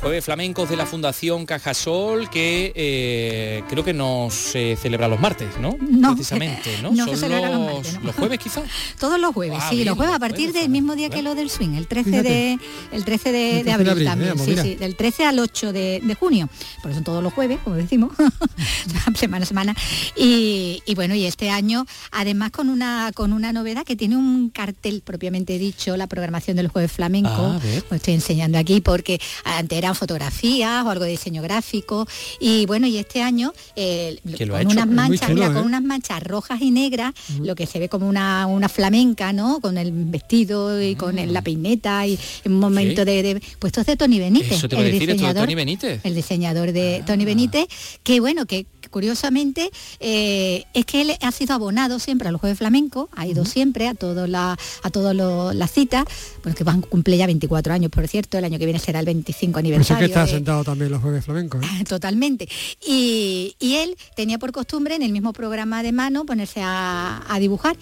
Jueves 0.00 0.24
flamencos 0.24 0.70
de 0.70 0.76
la 0.76 0.86
Fundación 0.86 1.44
Cajasol 1.44 2.30
que 2.30 2.72
eh, 2.74 3.62
creo 3.68 3.84
que 3.84 3.92
no 3.92 4.28
se 4.30 4.76
celebra 4.76 5.08
los 5.08 5.20
martes, 5.20 5.58
¿no? 5.60 5.76
No, 5.78 6.14
Precisamente, 6.14 6.78
¿no? 6.82 6.90
no 6.94 7.04
Son 7.04 7.14
se 7.16 7.20
celebra 7.20 7.50
los 7.50 7.58
los, 7.60 7.74
martes, 7.74 7.94
¿no? 7.94 8.00
los 8.06 8.14
jueves 8.14 8.38
quizás. 8.38 8.64
Todos 8.98 9.20
los 9.20 9.34
jueves, 9.34 9.58
Ah, 9.60 9.68
sí, 9.68 9.76
bien, 9.76 9.88
los 9.88 9.96
jueves 9.98 10.14
a 10.14 10.18
partir 10.18 10.54
del 10.54 10.70
mismo 10.70 10.96
día 10.96 11.10
que 11.10 11.20
lo 11.20 11.34
del 11.34 11.50
swing, 11.50 11.74
el 11.74 11.86
13 11.86 12.10
Fíjate. 12.10 12.28
de 12.30 12.58
el 12.92 13.04
13 13.04 13.32
de, 13.32 13.58
El 13.58 13.62
13 13.62 13.62
de 13.62 13.64
de 13.64 13.72
abril, 13.72 13.88
abril, 13.90 14.06
también, 14.06 14.38
sí, 14.38 14.56
sí, 14.56 14.74
del 14.76 14.96
13 14.96 15.24
al 15.26 15.38
8 15.38 15.72
de, 15.74 16.00
de 16.02 16.14
junio. 16.14 16.48
Porque 16.80 16.94
son 16.94 17.04
todos 17.04 17.22
los 17.22 17.34
jueves, 17.34 17.58
como 17.62 17.76
decimos, 17.76 18.12
semana 19.16 19.42
a 19.42 19.46
semana. 19.46 19.76
Y, 20.16 20.82
y 20.86 20.94
bueno, 20.94 21.14
y 21.14 21.26
este 21.26 21.50
año, 21.50 21.84
además 22.10 22.52
con 22.52 22.70
una 22.70 23.10
con 23.14 23.34
una 23.34 23.52
novedad 23.52 23.84
que 23.84 23.96
tiene 23.96 24.16
un 24.16 24.48
cartel 24.48 25.02
propiamente 25.04 25.58
dicho, 25.58 25.98
la 25.98 26.06
programación 26.06 26.56
del 26.56 26.68
jueves 26.68 26.90
flamenco. 26.90 27.28
Ah, 27.30 27.60
estoy 27.90 28.14
enseñando 28.14 28.56
aquí 28.56 28.80
porque 28.80 29.20
antes 29.44 29.89
eran 29.90 29.96
fotografías 29.98 30.84
o 30.84 30.90
algo 30.90 31.04
de 31.04 31.10
diseño 31.10 31.42
gráfico. 31.42 32.06
Y 32.38 32.66
bueno, 32.66 32.86
y 32.86 32.96
este 32.98 33.22
año 33.22 33.52
eh, 33.76 34.18
con 34.48 34.66
unas 34.66 34.86
manchas, 34.86 35.28
chulo, 35.28 35.34
mira, 35.34 35.46
¿eh? 35.50 35.54
con 35.54 35.64
unas 35.66 35.82
manchas 35.82 36.22
rojas 36.22 36.60
y 36.62 36.70
negras, 36.70 37.12
lo 37.40 37.54
que 37.54 37.66
se 37.66 37.78
ve 37.78 37.88
como 37.88 38.08
una, 38.08 38.46
una 38.46 38.68
flamenca, 38.68 39.32
¿no? 39.32 39.60
Con 39.60 39.76
el 39.78 39.90
vestido 39.92 40.80
y 40.82 40.94
con 40.94 41.18
el- 41.18 41.32
la 41.32 41.42
peineta 41.42 42.06
y 42.06 42.18
un 42.44 42.58
momento 42.58 43.04
de, 43.04 43.22
de- 43.22 43.42
Pues 43.58 43.70
esto 43.70 43.80
es 43.80 43.86
de 43.88 43.96
Tony 43.96 44.18
Benítez, 44.18 44.52
Eso 44.52 44.68
te 44.68 44.76
el 44.76 44.84
decir, 44.84 45.02
esto 45.02 45.06
de 45.08 45.12
diseñador, 45.14 45.42
Tony 45.44 45.54
Benítez. 45.54 46.00
el 46.04 46.14
diseñador 46.14 46.72
de 46.72 47.02
Tony 47.06 47.24
Benítez, 47.24 47.66
que 48.02 48.20
bueno, 48.20 48.46
que 48.46 48.66
curiosamente 48.90 49.70
eh, 50.00 50.64
es 50.74 50.84
que 50.84 51.00
él 51.02 51.12
ha 51.20 51.32
sido 51.32 51.54
abonado 51.54 51.98
siempre 51.98 52.28
a 52.28 52.32
los 52.32 52.40
jueves 52.40 52.58
flamencos, 52.58 53.08
ha 53.16 53.26
ido 53.26 53.44
siempre 53.44 53.88
a 53.88 53.94
todas 53.94 54.28
la, 54.28 54.56
a 54.82 54.90
todas 54.90 55.14
las 55.54 55.70
citas, 55.72 56.04
bueno, 56.42 56.56
que 56.56 56.64
van 56.64 56.80
cumple 56.82 57.16
ya 57.16 57.26
24 57.26 57.72
años, 57.72 57.90
por 57.90 58.06
cierto, 58.08 58.38
el 58.38 58.44
año 58.44 58.58
que 58.58 58.64
viene 58.66 58.78
será 58.80 59.00
el 59.00 59.06
25 59.06 59.52
Por 59.52 59.60
eso 59.64 59.72
es 59.72 59.90
aniversario. 59.90 59.98
que 60.00 60.04
está 60.12 60.24
de- 60.26 60.30
sentado 60.32 60.64
también 60.64 60.90
los 60.90 61.00
jueves 61.02 61.24
flamencos. 61.24 61.62
¿eh? 61.64 61.84
Totalmente. 61.88 62.48
Y, 62.86 63.54
y 63.58 63.74
él 63.76 63.96
tenía 64.16 64.38
por 64.38 64.52
costumbre 64.52 64.94
en 64.94 65.02
el 65.02 65.12
mismo 65.12 65.32
programa 65.32 65.82
de 65.82 65.92
mano 65.92 66.24
ponerse 66.26 66.60
a, 66.62 67.22
a 67.28 67.38
dibujar 67.38 67.76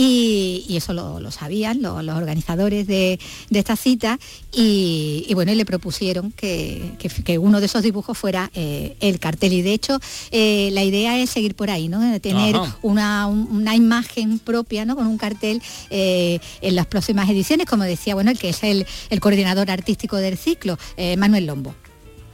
y, 0.00 0.64
y 0.68 0.76
eso 0.76 0.92
lo, 0.92 1.18
lo 1.18 1.30
sabían 1.32 1.82
lo- 1.82 2.02
los 2.02 2.16
organizadores 2.16 2.86
de, 2.86 3.18
de 3.50 3.58
esta 3.58 3.74
cita 3.74 4.18
y, 4.52 5.24
y 5.28 5.34
bueno, 5.34 5.50
y 5.50 5.56
le 5.56 5.64
propusieron 5.64 6.30
que, 6.30 6.92
que- 7.00 7.08
que 7.08 7.38
uno 7.38 7.58
de 7.58 7.66
esos 7.66 7.82
dibujos 7.82 8.16
fuera 8.16 8.48
eh, 8.54 8.96
el 9.00 9.18
cartel 9.18 9.52
y 9.54 9.62
de 9.62 9.72
hecho 9.72 9.98
eh, 10.30 10.70
la 10.72 10.84
idea 10.84 11.18
es 11.18 11.30
seguir 11.30 11.56
por 11.56 11.68
ahí, 11.70 11.88
¿no? 11.88 11.98
De 12.00 12.20
tener 12.20 12.54
una, 12.82 13.26
un- 13.26 13.48
una 13.50 13.74
imagen 13.74 14.38
propia, 14.38 14.84
¿no? 14.84 14.94
Con 14.94 15.06
un 15.08 15.18
cartel 15.18 15.60
eh, 15.90 16.38
en 16.60 16.76
las 16.76 16.86
próximas 16.86 17.28
ediciones, 17.28 17.66
como 17.66 17.82
decía, 17.82 18.14
bueno, 18.14 18.30
el 18.30 18.38
que 18.38 18.50
es 18.50 18.62
el, 18.62 18.86
el 19.10 19.20
coordinador 19.20 19.70
artístico 19.70 20.16
del 20.16 20.38
ciclo, 20.38 20.78
Manuel 21.16 21.46
Lombo. 21.46 21.74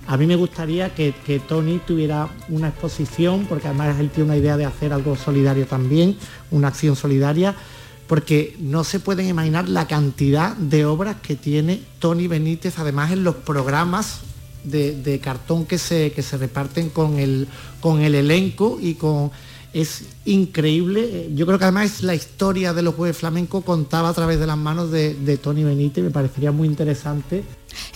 A 0.07 0.17
mí 0.17 0.27
me 0.27 0.37
gustaría 0.37 0.95
que, 0.95 1.15
que 1.25 1.41
Tony 1.41 1.81
tuviera 1.87 2.29
una 2.49 2.69
exposición, 2.69 3.47
porque 3.49 3.69
además 3.69 3.99
él 3.99 4.11
tiene 4.11 4.31
una 4.31 4.37
idea 4.37 4.57
de 4.57 4.67
hacer 4.67 4.93
algo 4.93 5.17
solidario 5.17 5.67
también, 5.67 6.17
una 6.51 6.69
acción 6.69 6.95
solidaria, 6.95 7.55
porque 8.07 8.55
no 8.59 8.85
se 8.85 9.01
pueden 9.01 9.29
imaginar 9.29 9.69
la 9.69 9.87
cantidad 9.87 10.55
de 10.57 10.85
obras 10.85 11.17
que 11.23 11.37
tiene 11.37 11.81
Tony 12.01 12.29
Benítez, 12.29 12.79
además 12.79 13.13
en 13.13 13.25
los 13.25 13.37
programas 13.37 14.21
de, 14.63 15.01
de 15.01 15.21
cartón 15.21 15.65
que 15.65 15.79
se, 15.79 16.13
que 16.13 16.23
se 16.23 16.37
reparten 16.37 16.91
con 16.91 17.19
el, 17.19 17.49
con 17.81 18.01
el 18.01 18.15
elenco 18.15 18.79
y 18.81 18.95
con... 18.95 19.31
Es 19.73 20.05
increíble, 20.25 21.31
yo 21.35 21.47
creo 21.47 21.59
que 21.59 21.65
además 21.65 21.87
es 21.97 22.03
la 22.03 22.15
historia 22.15 22.73
de 22.73 22.83
los 22.83 22.95
jueves 22.95 23.17
flamenco 23.17 23.63
contada 23.63 24.09
a 24.09 24.15
través 24.15 24.39
de 24.41 24.47
las 24.47 24.57
manos 24.57 24.91
de, 24.91 25.15
de 25.15 25.37
Tony 25.37 25.65
Benítez, 25.65 26.03
me 26.05 26.11
parecería 26.11 26.53
muy 26.53 26.69
interesante. 26.69 27.45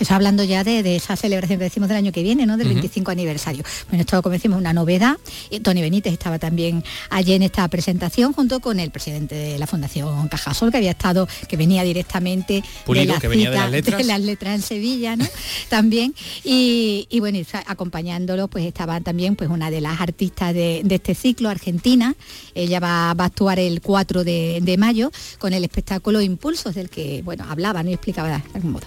Eso 0.00 0.12
hablando 0.14 0.42
ya 0.42 0.64
de, 0.64 0.82
de 0.82 0.96
esa 0.96 1.14
celebración 1.14 1.58
que 1.60 1.64
decimos 1.64 1.88
del 1.88 1.98
año 1.98 2.10
que 2.10 2.22
viene, 2.24 2.46
¿no? 2.46 2.56
Del 2.56 2.66
Ujú. 2.66 2.74
25 2.74 3.10
aniversario. 3.12 3.62
Bueno, 3.88 4.00
esto 4.00 4.20
como 4.22 4.32
decimos 4.32 4.58
una 4.58 4.72
novedad. 4.72 5.16
Eh, 5.50 5.60
Tony 5.60 5.80
Benítez 5.80 6.12
estaba 6.12 6.40
también 6.40 6.82
allí 7.10 7.34
en 7.34 7.42
esta 7.44 7.66
presentación 7.68 8.32
junto 8.32 8.58
con 8.58 8.80
el 8.80 8.90
presidente 8.90 9.36
de 9.36 9.58
la 9.58 9.68
Fundación 9.68 10.26
Cajasol, 10.28 10.72
que 10.72 10.78
había 10.78 10.90
estado, 10.90 11.28
que 11.48 11.56
venía 11.56 11.84
directamente 11.84 12.64
Pulido, 12.84 13.06
de 13.06 13.12
la 13.12 13.20
que 13.20 13.28
venía 13.28 13.50
de 13.50 13.56
las 13.56 13.70
letras. 13.70 14.04
las 14.06 14.20
letras 14.20 14.54
en 14.56 14.62
Sevilla, 14.62 15.14
¿no? 15.14 15.26
también. 15.68 16.12
Y, 16.42 17.06
y 17.08 17.20
bueno, 17.20 17.38
y 17.38 17.46
acompañándolo, 17.66 18.48
pues 18.48 18.64
estaban 18.64 19.04
también 19.04 19.36
pues 19.36 19.48
una 19.48 19.70
de 19.70 19.80
las 19.80 20.00
artistas 20.00 20.54
de, 20.54 20.82
de 20.84 20.94
este 20.96 21.14
ciclo, 21.14 21.50
Argentina. 21.50 22.16
Ella 22.54 22.80
va, 22.80 23.10
a 23.10 23.24
actuar 23.24 23.58
el 23.58 23.80
4 23.80 24.24
de, 24.24 24.76
mayo 24.78 25.10
con 25.38 25.52
el 25.52 25.64
espectáculo 25.64 26.20
Impulsos, 26.20 26.74
del 26.74 26.88
que, 26.90 27.22
bueno, 27.24 27.44
hablaba 27.48 27.82
¿no? 27.82 27.90
y 27.90 27.94
explicaba 27.94 28.28
de 28.28 28.42
algún 28.54 28.72
modo. 28.72 28.86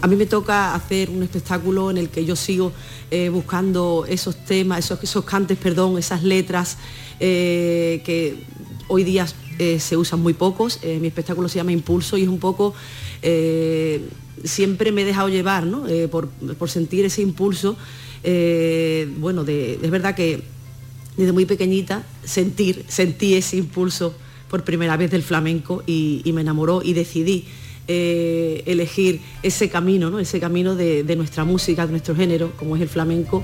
A 0.00 0.08
mí 0.08 0.16
me 0.16 0.26
toca 0.26 0.74
hacer 0.74 1.10
un 1.10 1.22
espectáculo 1.22 1.88
en 1.90 1.96
el 1.96 2.08
que 2.08 2.24
yo 2.24 2.34
sigo 2.34 2.72
eh, 3.12 3.28
buscando 3.28 4.04
esos 4.08 4.34
temas, 4.44 4.80
esos, 4.80 5.00
esos 5.02 5.24
cantes, 5.24 5.56
perdón, 5.58 5.96
esas 5.96 6.24
letras 6.24 6.76
eh, 7.20 8.02
que 8.04 8.42
hoy 8.88 9.04
día 9.04 9.28
eh, 9.60 9.78
se 9.78 9.96
usan 9.96 10.20
muy 10.20 10.34
pocos. 10.34 10.80
Mi 10.82 11.06
espectáculo 11.06 11.48
se 11.48 11.56
llama 11.56 11.70
Impulso 11.70 12.16
y 12.16 12.22
es 12.22 12.28
un 12.28 12.40
poco, 12.40 12.74
siempre 14.42 14.90
me 14.90 15.02
he 15.02 15.04
dejado 15.04 15.28
llevar 15.28 15.66
¿no? 15.66 15.84
Por, 16.10 16.28
por 16.30 16.68
sentir 16.68 17.04
ese 17.04 17.22
impulso. 17.22 17.76
Bueno, 18.24 19.44
de- 19.44 19.78
es 19.80 19.90
verdad 19.90 20.16
que 20.16 20.42
desde 21.16 21.32
muy 21.32 21.46
pequeñita 21.46 22.04
sentir, 22.24 22.84
sentí 22.88 23.34
ese 23.34 23.56
impulso 23.56 24.14
por 24.48 24.64
primera 24.64 24.96
vez 24.96 25.10
del 25.10 25.22
flamenco 25.22 25.82
y, 25.86 26.22
me 26.32 26.40
enamoró 26.40 26.82
y 26.82 26.92
decidí 26.92 27.46
eh, 27.88 28.62
elegir 28.66 29.20
ese 29.42 29.68
camino, 29.68 30.10
¿no? 30.10 30.18
ese 30.18 30.40
camino 30.40 30.74
de 30.74 31.16
nuestra 31.16 31.44
música, 31.44 31.86
de 31.86 31.92
nuestro 31.92 32.14
género, 32.14 32.52
como 32.56 32.76
es 32.76 32.82
el 32.82 32.88
flamenco. 32.88 33.42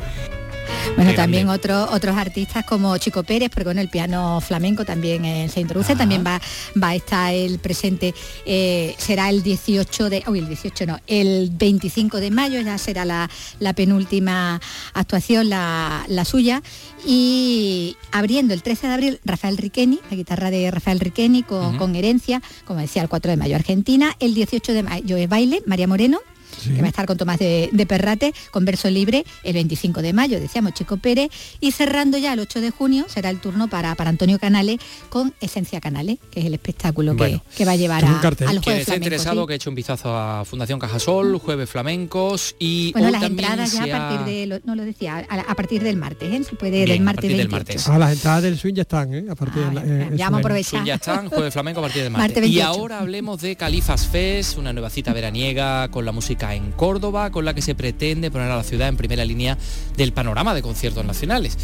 Bueno, 0.97 1.15
también. 1.15 1.49
otros 1.49 1.89
otros 1.93 2.17
artistas 2.17 2.65
como 2.65 2.97
Chico 2.99 3.23
Pérez, 3.23 3.51
porque 3.51 3.65
bueno, 3.65 3.81
el 3.81 3.89
piano 3.89 4.41
flamenco 4.41 4.85
también 4.85 5.25
eh, 5.25 5.49
se 5.49 5.61
introduce, 5.61 5.95
también 5.97 6.25
va, 6.27 6.41
va 6.83 6.89
a 6.89 6.95
estar 6.95 7.33
el 7.33 7.59
presente, 7.59 8.15
eh, 8.45 8.95
será 8.99 9.31
el 9.31 9.43
18 9.43 10.11
de, 10.11 10.25
uy, 10.27 10.41
el 10.41 10.49
18 10.49 10.87
no, 10.87 10.99
el 11.07 11.51
25 11.53 12.19
de 12.19 12.31
mayo, 12.31 12.61
ya 12.61 12.79
será 12.79 13.05
la, 13.05 13.31
la 13.61 13.73
penúltima 13.73 14.61
actuación, 14.95 15.49
la, 15.49 16.05
la 16.09 16.25
suya, 16.25 16.63
y 17.07 17.97
abriendo 18.11 18.55
el 18.55 18.63
13 18.63 18.89
de 18.89 18.93
abril 18.93 19.21
Rafael 19.25 19.57
Riqueni, 19.57 20.01
la 20.11 20.17
guitarra 20.17 20.51
de 20.51 20.71
Rafael 20.71 21.01
Riqueni 21.01 21.43
con, 21.43 21.77
con 21.79 21.95
herencia, 21.95 22.43
como 22.65 22.81
decía, 22.81 23.03
el 23.03 23.09
4 23.09 23.31
de 23.31 23.37
mayo 23.37 23.57
Argentina, 23.57 24.17
el 24.21 24.35
18 24.35 24.73
de 24.73 24.83
mayo 24.83 25.17
es 25.17 25.29
baile, 25.29 25.63
María 25.67 25.87
Moreno, 25.87 26.19
que 26.63 26.81
va 26.81 26.87
a 26.87 26.91
estar 26.91 27.07
con 27.07 27.17
Tomás 27.17 27.39
de, 27.39 27.69
de 27.73 27.87
Perrate, 27.87 28.33
con 28.51 28.65
verso 28.65 28.89
libre 28.91 29.25
el 29.43 29.55
25 29.55 30.03
de 30.03 30.13
mayo, 30.13 30.41
decíamos 30.41 30.75
Chico 30.75 30.97
Pérez, 30.97 31.31
y 31.61 31.73
cerrando 31.73 32.19
ya 32.19 32.33
el 32.33 32.41
8 32.41 32.61
de 32.61 32.71
junio 32.71 33.07
será 33.09 33.31
el 33.31 33.41
turno 33.41 33.69
para, 33.69 33.95
para 33.95 34.11
Antonio 34.11 34.39
Canales 34.39 34.79
con 35.09 35.35
Esencia 35.41 35.81
Canales, 35.81 36.19
que 36.31 36.41
es 36.41 36.47
el 36.47 36.55
espectáculo 36.55 37.13
que, 37.13 37.19
Bueno. 37.19 37.43
que 37.57 37.65
va 37.65 37.73
a 37.73 37.77
llevar 37.77 38.05
a, 38.05 38.09
a 38.09 38.13
los 38.13 38.21
Quien 38.21 38.41
Jueves 38.43 38.53
esté 38.61 38.65
Flamencos. 38.65 38.97
interesado 38.97 39.43
¿sí? 39.43 39.47
que 39.49 39.55
eche 39.55 39.69
un 39.69 39.75
vistazo 39.75 40.17
a 40.17 40.45
Fundación 40.45 40.79
Cajasol, 40.79 41.39
Jueves 41.39 41.69
Flamencos 41.71 42.55
y 42.59 42.93
Bueno, 42.93 43.11
las 43.11 43.23
entradas 43.23 43.73
ya 43.73 43.85
a 43.85 43.87
partir 44.09 44.27
de, 44.35 44.47
lo- 44.47 44.61
no 44.65 44.75
lo 44.75 44.85
decía, 44.85 45.27
a, 45.29 45.35
a 45.41 45.55
partir 45.55 45.83
del 45.83 45.97
martes, 45.97 46.33
¿eh? 46.33 46.45
se 46.45 46.57
puede 46.57 46.85
Bien, 46.85 46.89
del 46.89 47.01
a 47.01 47.05
martes 47.05 47.29
del 47.29 47.37
28. 47.49 47.51
martes. 47.57 47.89
Ah, 47.89 47.99
las 47.99 48.13
entradas 48.13 48.43
del 48.43 48.59
swing 48.59 48.75
ya 48.75 48.83
están, 48.83 49.15
¿eh? 49.15 49.25
A 49.31 49.35
partir 49.35 49.63
de 49.65 49.75
la- 49.75 49.83
eh, 49.85 50.11
ya 50.17 50.27
vamos 50.27 50.39
a 50.39 50.41
aprovechar. 50.41 50.85
Ya 50.85 50.95
están, 50.95 51.29
Jueves 51.29 51.53
Flamenco 51.53 51.81
a 51.81 51.85
partir 51.85 52.03
de 52.03 52.11
Martes 52.11 52.29
martes. 52.37 52.51
y 52.51 52.57
28. 52.57 52.69
ahora 52.69 52.99
hablemos 53.01 53.41
de 53.41 53.57
Califas 53.57 54.07
Fest, 54.07 54.59
una 54.59 54.73
nueva 54.73 54.91
cita 54.91 55.13
veraniega 55.13 55.89
con 55.89 56.05
la 56.05 56.13
música 56.13 56.48
en 56.55 56.73
Córdoba, 56.73 57.31
con 57.31 57.45
la 57.45 57.55
que 57.55 57.63
se 57.63 57.75
pretende 57.75 58.31
poner 58.31 58.51
a 58.51 58.57
la 58.57 58.63
ciudad 58.63 58.89
en 58.89 58.97
primera 58.97 59.25
línea 59.25 59.59
del 59.97 60.13
panorama 60.13 60.55
de 60.55 60.63
conciertos 60.63 61.05
nacionales. 61.05 61.57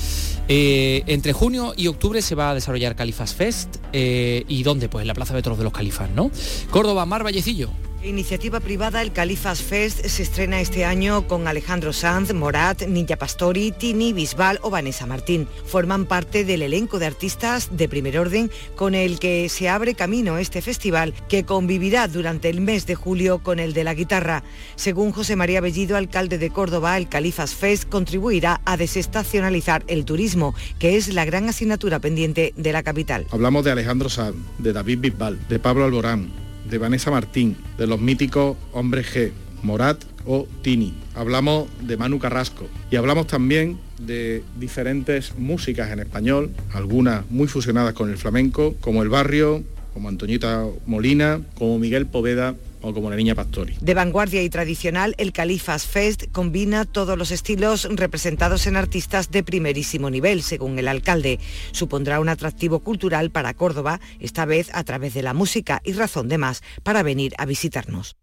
Eh, 0.49 1.03
entre 1.07 1.33
junio 1.33 1.75
y 1.77 1.87
octubre 1.87 2.21
se 2.23 2.35
va 2.35 2.51
a 2.51 2.55
desarrollar 2.55 2.97
Califas 2.97 3.35
Fest. 3.35 3.77
eh, 3.93 4.45
¿Y 4.49 4.63
dónde? 4.63 4.89
Pues 4.89 5.03
en 5.03 5.09
la 5.09 5.15
Plaza 5.15 5.35
de 5.35 5.43
Toros 5.43 5.59
de 5.59 5.65
los 5.65 5.73
Califas, 5.73 6.11
¿no? 6.11 6.31
Córdoba, 6.71 7.07
Mar 7.07 7.25
Vallecillo. 7.25 7.71
Iniciativa 8.05 8.61
privada, 8.61 9.01
el 9.01 9.13
Califas 9.13 9.63
Fest 9.63 10.05
se 10.05 10.23
estrena 10.23 10.61
este 10.61 10.85
año 10.85 11.27
con 11.27 11.49
Alejandro 11.49 11.95
Sanz, 11.95 12.35
Morat, 12.35 12.83
Ninja 12.83 13.17
Pastori, 13.17 13.73
Tini, 13.73 14.13
Bisbal 14.13 14.59
o 14.61 14.69
Vanessa 14.69 15.07
Martín. 15.07 15.49
Forman 15.65 16.05
parte 16.05 16.45
del 16.45 16.61
elenco 16.61 16.99
de 16.99 17.07
artistas 17.07 17.75
de 17.75 17.89
primer 17.89 18.19
orden 18.19 18.51
con 18.77 18.95
el 18.95 19.19
que 19.19 19.49
se 19.49 19.71
abre 19.71 19.95
camino 19.95 20.37
este 20.37 20.61
festival 20.61 21.15
que 21.31 21.45
convivirá 21.45 22.07
durante 22.07 22.51
el 22.51 22.61
mes 22.61 22.87
de 22.87 22.95
julio 22.95 23.43
con 23.43 23.59
el 23.59 23.73
de 23.73 23.85
la 23.85 23.95
guitarra. 23.95 24.43
Según 24.77 25.11
José 25.11 25.35
María 25.35 25.63
Bellido, 25.63 25.97
alcalde 25.97 26.37
de 26.37 26.51
Córdoba, 26.51 26.99
el 26.99 27.09
Califas 27.09 27.55
Fest 27.55 27.89
contribuirá 27.89 28.61
a 28.67 28.77
desestacionalizar 28.77 29.83
el 29.87 30.05
turismo, 30.05 30.55
que 30.79 30.97
es 30.97 31.09
la 31.15 31.25
gran 31.25 31.49
asignatura 31.49 32.01
pendiente 32.01 32.53
de 32.55 32.73
la 32.73 32.83
capital. 32.83 33.27
Hablamos 33.31 33.65
de 33.65 33.71
Alejandro 33.71 34.11
Sanz, 34.11 34.37
de 34.59 34.75
David 34.75 34.99
Bisbal, 34.99 35.49
de 35.49 35.59
Pablo 35.59 35.87
Alborán, 35.87 36.45
de 36.69 36.79
Vanessa 36.79 37.11
Martín, 37.11 37.57
de 37.79 37.87
los 37.87 38.01
míticos 38.01 38.57
Hombre 38.73 39.05
G, 39.05 39.33
Morat 39.63 40.03
o 40.27 40.47
Tini. 40.63 40.95
Hablamos 41.15 41.69
de 41.83 41.97
Manu 41.97 42.19
Carrasco 42.19 42.67
y 42.91 42.97
hablamos 42.97 43.27
también 43.27 43.79
de 43.99 44.43
diferentes 44.59 45.37
músicas 45.39 45.91
en 45.91 46.01
español, 46.01 46.51
algunas 46.73 47.29
muy 47.31 47.47
fusionadas 47.47 47.95
con 47.95 48.11
el 48.11 48.19
flamenco, 48.19 48.75
como 48.81 49.03
El 49.03 49.09
Barrio, 49.09 49.63
como 49.93 50.09
Antoñita 50.09 50.67
Molina, 50.87 51.41
como 51.55 51.79
Miguel 51.79 52.07
Poveda 52.07 52.55
o 52.85 52.93
como 52.93 53.11
la 53.11 53.17
Niña 53.17 53.35
Pastori. 53.35 53.77
De 53.81 53.95
vanguardia 53.95 54.43
y 54.43 54.51
tradicional, 54.51 55.15
el 55.19 55.33
Califas 55.33 55.87
Fest 55.87 56.25
combina 56.31 56.85
todos 56.85 57.19
los 57.19 57.31
estilos 57.31 57.89
representados 57.91 58.67
en 58.67 58.77
artistas 58.77 59.31
de 59.31 59.43
primerísimo 59.43 60.11
nivel, 60.11 60.43
según 60.43 60.79
el 60.79 60.89
alcalde. 60.89 61.41
Supondrá 61.73 62.21
un 62.21 62.29
atractivo 62.29 62.81
cultural 62.81 63.31
para 63.31 63.55
Córdoba, 63.55 64.01
esta 64.21 64.45
vez 64.45 64.71
a 64.75 64.85
través 64.85 65.15
de 65.15 65.23
la 65.23 65.35
música 65.35 65.81
y 65.85 65.93
razón 65.93 66.29
de 66.29 66.39
más 66.39 66.63
para 66.83 67.03
venir 67.03 67.35
a 67.39 67.47
visitarnos. 67.47 68.17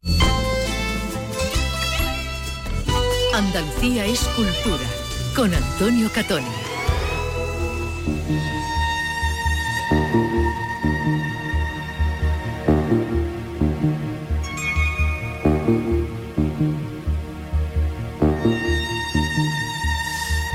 Andalucía 3.33 4.05
es 4.05 4.19
cultura, 4.35 4.85
con 5.35 5.53
Antonio 5.53 6.09
Catoni. 6.13 6.45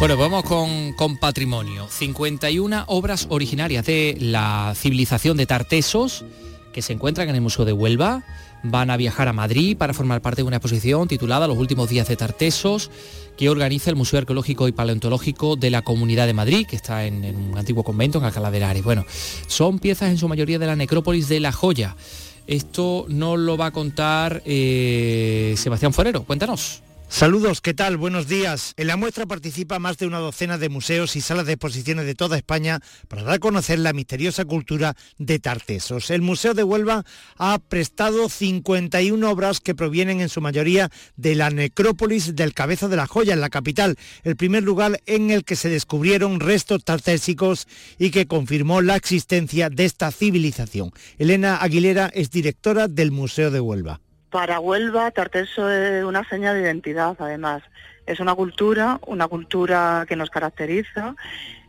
Bueno, 0.06 0.22
vamos 0.22 0.44
con, 0.44 0.92
con, 0.92 1.16
patrimonio. 1.16 1.88
51 1.90 2.84
obras 2.86 3.26
originarias 3.28 3.84
de 3.86 4.16
la 4.20 4.72
civilización 4.76 5.36
de 5.36 5.46
Tartesos 5.46 6.24
que 6.72 6.80
se 6.80 6.92
encuentran 6.92 7.28
en 7.28 7.34
el 7.34 7.40
Museo 7.40 7.64
de 7.64 7.72
Huelva. 7.72 8.22
Van 8.62 8.90
a 8.90 8.96
viajar 8.96 9.26
a 9.26 9.32
Madrid 9.32 9.76
para 9.76 9.94
formar 9.94 10.22
parte 10.22 10.42
de 10.42 10.46
una 10.46 10.58
exposición 10.58 11.08
titulada 11.08 11.48
Los 11.48 11.58
últimos 11.58 11.88
días 11.88 12.06
de 12.06 12.14
Tartesos, 12.14 12.92
que 13.36 13.50
organiza 13.50 13.90
el 13.90 13.96
Museo 13.96 14.20
Arqueológico 14.20 14.68
y 14.68 14.72
Paleontológico 14.72 15.56
de 15.56 15.70
la 15.70 15.82
Comunidad 15.82 16.28
de 16.28 16.34
Madrid, 16.34 16.68
que 16.68 16.76
está 16.76 17.04
en, 17.04 17.24
un 17.24 17.58
antiguo 17.58 17.82
convento 17.82 18.18
en 18.18 18.26
Alcalá 18.26 18.52
de 18.52 18.58
Henares. 18.58 18.84
Bueno, 18.84 19.04
son 19.48 19.80
piezas 19.80 20.10
en 20.10 20.18
su 20.18 20.28
mayoría 20.28 20.60
de 20.60 20.66
la 20.66 20.76
necrópolis 20.76 21.28
de 21.28 21.40
La 21.40 21.50
Joya. 21.50 21.96
Esto 22.46 23.06
nos 23.08 23.40
lo 23.40 23.56
va 23.56 23.66
a 23.66 23.70
contar 23.72 24.40
eh, 24.46 25.54
Sebastián 25.56 25.92
Forero. 25.92 26.22
Cuéntanos. 26.22 26.85
Saludos, 27.08 27.60
¿qué 27.60 27.72
tal? 27.72 27.96
Buenos 27.96 28.26
días. 28.26 28.74
En 28.76 28.88
la 28.88 28.96
muestra 28.96 29.26
participa 29.26 29.78
más 29.78 29.96
de 29.96 30.06
una 30.06 30.18
docena 30.18 30.58
de 30.58 30.68
museos 30.68 31.14
y 31.14 31.20
salas 31.20 31.46
de 31.46 31.52
exposiciones 31.52 32.04
de 32.04 32.16
toda 32.16 32.36
España 32.36 32.80
para 33.08 33.22
dar 33.22 33.34
a 33.34 33.38
conocer 33.38 33.78
la 33.78 33.92
misteriosa 33.92 34.44
cultura 34.44 34.96
de 35.16 35.38
Tartesos. 35.38 36.10
El 36.10 36.22
Museo 36.22 36.52
de 36.52 36.64
Huelva 36.64 37.04
ha 37.38 37.58
prestado 37.60 38.28
51 38.28 39.30
obras 39.30 39.60
que 39.60 39.74
provienen 39.74 40.20
en 40.20 40.28
su 40.28 40.40
mayoría 40.40 40.90
de 41.16 41.36
la 41.36 41.48
necrópolis 41.50 42.34
del 42.34 42.52
Cabeza 42.52 42.88
de 42.88 42.96
la 42.96 43.06
Joya 43.06 43.34
en 43.34 43.40
la 43.40 43.50
capital, 43.50 43.96
el 44.24 44.36
primer 44.36 44.64
lugar 44.64 45.00
en 45.06 45.30
el 45.30 45.44
que 45.44 45.56
se 45.56 45.70
descubrieron 45.70 46.40
restos 46.40 46.84
tartésicos 46.84 47.68
y 47.98 48.10
que 48.10 48.26
confirmó 48.26 48.82
la 48.82 48.96
existencia 48.96 49.70
de 49.70 49.84
esta 49.84 50.10
civilización. 50.10 50.90
Elena 51.18 51.56
Aguilera 51.56 52.10
es 52.12 52.30
directora 52.30 52.88
del 52.88 53.12
Museo 53.12 53.52
de 53.52 53.60
Huelva. 53.60 54.00
Para 54.30 54.60
Huelva, 54.60 55.10
Tarteso 55.10 55.70
es 55.70 56.04
una 56.04 56.28
seña 56.28 56.52
de 56.52 56.62
identidad, 56.62 57.16
además. 57.18 57.62
Es 58.06 58.20
una 58.20 58.34
cultura, 58.34 59.00
una 59.06 59.28
cultura 59.28 60.04
que 60.08 60.16
nos 60.16 60.30
caracteriza, 60.30 61.14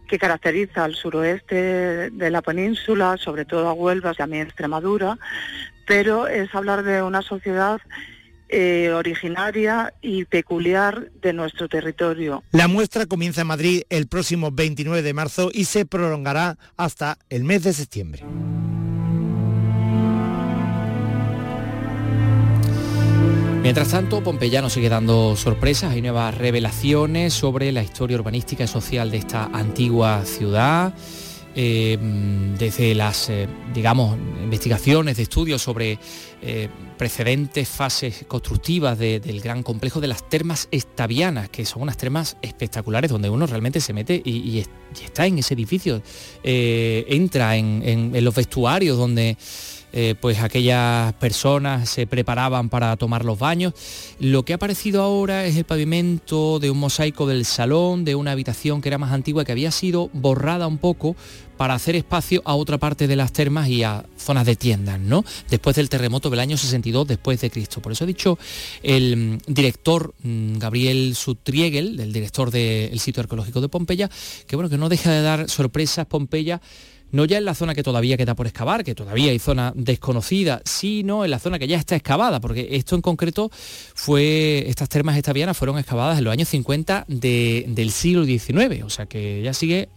que 0.07 0.17
caracteriza 0.17 0.83
al 0.83 0.95
suroeste 0.95 2.09
de 2.11 2.31
la 2.31 2.41
península, 2.41 3.17
sobre 3.17 3.45
todo 3.45 3.67
a 3.67 3.73
Huelva, 3.73 4.13
también 4.13 4.47
Extremadura, 4.47 5.17
pero 5.85 6.27
es 6.27 6.53
hablar 6.53 6.83
de 6.83 7.01
una 7.01 7.21
sociedad 7.21 7.79
eh, 8.49 8.91
originaria 8.93 9.93
y 10.01 10.23
peculiar 10.25 11.11
de 11.21 11.33
nuestro 11.33 11.67
territorio. 11.67 12.43
La 12.51 12.69
muestra 12.69 13.05
comienza 13.05 13.41
en 13.41 13.47
Madrid 13.47 13.81
el 13.89 14.07
próximo 14.07 14.51
29 14.51 15.01
de 15.01 15.13
marzo 15.13 15.49
y 15.53 15.65
se 15.65 15.85
prolongará 15.85 16.57
hasta 16.77 17.17
el 17.29 17.43
mes 17.43 17.63
de 17.63 17.73
septiembre. 17.73 18.23
Mientras 23.67 23.89
tanto, 23.89 24.23
Pompeya 24.23 24.61
nos 24.61 24.71
sigue 24.71 24.87
dando 24.87 25.35
sorpresas, 25.35 25.91
hay 25.91 26.01
nuevas 26.01 26.33
revelaciones 26.33 27.33
sobre 27.33 27.73
la 27.73 27.83
historia 27.83 28.15
urbanística 28.15 28.63
y 28.63 28.67
social 28.67 29.11
de 29.11 29.17
esta 29.17 29.49
antigua 29.51 30.23
ciudad. 30.23 30.93
Eh, 31.53 31.97
desde 32.57 32.95
las, 32.95 33.29
eh, 33.29 33.45
digamos, 33.73 34.17
investigaciones 34.41 35.17
de 35.17 35.23
estudios 35.23 35.61
sobre 35.61 35.99
eh, 36.41 36.69
precedentes 36.97 37.67
fases 37.67 38.23
constructivas 38.29 38.97
del 38.97 39.41
gran 39.41 39.63
complejo 39.63 39.99
de 39.99 40.07
las 40.07 40.29
termas 40.29 40.69
estavianas, 40.71 41.49
que 41.49 41.65
son 41.65 41.81
unas 41.81 41.97
termas 41.97 42.37
espectaculares 42.41 43.11
donde 43.11 43.29
uno 43.29 43.47
realmente 43.47 43.81
se 43.81 43.91
mete 43.91 44.21
y, 44.23 44.63
está 45.03 45.25
en 45.25 45.39
ese 45.39 45.55
edificio, 45.55 46.01
entra 46.41 47.57
en 47.57 48.23
los 48.23 48.33
vestuarios 48.33 48.97
donde 48.97 49.35
eh, 49.99 50.13
pues 50.13 50.41
aquellas 50.41 51.11
personas 51.13 51.89
se 51.89 52.05
preparaban 52.05 52.69
para 52.69 52.95
tomar 52.97 53.25
los 53.25 53.39
baños. 53.39 53.73
Lo 54.19 54.45
que 54.45 54.53
ha 54.53 54.57
aparecido 54.57 55.01
ahora 55.01 55.45
es 55.45 55.55
el 55.55 55.63
pavimento 55.63 56.59
de 56.59 56.69
un 56.69 56.77
mosaico 56.77 57.25
del 57.25 57.45
salón, 57.45 58.05
de 58.05 58.13
una 58.13 58.33
habitación 58.33 58.79
que 58.79 58.89
era 58.89 58.99
más 58.99 59.11
antigua, 59.11 59.43
que 59.43 59.53
había 59.53 59.71
sido 59.71 60.11
borrada 60.13 60.67
un 60.67 60.77
poco 60.77 61.15
para 61.57 61.73
hacer 61.73 61.95
espacio 61.95 62.43
a 62.45 62.53
otra 62.53 62.77
parte 62.77 63.07
de 63.07 63.15
las 63.15 63.33
termas 63.33 63.69
y 63.69 63.81
a 63.81 64.05
zonas 64.19 64.45
de 64.45 64.55
tiendas, 64.55 64.99
¿no? 64.99 65.25
Después 65.49 65.75
del 65.75 65.89
terremoto 65.89 66.29
del 66.29 66.41
año 66.41 66.57
62 66.57 67.07
después 67.07 67.41
de 67.41 67.49
Cristo. 67.49 67.81
Por 67.81 67.91
eso 67.91 68.03
ha 68.03 68.07
dicho 68.07 68.37
el 68.83 69.17
mm, 69.17 69.51
director 69.51 70.13
mm, 70.21 70.59
Gabriel 70.59 71.15
Sutriegel, 71.15 71.99
el 71.99 72.13
director 72.13 72.51
del 72.51 72.99
sitio 72.99 73.21
arqueológico 73.21 73.61
de 73.61 73.69
Pompeya, 73.69 74.11
que 74.45 74.55
bueno, 74.55 74.69
que 74.69 74.77
no 74.77 74.89
deja 74.89 75.09
de 75.09 75.23
dar 75.23 75.49
sorpresas 75.49 76.05
Pompeya 76.05 76.61
no 77.11 77.25
ya 77.25 77.37
en 77.37 77.45
la 77.45 77.55
zona 77.55 77.73
que 77.73 77.83
todavía 77.83 78.17
queda 78.17 78.35
por 78.35 78.47
excavar, 78.47 78.83
que 78.83 78.95
todavía 78.95 79.31
hay 79.31 79.39
zona 79.39 79.73
desconocida, 79.75 80.61
sino 80.65 81.23
en 81.23 81.31
la 81.31 81.39
zona 81.39 81.59
que 81.59 81.67
ya 81.67 81.77
está 81.77 81.95
excavada, 81.95 82.39
porque 82.39 82.69
esto 82.71 82.95
en 82.95 83.01
concreto 83.01 83.49
fue, 83.93 84.65
estas 84.67 84.89
termas 84.89 85.17
estavianas 85.17 85.57
fueron 85.57 85.77
excavadas 85.77 86.17
en 86.17 86.23
los 86.23 86.33
años 86.33 86.49
50 86.49 87.05
del 87.07 87.91
siglo 87.91 88.25
XIX, 88.25 88.83
o 88.83 88.89
sea 88.89 89.05
que 89.05 89.41
ya 89.41 89.53
sigue 89.53 89.89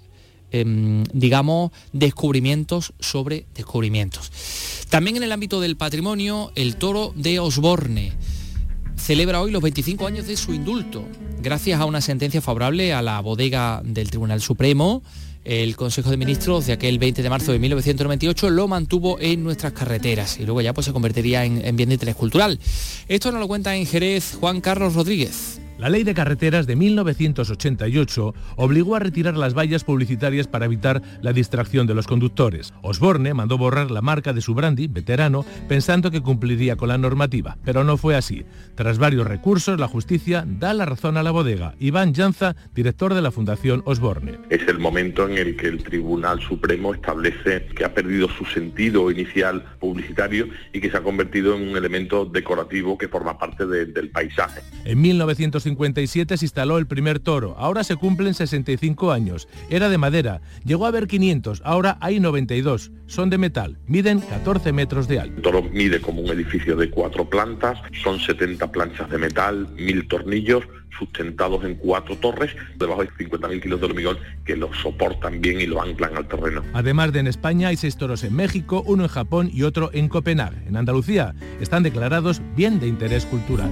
em, 0.53 1.05
digamos, 1.13 1.71
descubrimientos 1.93 2.93
sobre 2.99 3.47
descubrimientos. 3.55 4.31
También 4.89 5.17
en 5.17 5.23
el 5.23 5.33
ámbito 5.33 5.61
del 5.61 5.77
patrimonio, 5.77 6.53
el 6.55 6.77
toro 6.77 7.13
de 7.15 7.39
Osborne 7.39 8.13
celebra 8.97 9.41
hoy 9.41 9.51
los 9.51 9.63
25 9.63 10.07
años 10.07 10.27
de 10.27 10.37
su 10.37 10.53
indulto, 10.53 11.05
gracias 11.41 11.81
a 11.81 11.87
una 11.87 12.01
sentencia 12.01 12.41
favorable 12.41 12.93
a 12.93 13.01
la 13.01 13.21
bodega 13.21 13.81
del 13.85 14.11
Tribunal 14.11 14.41
Supremo 14.41 15.03
el 15.45 15.77
Consejo 15.77 16.11
de 16.11 16.17
Ministros 16.17 16.67
de 16.67 16.73
aquel 16.73 16.99
20 16.99 17.23
de 17.23 17.31
marzo 17.31 17.53
de 17.53 17.59
1998 17.59 18.51
lo 18.51 18.69
mantuvo 18.69 19.19
en 19.21 19.43
nuestras 19.43 19.73
carreteras 19.73 20.39
y 20.39 20.45
luego 20.45 20.61
ya 20.61 20.75
pues 20.75 20.87
se 20.87 20.93
convertiría 20.93 21.45
en, 21.45 21.65
en 21.65 21.77
bien 21.77 21.89
de 21.89 21.95
interés 21.95 22.15
cultural. 22.15 22.59
Esto 23.09 23.33
nos 23.33 23.41
lo 23.41 23.49
cuenta 23.49 23.75
en 23.77 23.87
Jerez 23.87 24.37
Juan 24.39 24.61
Carlos 24.61 24.95
Rodríguez. 24.95 25.60
La 25.81 25.89
ley 25.89 26.05
de 26.05 26.13
carreteras 26.13 26.67
de 26.67 26.77
1988 26.77 28.35
obligó 28.57 28.97
a 28.97 28.99
retirar 28.99 29.35
las 29.39 29.57
vallas 29.57 29.83
publicitarias 29.83 30.47
para 30.47 30.67
evitar 30.67 31.01
la 31.23 31.33
distracción 31.33 31.87
de 31.87 31.95
los 31.95 32.07
conductores. 32.07 32.75
Osborne 32.83 33.33
mandó 33.33 33.57
borrar 33.57 33.91
la 33.91 34.03
marca 34.03 34.35
de 34.35 34.43
su 34.43 34.53
brandy, 34.53 34.89
veterano, 34.89 35.43
pensando 35.71 36.11
que 36.11 36.21
cumpliría 36.21 36.77
con 36.77 36.89
la 36.89 36.99
normativa, 36.99 37.57
pero 37.65 37.83
no 37.83 37.97
fue 37.97 38.15
así. 38.15 38.45
Tras 38.75 38.99
varios 38.99 39.27
recursos, 39.27 39.81
la 39.81 39.89
justicia 39.89 40.45
da 40.47 40.75
la 40.75 40.85
razón 40.85 41.17
a 41.17 41.23
la 41.23 41.31
bodega. 41.31 41.75
Iván 41.79 42.13
Llanza, 42.13 42.57
director 42.75 43.15
de 43.15 43.23
la 43.23 43.31
Fundación 43.31 43.81
Osborne. 43.87 44.39
Es 44.51 44.69
el 44.69 44.81
momento 44.81 45.27
en 45.27 45.39
el 45.39 45.57
que 45.57 45.69
el 45.69 45.83
Tribunal 45.83 46.43
Supremo 46.43 46.93
establece 46.93 47.69
que 47.75 47.87
ha 47.87 47.95
perdido 47.95 48.29
su 48.29 48.45
sentido 48.45 49.11
inicial 49.11 49.65
publicitario 49.79 50.47
y 50.75 50.81
que 50.83 50.91
se 50.91 50.99
ha 50.99 51.03
convertido 51.03 51.57
en 51.57 51.71
un 51.71 51.77
elemento 51.79 52.27
decorativo 52.27 52.99
que 52.99 53.09
forma 53.09 53.39
parte 53.39 53.65
de, 53.65 53.87
del 53.87 54.11
paisaje. 54.11 54.61
En 54.85 55.01
1950 55.01 55.70
57 55.71 56.37
se 56.37 56.45
instaló 56.45 56.79
el 56.79 56.87
primer 56.87 57.21
toro, 57.21 57.55
ahora 57.57 57.85
se 57.85 57.97
cumplen 57.97 58.35
65 58.35 59.13
años. 59.13 59.49
Era 59.69 59.89
de 59.89 59.99
madera, 59.99 60.41
llegó 60.65 60.85
a 60.85 60.89
haber 60.89 61.07
500, 61.07 61.63
ahora 61.65 61.97
hay 62.01 62.19
92. 62.19 62.91
Son 63.07 63.31
de 63.31 63.39
metal, 63.39 63.79
miden 63.87 64.21
14 64.21 64.73
metros 64.73 65.07
de 65.07 65.21
alto. 65.21 65.37
El 65.37 65.43
toro 65.43 65.63
mide 65.63 66.01
como 66.01 66.23
un 66.23 66.31
edificio 66.31 66.77
de 66.77 66.91
cuatro 66.91 67.29
plantas, 67.29 67.79
son 68.03 68.19
70 68.19 68.71
planchas 68.73 69.09
de 69.11 69.19
metal, 69.19 69.69
mil 69.77 70.07
tornillos, 70.09 70.65
sustentados 70.99 71.65
en 71.65 71.77
cuatro 71.77 72.17
torres, 72.17 72.55
debajo 72.77 73.03
hay 73.03 73.09
50.000 73.09 73.63
kilos 73.63 73.81
de 73.81 73.87
hormigón 73.87 74.19
que 74.45 74.57
lo 74.57 74.73
soportan 74.75 75.41
bien 75.41 75.61
y 75.61 75.67
lo 75.67 75.81
anclan 75.81 76.17
al 76.17 76.29
terreno. 76.29 76.63
Además 76.73 77.13
de 77.13 77.21
en 77.21 77.27
España 77.27 77.69
hay 77.69 77.77
seis 77.77 77.97
toros 77.97 78.25
en 78.25 78.35
México, 78.35 78.83
uno 78.87 79.05
en 79.05 79.09
Japón 79.09 79.51
y 79.53 79.63
otro 79.63 79.91
en 79.93 80.09
Copenhague. 80.09 80.67
En 80.67 80.77
Andalucía 80.77 81.35
están 81.61 81.83
declarados 81.83 82.43
bien 82.57 82.81
de 82.81 82.89
interés 82.89 83.25
cultural. 83.27 83.71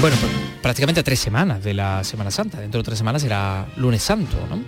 Bueno, 0.00 0.16
pues 0.18 0.32
prácticamente 0.62 1.00
a 1.00 1.04
tres 1.04 1.20
semanas 1.20 1.62
de 1.62 1.74
la 1.74 2.02
Semana 2.04 2.30
Santa. 2.30 2.58
Dentro 2.58 2.80
de 2.80 2.84
tres 2.84 2.96
semanas 2.96 3.20
será 3.20 3.68
lunes 3.76 4.02
santo. 4.02 4.34
¿no? 4.48 4.62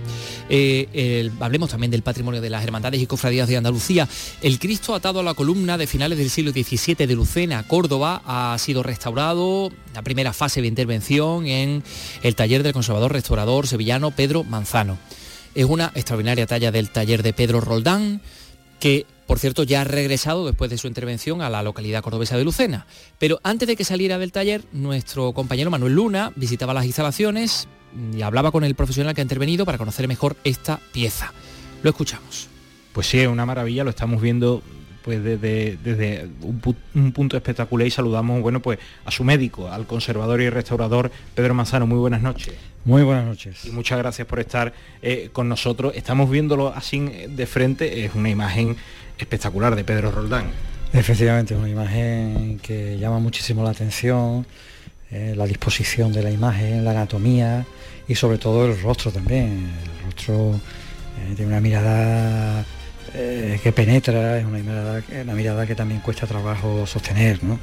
Eh, 0.51 1.31
hablemos 1.41 1.71
también 1.71 1.91
del 1.91 2.03
patrimonio 2.03 2.43
de 2.43 2.51
las 2.51 2.63
hermandades 2.63 3.01
y 3.01 3.07
cofradías 3.07 3.49
de 3.49 3.57
Andalucía. 3.57 4.07
El 4.43 4.59
Cristo 4.59 4.95
atado 4.95 5.21
a 5.21 5.23
la 5.23 5.33
columna 5.33 5.79
de 5.79 5.87
finales 5.87 6.19
del 6.19 6.29
siglo 6.29 6.53
XVII 6.53 7.07
de 7.07 7.15
Lucena, 7.15 7.67
Córdoba, 7.67 8.21
ha 8.27 8.59
sido 8.59 8.83
restaurado, 8.83 9.71
la 9.95 10.03
primera 10.03 10.35
fase 10.35 10.61
de 10.61 10.67
intervención 10.67 11.47
en 11.47 11.83
el 12.23 12.35
taller 12.35 12.63
del 12.63 12.75
conservador 12.75 13.15
restaurador 13.15 13.67
sevillano 13.67 14.11
Pedro 14.11 14.45
Manzano. 14.45 14.99
Es 15.55 15.65
una 15.65 15.93
extraordinaria 15.95 16.47
talla 16.47 16.71
del 16.73 16.91
taller 16.91 17.23
de 17.23 17.33
Pedro 17.33 17.63
Roldán, 17.63 18.21
que 18.81 19.07
por 19.27 19.39
cierto 19.39 19.63
ya 19.63 19.83
ha 19.83 19.85
regresado 19.85 20.47
después 20.47 20.71
de 20.71 20.79
su 20.79 20.87
intervención 20.87 21.43
a 21.43 21.51
la 21.51 21.63
localidad 21.63 22.03
cordobesa 22.03 22.37
de 22.37 22.45
Lucena. 22.45 22.87
Pero 23.19 23.41
antes 23.43 23.69
de 23.69 23.77
que 23.77 23.85
saliera 23.85 24.19
del 24.19 24.33
taller, 24.33 24.63
nuestro 24.73 25.33
compañero 25.33 25.71
Manuel 25.71 25.95
Luna 25.95 26.33
visitaba 26.37 26.75
las 26.75 26.87
instalaciones 26.87 27.69
y 28.15 28.23
hablaba 28.23 28.51
con 28.53 28.65
el 28.65 28.75
profesional 28.75 29.15
que 29.15 29.21
ha 29.21 29.25
intervenido 29.25 29.65
para 29.65 29.79
conocer 29.79 30.09
mejor 30.09 30.37
esta 30.45 30.81
pieza. 30.93 31.33
Lo 31.83 31.91
escuchamos. 31.91 32.49
Pues 32.93 33.07
sí, 33.07 33.21
es 33.21 33.29
una 33.29 33.47
maravilla, 33.47 33.85
lo 33.85 33.91
estamos 33.91 34.21
viendo 34.21 34.63
pues 35.03 35.23
desde, 35.23 35.77
desde 35.83 36.29
un, 36.43 37.13
punto 37.13 37.37
espectacular 37.37 37.87
y 37.87 37.91
saludamos 37.91 38.41
bueno 38.41 38.61
pues 38.61 38.79
a 39.05 39.11
su 39.11 39.25
médico, 39.25 39.69
al 39.69 39.87
conservador 39.87 40.41
y 40.41 40.49
restaurador 40.49 41.11
Pedro 41.35 41.55
Manzano. 41.55 41.87
Muy 41.87 41.99
buenas 41.99 42.23
noches. 42.23 42.55
Muy 42.85 43.03
buenas 43.03 43.25
noches. 43.25 43.65
Y 43.65 43.71
muchas 43.71 43.99
gracias 43.99 44.27
por 44.27 44.41
estar 44.41 44.73
eh, 45.03 45.31
con 45.33 45.49
nosotros. 45.49 45.93
Estamos 45.97 46.31
viéndolo 46.31 46.69
así 46.75 47.01
de 47.01 47.47
frente, 47.47 48.05
es 48.05 48.15
una 48.15 48.31
imagen 48.31 48.77
espectacular 49.23 49.75
de 49.75 49.85
Pedro 49.85 50.11
Roldán. 50.11 50.51
Efectivamente, 50.93 51.55
una 51.55 51.69
imagen 51.69 52.61
que 52.63 52.99
llama 52.99 53.19
muchísimo 53.19 53.65
la 53.65 53.71
atención, 53.71 54.47
eh, 55.11 55.35
la 55.37 55.47
disposición 55.47 56.13
de 56.13 56.23
la 56.23 56.31
imagen, 56.31 56.85
la 56.85 56.91
anatomía 56.91 57.65
y 58.07 58.15
sobre 58.15 58.39
todo 58.39 58.67
el 58.67 58.81
rostro 58.81 59.11
también. 59.11 59.71
El 59.85 60.05
rostro 60.05 60.55
eh, 60.55 61.35
tiene 61.35 61.53
una 61.53 61.61
mirada 61.61 62.65
eh, 63.15 63.59
que 63.63 63.73
penetra, 63.73 64.39
es 64.39 64.45
una 64.45 64.59
mirada, 64.59 65.03
una 65.23 65.35
mirada 65.35 65.67
que 65.67 65.75
también 65.75 66.01
cuesta 66.01 66.27
trabajo 66.27 66.87
sostener, 66.87 67.43
¿no? 67.43 67.59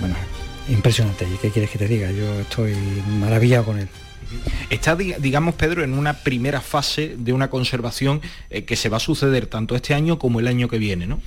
bueno, 0.00 0.14
impresionante. 0.68 1.26
¿Y 1.26 1.36
qué 1.38 1.50
quieres 1.50 1.70
que 1.70 1.78
te 1.78 1.88
diga? 1.88 2.10
Yo 2.10 2.40
estoy 2.40 2.74
maravillado 3.18 3.64
con 3.64 3.78
él. 3.78 3.88
Está, 4.70 4.96
digamos, 4.96 5.54
Pedro, 5.54 5.82
en 5.82 5.94
una 5.94 6.14
primera 6.14 6.60
fase 6.60 7.14
de 7.16 7.32
una 7.32 7.48
conservación 7.48 8.20
eh, 8.50 8.64
que 8.64 8.76
se 8.76 8.88
va 8.88 8.98
a 8.98 9.00
suceder 9.00 9.46
tanto 9.46 9.74
este 9.74 9.94
año 9.94 10.18
como 10.18 10.40
el 10.40 10.46
año 10.46 10.68
que 10.68 10.78
viene, 10.78 11.06
¿no? 11.06 11.20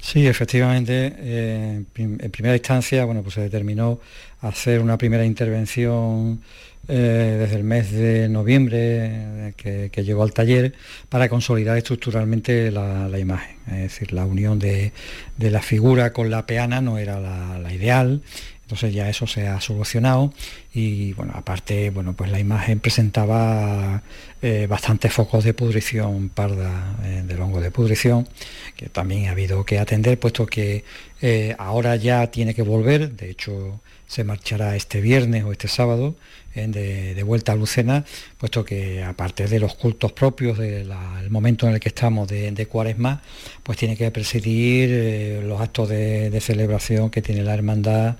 Sí, 0.00 0.26
efectivamente, 0.26 1.14
eh, 1.18 1.82
en 1.94 2.30
primera 2.30 2.56
instancia, 2.56 3.04
bueno, 3.04 3.22
pues 3.22 3.34
se 3.34 3.42
determinó 3.42 4.00
hacer 4.40 4.80
una 4.80 4.96
primera 4.96 5.26
intervención 5.26 6.40
eh, 6.88 7.36
desde 7.38 7.56
el 7.56 7.64
mes 7.64 7.92
de 7.92 8.28
noviembre 8.30 9.52
que, 9.58 9.90
llegó 10.02 10.22
al 10.22 10.32
taller 10.32 10.72
para 11.10 11.28
consolidar 11.28 11.76
estructuralmente 11.76 12.70
la, 12.70 13.18
imagen. 13.18 13.56
Es 13.66 13.92
decir, 13.92 14.14
la 14.14 14.24
unión 14.24 14.58
de, 14.58 14.92
la 15.38 15.60
figura 15.60 16.14
con 16.14 16.30
la 16.30 16.46
peana 16.46 16.80
no 16.80 16.96
era 16.96 17.20
la 17.20 17.72
ideal 17.74 18.22
entonces 18.70 18.94
ya 18.94 19.08
eso 19.08 19.26
se 19.26 19.48
ha 19.48 19.60
solucionado 19.60 20.32
y 20.72 21.12
bueno, 21.14 21.32
aparte, 21.34 21.90
bueno, 21.90 22.12
pues 22.12 22.30
la 22.30 22.38
imagen 22.38 22.78
presentaba 22.78 24.00
eh, 24.42 24.68
bastantes 24.70 25.12
focos 25.12 25.42
de 25.42 25.54
pudrición 25.54 26.28
parda, 26.28 26.96
eh, 27.04 27.24
del 27.26 27.40
hongo 27.40 27.60
de 27.60 27.72
pudrición, 27.72 28.28
que 28.76 28.88
también 28.88 29.26
ha 29.26 29.32
habido 29.32 29.64
que 29.64 29.80
atender, 29.80 30.20
puesto 30.20 30.46
que 30.46 30.84
eh, 31.20 31.56
ahora 31.58 31.96
ya 31.96 32.28
tiene 32.28 32.54
que 32.54 32.62
volver, 32.62 33.10
de 33.16 33.30
hecho 33.30 33.80
se 34.06 34.22
marchará 34.22 34.76
este 34.76 35.00
viernes 35.00 35.42
o 35.42 35.50
este 35.50 35.66
sábado 35.66 36.14
de, 36.54 37.22
vuelta 37.24 37.52
a 37.52 37.56
Lucena, 37.56 38.04
puesto 38.38 38.64
que 38.64 39.02
aparte 39.02 39.48
de 39.48 39.58
los 39.58 39.74
cultos 39.74 40.12
propios 40.12 40.58
del 40.58 40.92
momento 41.30 41.66
en 41.66 41.74
el 41.74 41.80
que 41.80 41.88
estamos 41.88 42.28
de, 42.28 42.66
Cuaresma, 42.66 43.22
pues 43.62 43.78
tiene 43.78 43.96
que 43.96 44.10
presidir 44.10 45.42
los 45.44 45.60
actos 45.60 45.88
de, 45.88 46.28
de 46.30 46.40
celebración 46.40 47.10
que 47.10 47.22
tiene 47.22 47.44
la 47.44 47.54
hermandad 47.54 48.16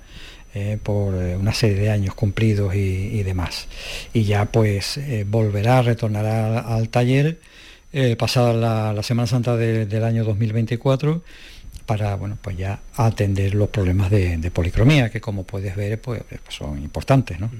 eh, 0.53 0.77
por 0.81 1.15
eh, 1.15 1.37
una 1.37 1.53
serie 1.53 1.77
de 1.77 1.89
años 1.89 2.13
cumplidos 2.13 2.75
y, 2.75 3.23
demás. 3.23 3.67
Y 4.13 4.23
ya 4.23 4.45
pues 4.45 4.97
eh, 4.97 5.25
volverá, 5.25 5.81
retornará 5.81 6.59
al, 6.59 6.89
taller 6.89 7.39
pasada 8.17 8.93
la, 8.93 9.03
Semana 9.03 9.27
Santa 9.27 9.55
del 9.55 10.03
año 10.03 10.23
2024 10.23 11.23
para 11.91 12.15
bueno, 12.15 12.37
pues 12.41 12.55
ya 12.55 12.79
atender 12.95 13.53
los 13.53 13.67
problemas 13.67 14.09
de, 14.09 14.49
policromía, 14.53 15.09
que 15.11 15.19
como 15.19 15.43
puedes 15.43 15.75
ver 15.75 15.99
pues, 15.99 16.23
pues 16.23 16.41
son 16.47 16.81
importantes. 16.81 17.37
¿no? 17.37 17.51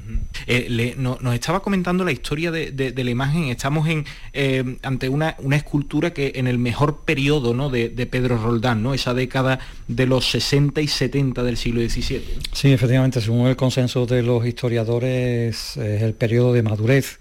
Eh, 0.48 0.96
nos 0.98 1.34
estaba 1.34 1.62
comentando 1.62 2.06
la 2.06 2.14
historia 2.14 2.50
de, 2.50 2.94
la 2.96 3.10
imagen, 3.12 3.50
estamos 3.50 3.90
en, 3.90 4.06
eh, 4.32 4.78
ante 4.84 5.10
una, 5.10 5.36
escultura 5.52 6.14
que 6.14 6.32
en 6.36 6.48
el 6.48 6.60
mejor 6.60 7.02
periodo 7.04 7.54
¿no? 7.54 7.70
de, 7.70 7.90
Pedro 8.10 8.38
Roldán, 8.38 8.82
¿no? 8.82 8.94
esa 8.94 9.14
década 9.14 9.60
de 9.90 10.06
los 10.06 10.32
60 10.32 10.80
y 10.80 10.88
70 10.88 11.44
del 11.44 11.58
siglo 11.58 11.82
XVII. 11.82 12.24
Sí, 12.54 12.72
efectivamente, 12.72 13.20
según 13.20 13.48
el 13.48 13.58
consenso 13.58 14.06
de 14.06 14.24
los 14.24 14.46
historiadores, 14.46 15.76
es 15.76 16.02
el 16.02 16.14
periodo 16.14 16.54
de 16.54 16.64
madurez 16.64 17.20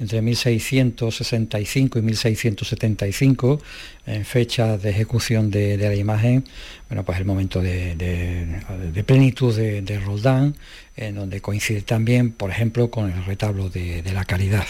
entre 0.00 0.22
1665 0.22 1.98
y 1.98 2.02
1675, 2.02 3.60
en 4.06 4.24
fecha 4.24 4.78
de 4.78 4.90
ejecución 4.90 5.50
de, 5.50 5.76
la 5.76 5.94
imagen, 5.94 6.44
bueno, 6.88 7.04
pues 7.04 7.18
el 7.18 7.26
momento 7.26 7.60
de, 7.60 9.04
plenitud 9.06 9.54
de, 9.54 10.00
Roldán, 10.00 10.56
en 10.96 11.14
donde 11.14 11.40
coincide 11.40 11.82
también, 11.82 12.32
por 12.32 12.50
ejemplo, 12.50 12.90
con 12.90 13.10
el 13.10 13.24
retablo 13.26 13.68
de, 13.68 14.02
la 14.12 14.24
caridad. 14.24 14.66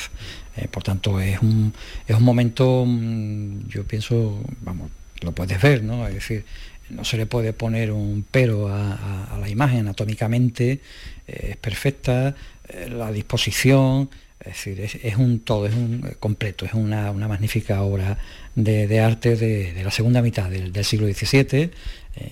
Eh, 0.57 0.66
por 0.68 0.83
tanto, 0.83 1.20
es 1.20 1.41
un, 1.41 1.72
es 2.09 2.16
un 2.16 2.24
momento, 2.24 2.85
mm, 2.85 3.68
yo 3.68 3.85
pienso, 3.85 4.43
vamos, 4.62 4.91
lo 5.22 5.31
puedes 5.33 5.62
ver, 5.62 5.85
¿no? 5.85 6.09
Es 6.09 6.14
decir, 6.14 6.45
no 6.91 7.05
se 7.05 7.16
le 7.16 7.26
puede 7.26 7.53
poner 7.53 7.93
un 7.93 8.24
pero 8.28 8.68
a, 8.68 9.39
la 9.41 9.49
imagen 9.49 9.81
anatómicamente, 9.81 10.81
eh, 11.28 11.51
es 11.51 11.57
perfecta, 11.57 12.35
eh, 12.68 12.89
la 12.91 13.12
disposición, 13.12 14.11
es 14.41 14.47
decir, 14.47 14.80
es, 15.03 15.16
un 15.16 15.41
todo, 15.41 15.66
es 15.66 15.74
un 15.74 16.16
completo, 16.18 16.64
es 16.64 16.72
una, 16.72 17.12
magnífica 17.12 17.82
obra 17.82 18.16
de, 18.55 19.01
arte 19.01 19.36
de, 19.36 19.82
la 19.84 19.91
segunda 19.91 20.22
mitad 20.22 20.49
del, 20.49 20.84
siglo 20.84 21.07
XVII 21.07 21.45
eh, 21.61 21.70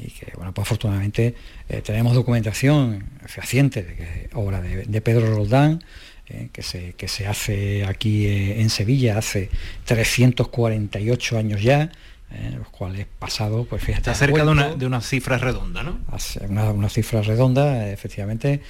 y 0.07 0.11
que, 0.11 0.33
bueno, 0.37 0.55
pues 0.55 0.67
afortunadamente 0.67 1.35
eh, 1.69 1.83
tenemos 1.85 2.15
documentación 2.15 3.05
fehaciente 3.27 3.83
de 3.83 3.95
que 3.95 4.31
obra 4.33 4.63
de, 4.63 5.01
Pedro 5.03 5.35
Roldán, 5.35 5.85
eh, 6.29 6.49
que, 6.51 6.63
se, 6.63 6.95
que 6.95 7.09
se 7.09 7.27
hace 7.27 7.85
aquí 7.85 8.27
en 8.27 8.71
Sevilla 8.71 9.19
hace 9.19 9.51
348 9.85 11.39
años 11.39 11.63
ya, 11.63 11.91
los 12.59 12.69
cuales 12.69 13.07
pasado, 13.19 13.65
pues 13.65 13.83
fíjate... 13.83 14.11
Está 14.11 14.15
cerca 14.15 14.45
de 14.45 14.51
una, 14.51 14.75
de 14.75 14.87
una 14.87 15.01
cifra 15.01 15.39
redonda, 15.39 15.83
¿no? 15.83 15.99
Una, 16.49 16.71
una 16.73 16.89
cifra 16.91 17.23
redonda, 17.23 17.91
efectivamente, 17.91 18.61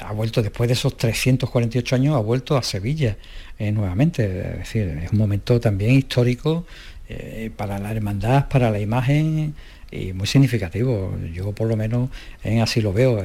ha 0.00 0.12
vuelto 0.12 0.42
después 0.42 0.68
de 0.68 0.74
esos 0.74 0.96
348 0.96 1.94
años, 1.94 2.16
ha 2.16 2.20
vuelto 2.20 2.56
a 2.56 2.62
Sevilla 2.62 3.16
eh, 3.58 3.72
nuevamente. 3.72 4.24
Es 4.24 4.58
decir, 4.58 4.88
es 5.04 5.12
un 5.12 5.18
momento 5.18 5.60
también 5.60 5.92
histórico 5.92 6.66
eh, 7.08 7.50
para 7.56 7.78
la 7.78 7.90
hermandad, 7.90 8.48
para 8.48 8.70
la 8.70 8.78
imagen 8.78 9.54
y 9.90 10.12
muy 10.12 10.26
significativo. 10.26 11.16
Yo 11.32 11.52
por 11.52 11.68
lo 11.68 11.76
menos 11.76 12.10
en 12.42 12.60
así 12.60 12.80
lo 12.80 12.92
veo. 12.92 13.22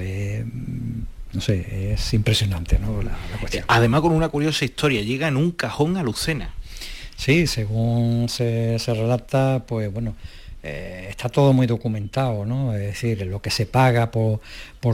no 1.34 1.42
sé, 1.42 1.94
es 1.94 2.14
impresionante 2.14 2.80
¿no? 2.80 3.02
la, 3.02 3.18
cuestión. 3.40 3.66
Además 3.68 4.02
con 4.02 4.12
una 4.12 4.30
curiosa 4.30 4.66
historia, 4.66 5.02
llega 5.02 5.28
en 5.28 5.38
un 5.38 5.52
cajón 5.52 5.98
a 5.98 6.04
Lucena. 6.04 6.54
Sí, 7.16 7.48
según 7.48 8.28
se, 8.28 8.80
se 8.80 8.94
relata, 8.94 9.64
pues 9.68 9.92
bueno, 9.94 10.16
eh, 10.66 11.08
está 11.10 11.28
todo 11.28 11.52
muy 11.52 11.68
documentado, 11.68 12.46
¿no? 12.46 12.74
Es 12.74 12.80
decir, 12.80 13.26
lo 13.28 13.42
que 13.42 13.50
se 13.50 13.66
paga 13.66 14.12
por, 14.12 14.40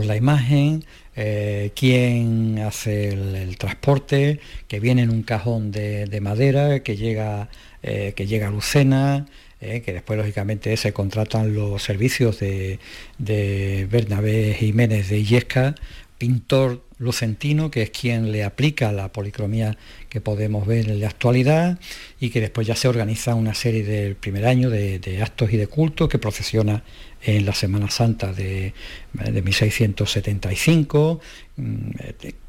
la 0.04 0.16
imagen, 0.16 0.84
eh, 1.22 1.72
quién 1.74 2.58
hace 2.60 3.08
el, 3.08 3.58
transporte, 3.58 4.40
que 4.68 4.80
viene 4.80 5.02
en 5.02 5.10
un 5.10 5.22
cajón 5.22 5.70
de, 5.70 6.18
madera, 6.22 6.80
que 6.80 6.96
llega, 6.96 7.50
eh, 7.82 8.14
que 8.16 8.26
llega 8.26 8.48
a 8.48 8.50
Lucena, 8.50 9.26
que 9.60 9.92
después 9.92 10.18
lógicamente 10.18 10.74
se 10.78 10.94
contratan 10.94 11.52
los 11.52 11.82
servicios 11.82 12.40
de, 12.40 12.78
de 13.18 13.86
Bernabé 13.90 14.54
Jiménez 14.58 15.10
de 15.10 15.18
Illesca, 15.18 15.74
pintor 16.16 16.82
lucentino, 17.00 17.70
que 17.70 17.80
es 17.80 17.90
quien 17.90 18.30
le 18.30 18.44
aplica 18.44 18.92
la 18.92 19.10
policromía 19.10 19.78
que 20.10 20.20
podemos 20.20 20.66
ver 20.66 20.90
en 20.90 21.00
la 21.00 21.08
actualidad 21.08 21.80
y 22.20 22.28
que 22.28 22.42
después 22.42 22.66
ya 22.66 22.76
se 22.76 22.88
organiza 22.88 23.34
una 23.34 23.54
serie 23.54 23.82
del 23.82 24.16
primer 24.16 24.46
año 24.46 24.68
de, 24.68 25.18
actos 25.22 25.50
y 25.50 25.56
de 25.56 25.66
cultos 25.66 26.10
que 26.10 26.18
procesiona 26.18 26.84
en 27.22 27.46
la 27.46 27.54
Semana 27.54 27.90
Santa 27.90 28.32
de, 28.32 28.72
1675, 29.12 31.20
mm, 31.56 31.90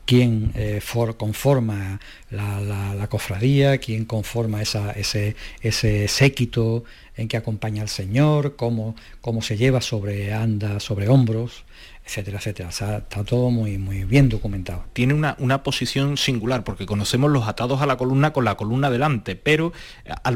quién 0.06 0.52
eh, 0.56 0.82
conforma 1.18 2.00
la, 2.30 3.08
cofradía, 3.10 3.78
quién 3.78 4.06
conforma 4.06 4.62
ese, 4.62 5.36
ese 5.62 6.08
séquito 6.08 6.84
en 7.16 7.28
que 7.28 7.38
acompaña 7.38 7.82
al 7.82 7.90
Señor, 7.90 8.56
cómo, 8.56 8.96
cómo 9.22 9.42
se 9.42 9.58
lleva 9.58 9.82
sobre 9.82 10.34
anda, 10.34 10.80
sobre 10.80 11.08
hombros, 11.08 11.66
etcétera, 12.06 12.38
etcétera. 12.40 12.70
O 12.70 12.72
sea, 12.72 12.98
está 12.98 13.24
todo 13.24 13.50
muy, 13.52 13.78
muy 13.78 14.04
bien 14.04 14.30
documentado. 14.30 14.84
Tiene 14.94 15.14
una, 15.14 15.36
una 15.40 15.64
posición 15.64 16.18
singular, 16.18 16.64
porque 16.64 16.86
conocemos 16.86 17.32
los 17.32 17.48
atados 17.48 17.82
a 17.82 17.86
la 17.86 17.98
columna 17.98 18.34
con 18.34 18.44
la 18.46 18.56
columna 18.56 18.90
delante, 18.90 19.36
pero 19.36 19.72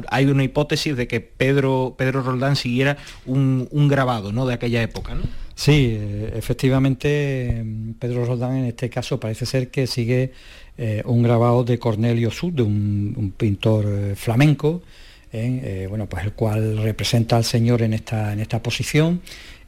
hay 0.10 0.26
una 0.26 0.44
hipótesis 0.44 0.96
de 0.96 1.08
que 1.08 1.22
Pedro, 1.22 1.96
Pedro 1.98 2.22
Roldán 2.22 2.56
siguiera 2.56 2.98
un, 3.26 3.68
grabado 3.90 4.32
¿no? 4.32 4.46
de 4.46 4.54
aquella 4.54 4.82
época. 4.82 5.16
¿no? 5.16 5.24
Sí, 5.56 5.98
eh, 6.00 6.34
efectivamente, 6.36 7.66
Pedro 8.00 8.26
Roldán 8.26 8.58
en 8.58 8.66
este 8.66 8.90
caso 8.90 9.20
parece 9.20 9.46
ser 9.46 9.70
que 9.70 9.88
sigue 9.88 10.34
eh, 10.78 11.02
un 11.06 11.24
grabado 11.24 11.64
de 11.64 11.80
Cornelio 11.80 12.32
Sud, 12.32 12.54
de 12.54 12.64
un, 12.64 13.34
pintor 13.38 13.86
eh, 13.88 14.16
flamenco, 14.16 14.82
bueno, 15.90 16.08
pues 16.08 16.24
el 16.24 16.32
cual 16.32 16.78
representa 16.78 17.36
al 17.36 17.44
Señor 17.44 17.82
en 17.82 17.92
esta, 17.92 18.32
en 18.32 18.40
esta 18.40 18.64
posición 18.64 19.20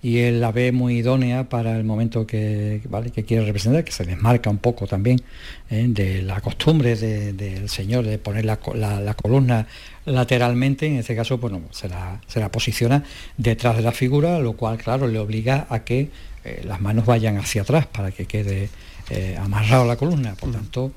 y 0.01 0.19
él 0.19 0.39
la 0.39 0.51
ve 0.51 0.71
muy 0.71 0.97
idónea 0.97 1.49
para 1.49 1.75
el 1.75 1.83
momento 1.83 2.27
que, 2.27 2.81
¿vale? 2.89 3.11
que 3.11 3.23
quiere 3.23 3.45
representar, 3.45 3.83
que 3.83 3.91
se 3.91 4.05
desmarca 4.05 4.49
un 4.49 4.59
poco 4.59 4.85
también 4.85 5.21
¿eh? 5.69 5.85
de 5.89 6.21
la 6.21 6.39
costumbre 6.41 6.95
del 6.95 7.67
Señor 7.69 8.05
de 8.05 8.19
poner 8.19 8.45
la, 8.45 8.57
columna 8.57 9.67
lateralmente, 10.05 10.85
en 10.85 10.97
este 10.97 11.15
caso 11.15 11.39
bueno, 11.39 11.61
se, 11.71 11.89
la, 11.89 12.21
se 12.27 12.39
la 12.39 12.51
posiciona 12.51 13.03
detrás 13.37 13.75
de 13.75 13.81
la 13.81 13.91
figura, 13.91 14.39
lo 14.39 14.53
cual 14.53 14.77
claro 14.77 15.07
le 15.07 15.19
obliga 15.19 15.65
a 15.69 15.79
que 15.79 16.09
eh, 16.45 16.61
las 16.63 16.79
manos 16.79 17.05
vayan 17.05 17.37
hacia 17.37 17.63
atrás 17.63 17.87
para 17.87 18.11
que 18.11 18.25
quede 18.25 18.69
eh, 19.09 19.35
amarrado 19.39 19.85
la 19.85 19.95
columna. 19.95 20.35
Por 20.35 20.49
mm. 20.49 20.53
tanto, 20.53 20.91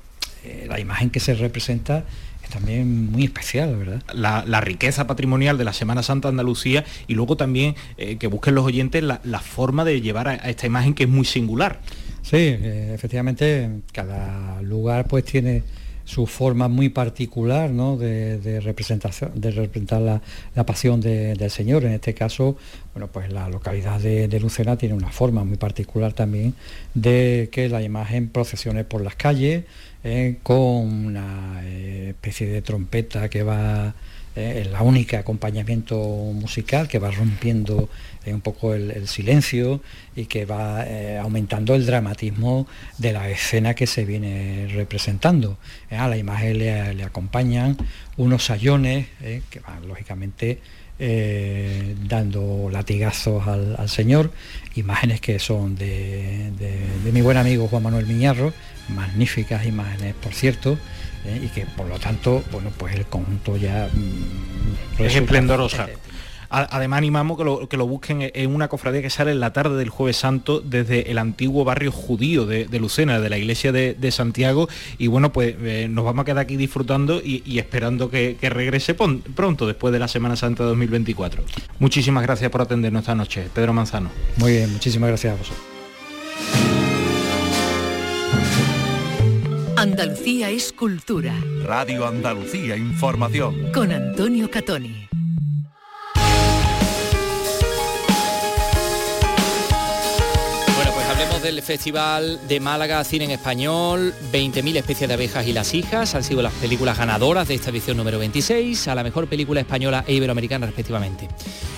la 0.67 0.79
imagen 0.79 1.11
que 1.11 1.19
se 1.19 1.35
representa 1.35 2.03
también 2.51 3.11
muy 3.11 3.23
especial, 3.23 3.75
¿verdad? 3.75 4.03
La, 4.13 4.61
riqueza 4.61 5.07
patrimonial 5.07 5.57
de 5.57 5.63
la 5.63 5.73
Semana 5.73 6.03
Santa 6.03 6.27
Andalucía 6.27 6.85
y 7.07 7.15
luego 7.15 7.35
también 7.35 7.75
eh, 7.97 8.17
que 8.17 8.27
busquen 8.27 8.53
los 8.53 8.65
oyentes 8.65 9.03
la, 9.03 9.39
forma 9.39 9.83
de 9.83 10.01
llevar 10.01 10.27
a, 10.27 10.35
esta 10.35 10.67
imagen 10.67 10.93
que 10.93 11.03
es 11.03 11.09
muy 11.09 11.25
singular. 11.25 11.79
Sí, 12.21 12.37
eh, 12.37 12.91
efectivamente, 12.93 13.69
cada 13.91 14.61
lugar 14.61 15.07
pues 15.07 15.25
tiene 15.25 15.63
su 16.05 16.27
forma 16.27 16.67
muy 16.67 16.89
particular 16.89 17.69
¿no? 17.69 17.95
de, 17.97 18.59
representación, 18.61 19.31
de 19.35 19.51
representar 19.51 20.01
la, 20.01 20.65
pasión 20.65 20.99
del 20.99 21.49
Señor. 21.49 21.85
En 21.85 21.93
este 21.93 22.13
caso, 22.13 22.57
bueno, 22.93 23.07
pues 23.07 23.31
la 23.31 23.47
localidad 23.49 23.99
de, 23.99 24.27
de, 24.27 24.39
Lucena 24.39 24.77
tiene 24.77 24.93
una 24.93 25.09
forma 25.09 25.43
muy 25.43 25.57
particular 25.57 26.13
también 26.13 26.53
de 26.93 27.49
que 27.51 27.69
la 27.69 27.81
imagen 27.81 28.27
procesione 28.29 28.83
por 28.83 29.01
las 29.01 29.15
calles, 29.15 29.63
eh, 30.03 30.37
con 30.41 31.05
una 31.05 31.61
eh, 31.63 32.07
especie 32.09 32.47
de 32.47 32.63
trompeta 32.63 33.29
que 33.29 33.43
va, 33.43 33.93
eh, 34.35 34.67
la 34.71 34.81
única 34.81 35.19
acompañamiento 35.19 35.95
musical 35.95 36.87
que 36.87 36.97
va 36.97 37.11
rompiendo 37.11 37.87
un 38.25 38.41
poco 38.41 38.73
el, 38.73 39.07
silencio 39.07 39.81
y 40.15 40.25
que 40.25 40.45
va 40.45 40.85
aumentando 41.21 41.75
el 41.75 41.85
dramatismo 41.85 42.67
de 42.97 43.13
la 43.13 43.29
escena 43.29 43.75
que 43.75 43.87
se 43.87 44.05
viene 44.05 44.67
representando. 44.73 45.57
a 45.91 46.07
la 46.07 46.17
imagen 46.17 46.59
le, 46.59 47.03
acompañan 47.03 47.77
unos 48.17 48.45
sayones 48.45 49.07
que 49.19 49.59
van 49.59 49.87
lógicamente 49.87 50.59
dando 52.07 52.69
latigazos 52.71 53.47
al, 53.47 53.89
Señor, 53.89 54.31
imágenes 54.75 55.19
que 55.19 55.39
son 55.39 55.75
de, 55.75 56.51
mi 57.11 57.21
buen 57.21 57.37
amigo 57.37 57.67
Juan 57.67 57.83
Manuel 57.83 58.05
Miñarro, 58.05 58.53
magníficas 58.89 59.65
imágenes, 59.65 60.13
por 60.15 60.33
cierto, 60.33 60.77
eh, 61.25 61.41
y 61.43 61.47
que 61.47 61.65
por 61.65 61.87
lo 61.87 61.99
tanto, 61.99 62.43
bueno, 62.51 62.71
pues 62.77 62.95
el 62.95 63.05
conjunto 63.05 63.57
ya 63.57 63.89
mm, 63.91 65.01
es 65.03 65.15
esplendorosa. 65.15 65.87
Además 66.53 66.97
animamos 66.97 67.37
que 67.37 67.45
lo, 67.45 67.69
que 67.69 67.77
lo, 67.77 67.87
busquen 67.87 68.29
en 68.33 68.53
una 68.53 68.67
cofradía 68.67 69.01
que 69.01 69.09
sale 69.09 69.31
en 69.31 69.39
la 69.39 69.53
tarde 69.53 69.77
del 69.77 69.87
jueves 69.87 70.17
santo 70.17 70.59
desde 70.59 71.09
el 71.09 71.17
antiguo 71.17 71.63
barrio 71.63 71.93
judío 71.93 72.45
de, 72.45 72.67
Lucena, 72.77 73.21
de 73.21 73.29
la 73.29 73.37
iglesia 73.37 73.71
de, 73.71 74.11
Santiago. 74.11 74.67
Y 74.97 75.07
bueno, 75.07 75.31
pues 75.31 75.55
eh, 75.61 75.87
nos 75.89 76.03
vamos 76.03 76.23
a 76.23 76.25
quedar 76.25 76.39
aquí 76.39 76.57
disfrutando 76.57 77.21
y, 77.23 77.57
esperando 77.57 78.09
que, 78.09 78.35
regrese 78.41 78.93
pronto, 78.93 79.65
después 79.65 79.93
de 79.93 79.99
la 79.99 80.09
Semana 80.09 80.35
Santa 80.35 80.65
2024. 80.65 81.41
Muchísimas 81.79 82.23
gracias 82.23 82.51
por 82.51 82.59
atendernos 82.59 83.03
esta 83.03 83.15
noche. 83.15 83.47
Pedro 83.55 83.71
Manzano. 83.71 84.09
Muy 84.35 84.51
bien, 84.51 84.73
muchísimas 84.73 85.07
gracias 85.07 85.33
a 85.33 85.37
vosotros. 85.37 85.70
Andalucía 89.81 90.51
es 90.51 90.73
cultura. 90.73 91.33
Radio 91.63 92.05
Andalucía 92.05 92.77
Información. 92.77 93.71
Con 93.71 93.91
Antonio 93.91 94.47
Catoni. 94.51 95.07
Bueno, 100.75 100.91
pues 100.93 101.07
hablemos 101.07 101.41
del 101.41 101.63
Festival 101.63 102.39
de 102.47 102.59
Málaga 102.59 103.03
Cine 103.03 103.25
en 103.25 103.31
Español. 103.31 104.13
20.000 104.31 104.75
especies 104.77 105.07
de 105.07 105.15
abejas 105.15 105.47
y 105.47 105.53
las 105.53 105.73
hijas 105.73 106.13
han 106.13 106.23
sido 106.23 106.43
las 106.43 106.53
películas 106.53 106.99
ganadoras 106.99 107.47
de 107.47 107.55
esta 107.55 107.71
edición 107.71 107.97
número 107.97 108.19
26 108.19 108.87
a 108.87 108.93
la 108.93 109.03
mejor 109.03 109.25
película 109.25 109.61
española 109.61 110.03
e 110.05 110.13
iberoamericana 110.13 110.67
respectivamente. 110.67 111.27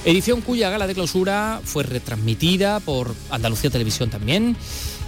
Edición 0.04 0.42
cuya 0.42 0.70
gala 0.70 0.88
de 0.88 0.94
clausura 0.94 1.62
fue 1.64 1.84
retransmitida 1.84 2.82
por 2.82 3.16
Andalucía 3.30 3.70
Televisión 3.70 4.10
también. 4.10 4.58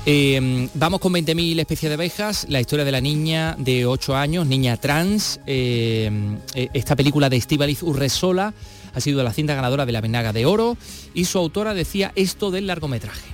Eh, 0.08 0.70
vamos 0.76 1.00
con 1.00 1.14
20.000 1.14 1.60
especies 1.60 1.90
de 1.90 1.96
abejas, 1.96 2.46
la 2.48 2.60
historia 2.60 2.86
de 2.86 2.92
la 2.92 3.02
niña 3.02 3.56
de 3.58 3.88
8 3.88 4.16
años, 4.16 4.46
niña 4.46 4.78
trans. 4.78 5.40
Eh, 5.48 6.38
eh, 6.54 6.70
esta 6.74 6.96
película 6.96 7.28
de 7.28 7.38
Estíbaliz 7.38 7.82
Urresola 7.82 8.54
ha 8.94 9.02
sido 9.02 9.24
la 9.24 9.34
cinta 9.34 9.56
ganadora 9.56 9.88
de 9.88 9.92
la 9.92 10.02
Venaga 10.02 10.32
de 10.32 10.46
Oro 10.46 10.78
y 11.16 11.26
su 11.26 11.40
autora 11.40 11.74
decía 11.74 12.12
esto 12.16 12.52
del 12.52 12.68
largometraje. 12.68 13.34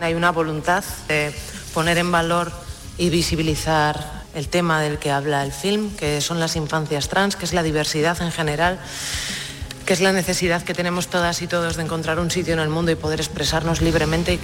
Hay 0.00 0.14
una 0.14 0.32
voluntad 0.32 0.82
de 1.06 1.34
poner 1.74 1.98
en 1.98 2.10
valor 2.10 2.50
y 2.96 3.10
visibilizar 3.10 4.24
el 4.34 4.48
tema 4.48 4.80
del 4.80 4.98
que 4.98 5.10
habla 5.10 5.44
el 5.44 5.52
film, 5.52 5.90
que 5.96 6.22
son 6.22 6.40
las 6.40 6.56
infancias 6.56 7.10
trans, 7.10 7.36
que 7.36 7.44
es 7.44 7.52
la 7.52 7.62
diversidad 7.62 8.22
en 8.22 8.32
general 8.32 8.78
que 9.86 9.92
es 9.92 10.00
la 10.00 10.12
necesidad 10.12 10.62
que 10.62 10.74
tenemos 10.74 11.06
todas 11.06 11.40
y 11.42 11.46
todos 11.46 11.76
de 11.76 11.84
encontrar 11.84 12.18
un 12.18 12.30
sitio 12.30 12.52
en 12.52 12.58
el 12.60 12.68
mundo 12.68 12.90
y 12.90 12.96
poder 12.96 13.20
expresarnos 13.20 13.80
libremente. 13.80 14.40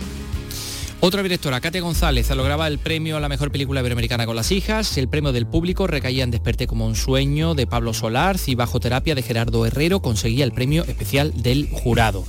Otra 1.05 1.21
directora, 1.21 1.61
Kate 1.61 1.81
González, 1.81 2.31
lograba 2.31 2.69
el 2.69 2.79
premio 2.79 3.17
a 3.17 3.21
la 3.21 3.29
mejor 3.29 3.51
película 3.51 3.81
iberoamericana 3.81 4.25
con 4.25 4.37
las 4.37 4.53
hijas. 4.53 4.97
El 4.97 5.09
premio 5.09 5.33
del 5.33 5.49
público 5.49 5.89
recaía 5.89 6.23
en 6.23 6.31
Desperté 6.31 6.69
como 6.69 6.87
un 6.87 6.95
sueño 6.95 7.57
de 7.57 7.67
Pablo 7.67 7.93
Solar 7.93 8.37
y 8.47 8.55
Bajo 8.55 8.79
Terapia 8.79 9.17
de 9.17 9.23
Gerardo 9.23 9.67
Herrero 9.67 10.01
conseguía 10.01 10.45
el 10.45 10.53
premio 10.53 10.85
especial 10.85 11.33
del 11.43 11.69
jurado. 11.73 12.25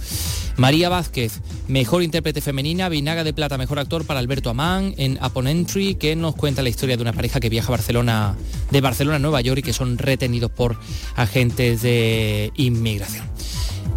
María 0.57 0.89
Vázquez, 0.89 1.41
mejor 1.67 2.01
intérprete 2.01 2.41
femenina, 2.41 2.89
Vinaga 2.89 3.23
de 3.23 3.31
Plata, 3.31 3.59
mejor 3.59 3.77
actor 3.77 4.05
para 4.05 4.19
Alberto 4.19 4.49
Amán 4.49 4.95
en 4.97 5.19
Upon 5.23 5.47
Entry, 5.47 5.93
que 5.93 6.15
nos 6.15 6.35
cuenta 6.35 6.63
la 6.63 6.69
historia 6.69 6.97
de 6.97 7.03
una 7.03 7.13
pareja 7.13 7.39
que 7.39 7.49
viaja 7.49 7.67
a 7.67 7.77
Barcelona, 7.77 8.35
de 8.71 8.81
Barcelona 8.81 9.17
a 9.17 9.19
Nueva 9.19 9.41
York 9.41 9.59
y 9.59 9.63
que 9.63 9.73
son 9.73 9.99
retenidos 9.99 10.49
por 10.49 10.79
agentes 11.15 11.83
de 11.83 12.51
inmigración. 12.55 13.27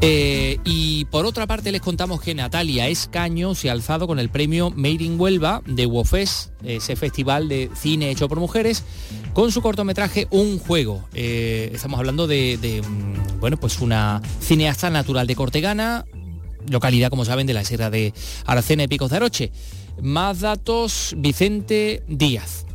Eh, 0.03 0.59
y 0.65 1.07
por 1.07 1.25
otra 1.25 1.47
parte 1.47 1.73
les 1.73 1.81
contamos 1.81 2.21
que 2.21 2.35
Natalia 2.35 2.89
Escaño 2.89 3.55
se 3.55 3.71
ha 3.71 3.73
alzado 3.73 4.07
con 4.07 4.19
el 4.19 4.29
premio 4.29 4.71
Made 4.71 5.03
in 5.03 5.19
Huelva 5.19 5.63
de 5.67 5.87
WOFES, 5.87 6.53
ese 6.65 6.97
festival 6.97 7.49
de 7.49 7.71
cine 7.75 8.11
hecho 8.11 8.29
por 8.29 8.39
mujeres, 8.39 8.85
con 9.33 9.51
su 9.53 9.63
cortometraje 9.63 10.27
Un 10.31 10.59
Juego. 10.59 11.03
Eh, 11.15 11.71
estamos 11.73 11.99
hablando 11.99 12.27
de, 12.27 12.83
mm, 12.87 13.41
bueno, 13.41 13.57
pues 13.57 13.81
una 13.81 14.21
cineasta 14.41 14.91
natural 14.91 15.27
de 15.27 15.35
Cortegana, 15.35 16.05
localidad, 16.69 17.09
como 17.09 17.25
saben, 17.25 17.47
de 17.47 17.55
la 17.55 17.65
Sierra 17.65 17.89
de 17.89 18.13
Aracena 18.45 18.85
y 18.85 18.89
Picos 18.89 19.11
de 19.11 19.17
Aroche. 19.17 19.53
Más 20.03 20.41
datos, 20.41 21.15
Vicente 21.17 22.03
Díaz. 22.07 22.66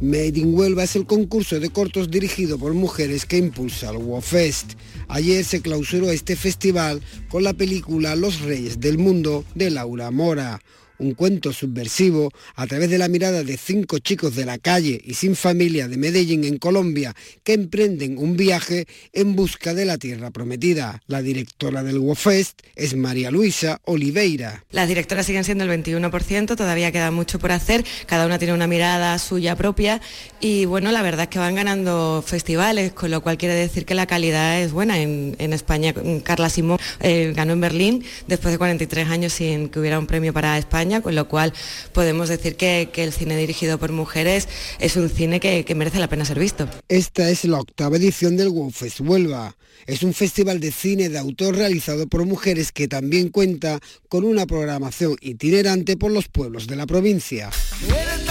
Made 0.00 0.38
in 0.38 0.54
Huelva 0.54 0.84
es 0.84 0.94
el 0.94 1.06
concurso 1.06 1.58
de 1.58 1.70
cortos 1.70 2.10
dirigido 2.10 2.58
por 2.58 2.74
mujeres 2.74 3.24
que 3.24 3.38
impulsa 3.38 3.90
el 3.90 3.96
WOFest. 3.96 4.74
Ayer 5.08 5.42
se 5.42 5.62
clausuró 5.62 6.10
este 6.10 6.36
festival 6.36 7.00
con 7.30 7.42
la 7.42 7.54
película 7.54 8.14
Los 8.14 8.40
Reyes 8.40 8.78
del 8.78 8.98
Mundo 8.98 9.44
de 9.54 9.70
Laura 9.70 10.10
Mora 10.10 10.60
un 10.98 11.14
cuento 11.14 11.52
subversivo 11.52 12.30
a 12.54 12.66
través 12.66 12.90
de 12.90 12.98
la 12.98 13.08
mirada 13.08 13.42
de 13.42 13.56
cinco 13.56 13.98
chicos 13.98 14.34
de 14.34 14.44
la 14.44 14.58
calle 14.58 15.00
y 15.04 15.14
sin 15.14 15.36
familia 15.36 15.88
de 15.88 15.96
Medellín 15.96 16.44
en 16.44 16.58
Colombia 16.58 17.14
que 17.44 17.54
emprenden 17.54 18.18
un 18.18 18.36
viaje 18.36 18.86
en 19.12 19.36
busca 19.36 19.74
de 19.74 19.84
la 19.84 19.98
tierra 19.98 20.30
prometida. 20.30 21.02
La 21.06 21.22
directora 21.22 21.82
del 21.82 21.98
WOFEST 21.98 22.60
es 22.74 22.96
María 22.96 23.30
Luisa 23.30 23.80
Oliveira. 23.84 24.64
Las 24.70 24.88
directoras 24.88 25.26
siguen 25.26 25.44
siendo 25.44 25.64
el 25.64 25.70
21%, 25.70 26.56
todavía 26.56 26.92
queda 26.92 27.10
mucho 27.10 27.38
por 27.38 27.52
hacer, 27.52 27.84
cada 28.06 28.26
una 28.26 28.38
tiene 28.38 28.54
una 28.54 28.66
mirada 28.66 29.18
suya 29.18 29.56
propia 29.56 30.00
y 30.40 30.64
bueno, 30.64 30.92
la 30.92 31.02
verdad 31.02 31.24
es 31.24 31.28
que 31.28 31.38
van 31.38 31.54
ganando 31.54 32.22
festivales, 32.26 32.92
con 32.92 33.10
lo 33.10 33.22
cual 33.22 33.38
quiere 33.38 33.54
decir 33.54 33.84
que 33.84 33.94
la 33.94 34.06
calidad 34.06 34.60
es 34.60 34.72
buena. 34.72 34.98
En, 34.98 35.36
España, 35.56 35.94
Carla 36.22 36.50
Simón 36.50 36.78
eh, 37.00 37.32
ganó 37.34 37.52
en 37.52 37.60
Berlín 37.60 38.04
después 38.26 38.52
de 38.52 38.58
43 38.58 39.08
años 39.08 39.32
sin 39.32 39.68
que 39.68 39.78
hubiera 39.80 39.98
un 39.98 40.06
premio 40.06 40.32
para 40.32 40.58
España 40.58 40.85
España, 40.86 41.02
con 41.02 41.14
lo 41.14 41.26
cual 41.26 41.52
podemos 41.92 42.28
decir 42.28 42.56
que, 42.56 42.90
que 42.92 43.02
el 43.02 43.12
cine 43.12 43.36
dirigido 43.36 43.78
por 43.78 43.92
mujeres 43.92 44.48
es 44.78 44.96
un 44.96 45.10
cine 45.10 45.40
que, 45.40 45.64
que 45.64 45.74
merece 45.74 45.98
la 45.98 46.08
pena 46.08 46.24
ser 46.24 46.38
visto. 46.38 46.68
Esta 46.88 47.28
es 47.28 47.44
la 47.44 47.58
octava 47.58 47.96
edición 47.96 48.36
del 48.36 48.48
WOWFest 48.48 49.00
Huelva. 49.00 49.56
Es 49.86 50.02
un 50.02 50.14
festival 50.14 50.60
de 50.60 50.70
cine 50.72 51.08
de 51.08 51.18
autor 51.18 51.56
realizado 51.56 52.06
por 52.06 52.24
mujeres 52.24 52.72
que 52.72 52.88
también 52.88 53.30
cuenta 53.30 53.80
con 54.08 54.24
una 54.24 54.46
programación 54.46 55.16
itinerante 55.20 55.96
por 55.96 56.12
los 56.12 56.28
pueblos 56.28 56.66
de 56.66 56.76
la 56.76 56.86
provincia. 56.86 57.50
Eres 57.88 58.26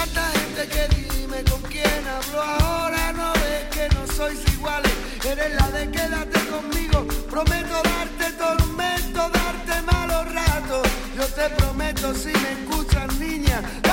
te 11.35 11.49
prometo 11.49 12.13
si 12.15 12.31
me 12.31 12.51
escuchas 12.53 13.13
niña. 13.19 13.84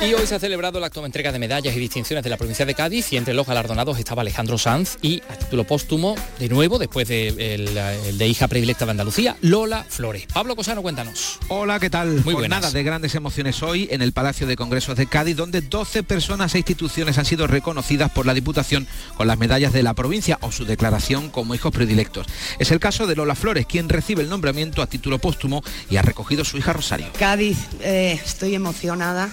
Y 0.00 0.14
hoy 0.14 0.28
se 0.28 0.36
ha 0.36 0.38
celebrado 0.38 0.78
la 0.78 0.86
actual 0.86 1.06
entrega 1.06 1.32
de 1.32 1.40
medallas 1.40 1.74
y 1.74 1.80
distinciones 1.80 2.22
de 2.22 2.30
la 2.30 2.36
provincia 2.36 2.64
de 2.64 2.72
Cádiz 2.74 3.12
y 3.12 3.16
entre 3.16 3.34
los 3.34 3.48
galardonados 3.48 3.98
estaba 3.98 4.22
Alejandro 4.22 4.56
Sanz 4.56 4.96
y 5.02 5.20
a 5.28 5.36
título 5.36 5.64
póstumo, 5.64 6.14
de 6.38 6.48
nuevo, 6.48 6.78
después 6.78 7.08
de 7.08 7.28
el, 7.54 7.76
el 7.76 8.16
de 8.16 8.28
hija 8.28 8.46
predilecta 8.46 8.84
de 8.84 8.92
Andalucía, 8.92 9.36
Lola 9.40 9.84
Flores. 9.88 10.26
Pablo 10.32 10.54
Cosano, 10.54 10.82
cuéntanos. 10.82 11.40
Hola, 11.48 11.80
¿qué 11.80 11.90
tal? 11.90 12.22
Muy 12.24 12.34
buenas. 12.34 12.60
Jornada 12.60 12.70
de 12.70 12.82
grandes 12.84 13.16
emociones 13.16 13.60
hoy 13.64 13.88
en 13.90 14.00
el 14.00 14.12
Palacio 14.12 14.46
de 14.46 14.54
Congresos 14.54 14.96
de 14.96 15.06
Cádiz, 15.06 15.36
donde 15.36 15.62
12 15.62 16.04
personas 16.04 16.54
e 16.54 16.58
instituciones 16.58 17.18
han 17.18 17.24
sido 17.24 17.48
reconocidas 17.48 18.12
por 18.12 18.24
la 18.24 18.34
Diputación 18.34 18.86
con 19.16 19.26
las 19.26 19.36
medallas 19.36 19.72
de 19.72 19.82
la 19.82 19.94
provincia 19.94 20.38
o 20.42 20.52
su 20.52 20.64
declaración 20.64 21.28
como 21.28 21.56
hijos 21.56 21.72
predilectos. 21.72 22.28
Es 22.60 22.70
el 22.70 22.78
caso 22.78 23.08
de 23.08 23.16
Lola 23.16 23.34
Flores, 23.34 23.66
quien 23.66 23.88
recibe 23.88 24.22
el 24.22 24.28
nombramiento 24.28 24.80
a 24.80 24.86
título 24.86 25.18
póstumo 25.18 25.64
y 25.90 25.96
ha 25.96 26.02
recogido 26.02 26.44
su 26.44 26.56
hija 26.56 26.72
Rosario. 26.72 27.08
Cádiz, 27.18 27.58
eh, 27.80 28.20
estoy 28.24 28.54
emocionada. 28.54 29.28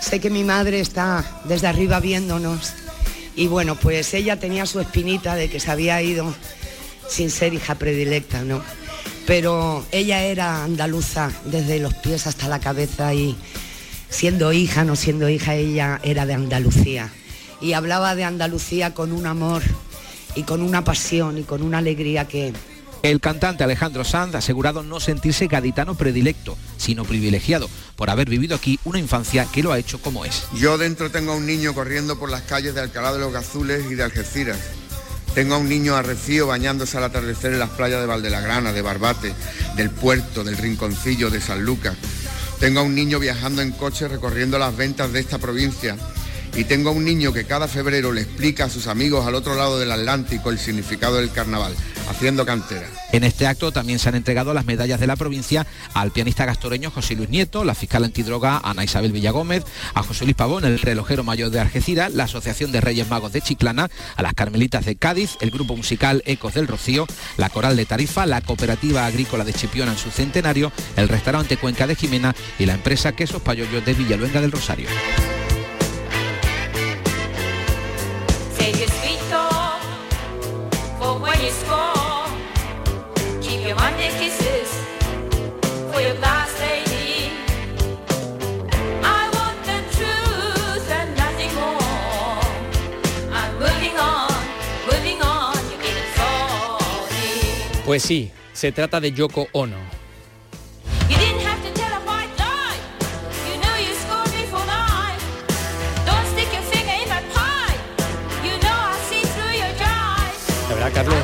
Sé 0.00 0.20
que 0.20 0.30
mi 0.30 0.44
madre 0.44 0.80
está 0.80 1.24
desde 1.44 1.66
arriba 1.66 2.00
viéndonos 2.00 2.72
y 3.36 3.46
bueno, 3.46 3.76
pues 3.76 4.14
ella 4.14 4.38
tenía 4.38 4.66
su 4.66 4.80
espinita 4.80 5.34
de 5.34 5.48
que 5.48 5.60
se 5.60 5.70
había 5.70 6.02
ido 6.02 6.34
sin 7.08 7.30
ser 7.30 7.54
hija 7.54 7.76
predilecta, 7.76 8.42
¿no? 8.42 8.62
Pero 9.26 9.84
ella 9.92 10.24
era 10.24 10.64
andaluza 10.64 11.30
desde 11.44 11.78
los 11.78 11.94
pies 11.94 12.26
hasta 12.26 12.48
la 12.48 12.60
cabeza 12.60 13.14
y 13.14 13.36
siendo 14.08 14.52
hija, 14.52 14.84
no 14.84 14.96
siendo 14.96 15.28
hija, 15.28 15.54
ella 15.54 16.00
era 16.02 16.26
de 16.26 16.34
Andalucía. 16.34 17.10
Y 17.60 17.74
hablaba 17.74 18.14
de 18.14 18.24
Andalucía 18.24 18.94
con 18.94 19.12
un 19.12 19.26
amor 19.26 19.62
y 20.34 20.44
con 20.44 20.62
una 20.62 20.84
pasión 20.84 21.38
y 21.38 21.42
con 21.42 21.62
una 21.62 21.78
alegría 21.78 22.26
que, 22.26 22.52
El 23.02 23.20
cantante 23.20 23.62
Alejandro 23.62 24.04
Sanz 24.04 24.34
ha 24.34 24.38
asegurado 24.38 24.82
no 24.82 24.98
sentirse 24.98 25.46
gaditano 25.46 25.94
predilecto, 25.94 26.58
sino 26.76 27.04
privilegiado 27.04 27.70
por 27.94 28.10
haber 28.10 28.28
vivido 28.28 28.56
aquí 28.56 28.80
una 28.84 28.98
infancia 28.98 29.46
que 29.52 29.62
lo 29.62 29.72
ha 29.72 29.78
hecho 29.78 30.00
como 30.02 30.24
es. 30.24 30.44
Yo 30.54 30.78
dentro 30.78 31.10
tengo 31.10 31.32
a 31.32 31.36
un 31.36 31.46
niño 31.46 31.74
corriendo 31.74 32.18
por 32.18 32.30
las 32.30 32.42
calles 32.42 32.74
de 32.74 32.80
Alcalá 32.80 33.12
de 33.12 33.20
los 33.20 33.32
Gazules 33.32 33.84
y 33.90 33.94
de 33.94 34.02
Algeciras. 34.02 34.58
Tengo 35.34 35.54
a 35.54 35.58
un 35.58 35.68
niño 35.68 35.94
arrefío 35.94 36.48
bañándose 36.48 36.96
al 36.96 37.04
atardecer 37.04 37.52
en 37.52 37.60
las 37.60 37.70
playas 37.70 38.00
de 38.00 38.06
Valdelagrana, 38.06 38.72
de 38.72 38.82
Barbate, 38.82 39.32
del 39.76 39.90
Puerto, 39.90 40.42
del 40.42 40.56
Rinconcillo, 40.56 41.30
de 41.30 41.40
San 41.40 41.64
Lucas. 41.64 41.94
Tengo 42.58 42.80
a 42.80 42.82
un 42.82 42.96
niño 42.96 43.20
viajando 43.20 43.62
en 43.62 43.70
coche 43.70 44.08
recorriendo 44.08 44.58
las 44.58 44.76
ventas 44.76 45.12
de 45.12 45.20
esta 45.20 45.38
provincia. 45.38 45.96
Y 46.56 46.64
tengo 46.64 46.90
a 46.90 46.92
un 46.92 47.04
niño 47.04 47.32
que 47.32 47.44
cada 47.44 47.68
febrero 47.68 48.12
le 48.12 48.22
explica 48.22 48.64
a 48.64 48.70
sus 48.70 48.86
amigos 48.86 49.26
al 49.26 49.34
otro 49.34 49.54
lado 49.54 49.78
del 49.78 49.92
Atlántico 49.92 50.50
el 50.50 50.58
significado 50.58 51.16
del 51.16 51.30
carnaval, 51.30 51.74
haciendo 52.08 52.44
cantera. 52.44 52.88
En 53.12 53.24
este 53.24 53.46
acto 53.46 53.72
también 53.72 53.98
se 53.98 54.08
han 54.08 54.16
entregado 54.16 54.52
las 54.52 54.66
medallas 54.66 55.00
de 55.00 55.06
la 55.06 55.16
provincia 55.16 55.66
al 55.94 56.10
pianista 56.10 56.44
gastoreño 56.44 56.90
José 56.90 57.14
Luis 57.14 57.30
Nieto, 57.30 57.64
la 57.64 57.74
fiscal 57.74 58.04
antidroga 58.04 58.60
Ana 58.62 58.84
Isabel 58.84 59.12
Villagómez, 59.12 59.64
a 59.94 60.02
José 60.02 60.24
Luis 60.24 60.36
Pavón, 60.36 60.64
el 60.64 60.78
relojero 60.78 61.24
mayor 61.24 61.50
de 61.50 61.60
Algeciras, 61.60 62.12
la 62.12 62.24
Asociación 62.24 62.72
de 62.72 62.80
Reyes 62.80 63.08
Magos 63.08 63.32
de 63.32 63.40
Chiclana, 63.40 63.88
a 64.16 64.22
las 64.22 64.34
Carmelitas 64.34 64.84
de 64.84 64.96
Cádiz, 64.96 65.36
el 65.40 65.50
grupo 65.50 65.76
musical 65.76 66.22
Ecos 66.26 66.54
del 66.54 66.68
Rocío, 66.68 67.06
la 67.36 67.48
Coral 67.48 67.76
de 67.76 67.86
Tarifa, 67.86 68.26
la 68.26 68.40
Cooperativa 68.40 69.06
Agrícola 69.06 69.44
de 69.44 69.54
Chipiona 69.54 69.92
en 69.92 69.98
su 69.98 70.10
centenario, 70.10 70.72
el 70.96 71.08
restaurante 71.08 71.56
Cuenca 71.56 71.86
de 71.86 71.96
Jimena 71.96 72.34
y 72.58 72.66
la 72.66 72.74
empresa 72.74 73.12
Quesos 73.12 73.42
Payollos 73.42 73.84
de 73.84 73.94
Villaluenga 73.94 74.40
del 74.40 74.52
Rosario. 74.52 74.88
Pues 97.88 98.02
sí, 98.02 98.30
se 98.52 98.70
trata 98.70 99.00
de 99.00 99.12
Yoko 99.12 99.48
Ono. 99.52 99.97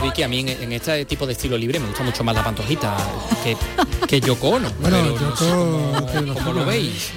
Vicky, 0.04 0.22
a 0.22 0.28
mí 0.28 0.40
en, 0.40 0.48
en 0.50 0.72
este 0.72 1.06
tipo 1.06 1.26
de 1.26 1.32
estilo 1.32 1.56
libre 1.56 1.80
me 1.80 1.86
gusta 1.86 2.02
mucho 2.02 2.22
más 2.22 2.34
la 2.34 2.44
pantojita 2.44 2.94
que, 3.42 3.56
que 4.06 4.20
Yoko 4.20 4.48
Ono. 4.50 4.70
Bueno, 4.80 4.98
Pero 5.02 5.30
no 5.30 5.36
sé 5.36 5.44
Yoko, 5.46 6.06
que 6.12 6.20
lo 6.20 6.34
cómo 6.34 6.52
lo 6.52 6.66
veis. 6.66 7.10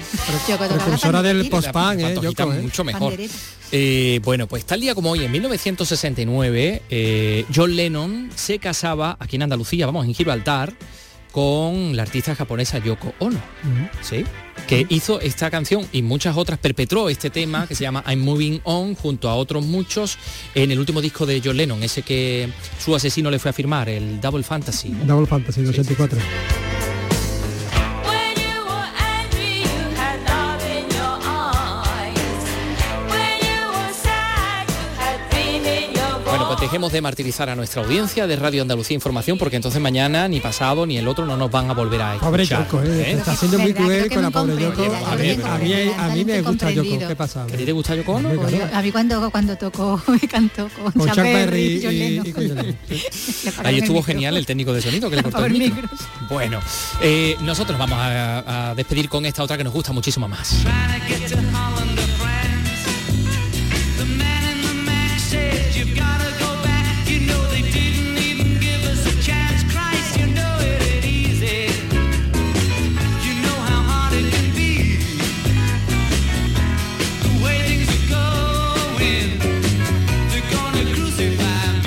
Precursora 0.56 1.22
del 1.22 1.50
post-punk, 1.50 2.00
¿eh? 2.00 2.18
Yoko, 2.20 2.50
¿eh? 2.50 2.62
mucho 2.62 2.84
mejor. 2.84 3.14
Eh, 3.70 4.20
bueno, 4.24 4.46
pues 4.46 4.64
tal 4.64 4.80
día 4.80 4.94
como 4.94 5.10
hoy, 5.10 5.22
en 5.22 5.30
1969, 5.30 6.82
eh, 6.88 7.44
John 7.54 7.76
Lennon 7.76 8.30
se 8.34 8.58
casaba 8.58 9.18
aquí 9.20 9.36
en 9.36 9.42
Andalucía, 9.42 9.84
vamos, 9.84 10.06
en 10.06 10.14
Gibraltar, 10.14 10.72
con 11.30 11.96
la 11.96 12.02
artista 12.02 12.34
japonesa 12.34 12.78
Yoko 12.78 13.14
Ono. 13.18 13.40
¿sí? 14.02 14.24
que 14.66 14.86
hizo 14.90 15.20
esta 15.20 15.50
canción 15.50 15.86
y 15.92 16.02
muchas 16.02 16.36
otras, 16.36 16.58
perpetró 16.58 17.08
este 17.08 17.30
tema 17.30 17.66
que 17.66 17.74
se 17.74 17.84
llama 17.84 18.04
I'm 18.06 18.20
Moving 18.20 18.60
On 18.64 18.94
junto 18.94 19.30
a 19.30 19.34
otros 19.34 19.64
muchos 19.64 20.18
en 20.54 20.70
el 20.70 20.78
último 20.78 21.00
disco 21.00 21.24
de 21.24 21.40
John 21.42 21.56
Lennon, 21.56 21.82
ese 21.82 22.02
que 22.02 22.50
su 22.78 22.94
asesino 22.94 23.30
le 23.30 23.38
fue 23.38 23.50
a 23.50 23.54
firmar, 23.54 23.88
el 23.88 24.20
Double 24.20 24.42
Fantasy. 24.42 24.90
¿no? 24.90 25.04
Double 25.06 25.26
Fantasy, 25.26 25.64
84. 25.64 26.18
When 26.18 26.97
dejemos 36.68 36.92
de 36.92 37.00
martirizar 37.00 37.48
a 37.48 37.54
nuestra 37.56 37.80
audiencia 37.82 38.26
de 38.26 38.36
Radio 38.36 38.60
Andalucía 38.60 38.94
Información 38.94 39.38
porque 39.38 39.56
entonces 39.56 39.80
mañana, 39.80 40.28
ni 40.28 40.38
pasado, 40.38 40.84
ni 40.84 40.98
el 40.98 41.08
otro 41.08 41.24
no 41.24 41.34
nos 41.34 41.50
van 41.50 41.70
a 41.70 41.72
volver 41.72 42.02
a 42.02 42.16
escuchar. 42.16 42.28
Pobre 42.30 42.44
Yoko, 42.44 42.82
¿eh? 42.82 43.12
Está 43.12 43.34
siendo 43.34 43.58
muy 43.58 43.72
cruel 43.72 44.10
con 44.10 44.20
la 44.20 44.30
pobre 44.30 44.62
Yoko. 44.62 44.82
A 45.06 45.16
mí, 45.16 45.30
a 45.30 45.56
mí, 45.58 45.72
a 45.96 46.08
mí 46.10 46.24
me 46.26 46.42
gusta 46.42 46.70
Yoko. 46.70 47.08
¿Qué 47.08 47.16
pasa? 47.16 47.44
¿A 47.44 47.46
ti 47.46 47.64
te 47.64 47.72
gusta 47.72 47.94
Yoko? 47.94 48.12
Hombre, 48.12 48.36
claro. 48.36 48.68
A 48.76 48.82
mí 48.82 48.92
cuando, 48.92 49.30
cuando 49.30 49.56
tocó, 49.56 49.98
me 50.08 50.18
cantó 50.28 50.68
con, 50.68 50.92
Con 50.92 51.08
Chuck 51.08 51.16
Berry 51.24 51.80
y 51.86 52.28
y- 52.28 52.32
con 52.34 52.44
Ahí 53.64 53.78
estuvo 53.78 54.02
genial 54.02 54.36
el 54.36 54.44
técnico 54.44 54.74
de 54.74 54.82
sonido 54.82 55.08
que 55.08 55.16
le 55.16 55.22
cortó 55.30 55.46
el 55.46 55.54
micro. 55.54 55.88
Bueno, 56.28 56.60
eh, 57.00 57.34
nosotros 57.40 57.78
vamos 57.78 57.98
a, 57.98 58.70
a 58.72 58.74
despedir 58.74 59.08
con 59.08 59.24
esta 59.24 59.42
otra 59.42 59.56
que 59.56 59.64
nos 59.64 59.72
gusta 59.72 59.92
muchísimo 59.94 60.28
más. 60.28 60.54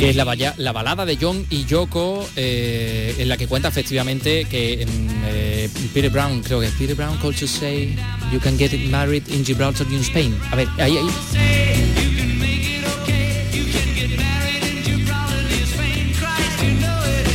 Es 0.09 0.15
la, 0.15 0.71
balada 0.71 1.05
de 1.05 1.17
John 1.19 1.45
y 1.49 1.65
Yoko, 1.65 2.27
eh, 2.35 3.15
en 3.19 3.29
la 3.29 3.37
que 3.37 3.47
cuenta 3.47 3.67
efectivamente 3.67 4.45
que 4.45 4.81
en, 4.81 4.89
eh, 5.25 5.69
Peter 5.93 6.09
Brown, 6.09 6.41
creo 6.41 6.59
que 6.59 6.69
Peter 6.69 6.95
Brown 6.95 7.17
called 7.17 7.37
to 7.37 7.47
say 7.47 7.95
you 8.31 8.39
can 8.39 8.57
get 8.57 8.73
married 8.89 9.27
in 9.29 9.45
Gibraltar 9.45 9.85
in 9.87 10.01
Spain. 10.01 10.35
A 10.51 10.55
ver, 10.55 10.67
ahí, 10.79 10.97
ahí. 10.97 11.60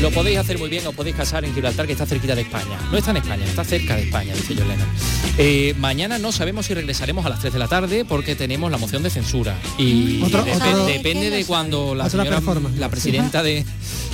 Lo 0.06 0.12
podéis 0.12 0.38
hacer 0.38 0.56
muy 0.56 0.68
bien, 0.70 0.86
os 0.86 0.94
podéis 0.94 1.16
casar 1.16 1.44
en 1.44 1.52
Gibraltar, 1.52 1.84
que 1.84 1.90
está 1.94 2.06
cerquita 2.06 2.36
de 2.36 2.42
España. 2.42 2.78
No 2.92 2.96
está 2.96 3.10
en 3.10 3.16
España, 3.16 3.44
está 3.44 3.64
cerca 3.64 3.96
de 3.96 4.02
España, 4.04 4.32
dice 4.34 4.54
John 4.56 4.68
Lennon. 4.68 4.86
Eh, 5.36 5.74
mañana 5.78 6.16
no 6.18 6.30
sabemos 6.30 6.66
si 6.66 6.74
regresaremos 6.74 7.26
a 7.26 7.28
las 7.28 7.40
3 7.40 7.52
de 7.52 7.58
la 7.58 7.66
tarde 7.66 8.04
porque 8.04 8.36
tenemos 8.36 8.70
la 8.70 8.78
moción 8.78 9.02
de 9.02 9.10
censura. 9.10 9.56
Y 9.78 10.22
Otro- 10.22 10.44
depe- 10.46 10.54
otro- 10.54 10.86
depende 10.86 11.28
de 11.30 11.44
cuando 11.44 11.96
la 11.96 12.04
Otra 12.06 12.22
señora, 12.24 12.60
la 12.78 12.88
presidenta 12.88 13.42
de, 13.42 13.64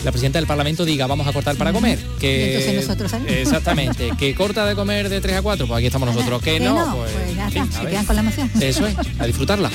la 0.03 0.11
presidenta 0.13 0.39
del 0.39 0.47
Parlamento 0.47 0.87
diga 0.87 1.07
vamos 1.07 1.27
a 1.27 1.33
cortar 1.35 1.57
para 1.57 1.75
comer. 1.75 1.99
Que, 2.19 2.73
nosotros. 2.75 3.13
Exactamente. 3.29 4.13
que 4.19 4.35
corta 4.35 4.65
de 4.65 4.75
comer 4.75 5.11
de 5.11 5.21
3 5.21 5.37
a 5.37 5.43
4, 5.43 5.67
pues 5.67 5.77
aquí 5.77 5.87
estamos 5.89 6.09
nosotros. 6.15 6.41
Que, 6.41 6.59
no, 6.59 6.97
pues, 6.97 7.13
pues 7.13 7.39
en 7.39 7.53
fin, 7.53 7.71
se 7.71 7.87
quedan 7.87 8.07
con 8.07 8.17
la 8.17 8.23
emoción. 8.23 8.51
Eso 8.63 8.87
es, 8.87 8.97
a 9.19 9.27
disfrutarla. 9.27 9.71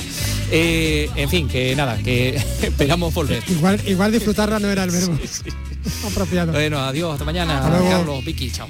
Eh, 0.50 1.10
en 1.16 1.28
fin, 1.28 1.48
que 1.48 1.74
nada, 1.76 1.98
que 1.98 2.36
esperamos 2.62 3.12
volver. 3.14 3.42
Igual, 3.48 3.80
igual 3.86 4.12
disfrutarla 4.12 4.58
no 4.58 4.68
era 4.68 4.84
el 4.84 4.90
verbo 4.90 5.18
apropiado. 6.10 6.52
Bueno, 6.52 6.78
adiós, 6.80 7.12
hasta 7.12 7.24
mañana. 7.24 7.58
Hasta 7.58 7.70
luego. 7.70 7.90
Carlos, 7.90 8.24
Vicky, 8.24 8.50
chao. 8.50 8.68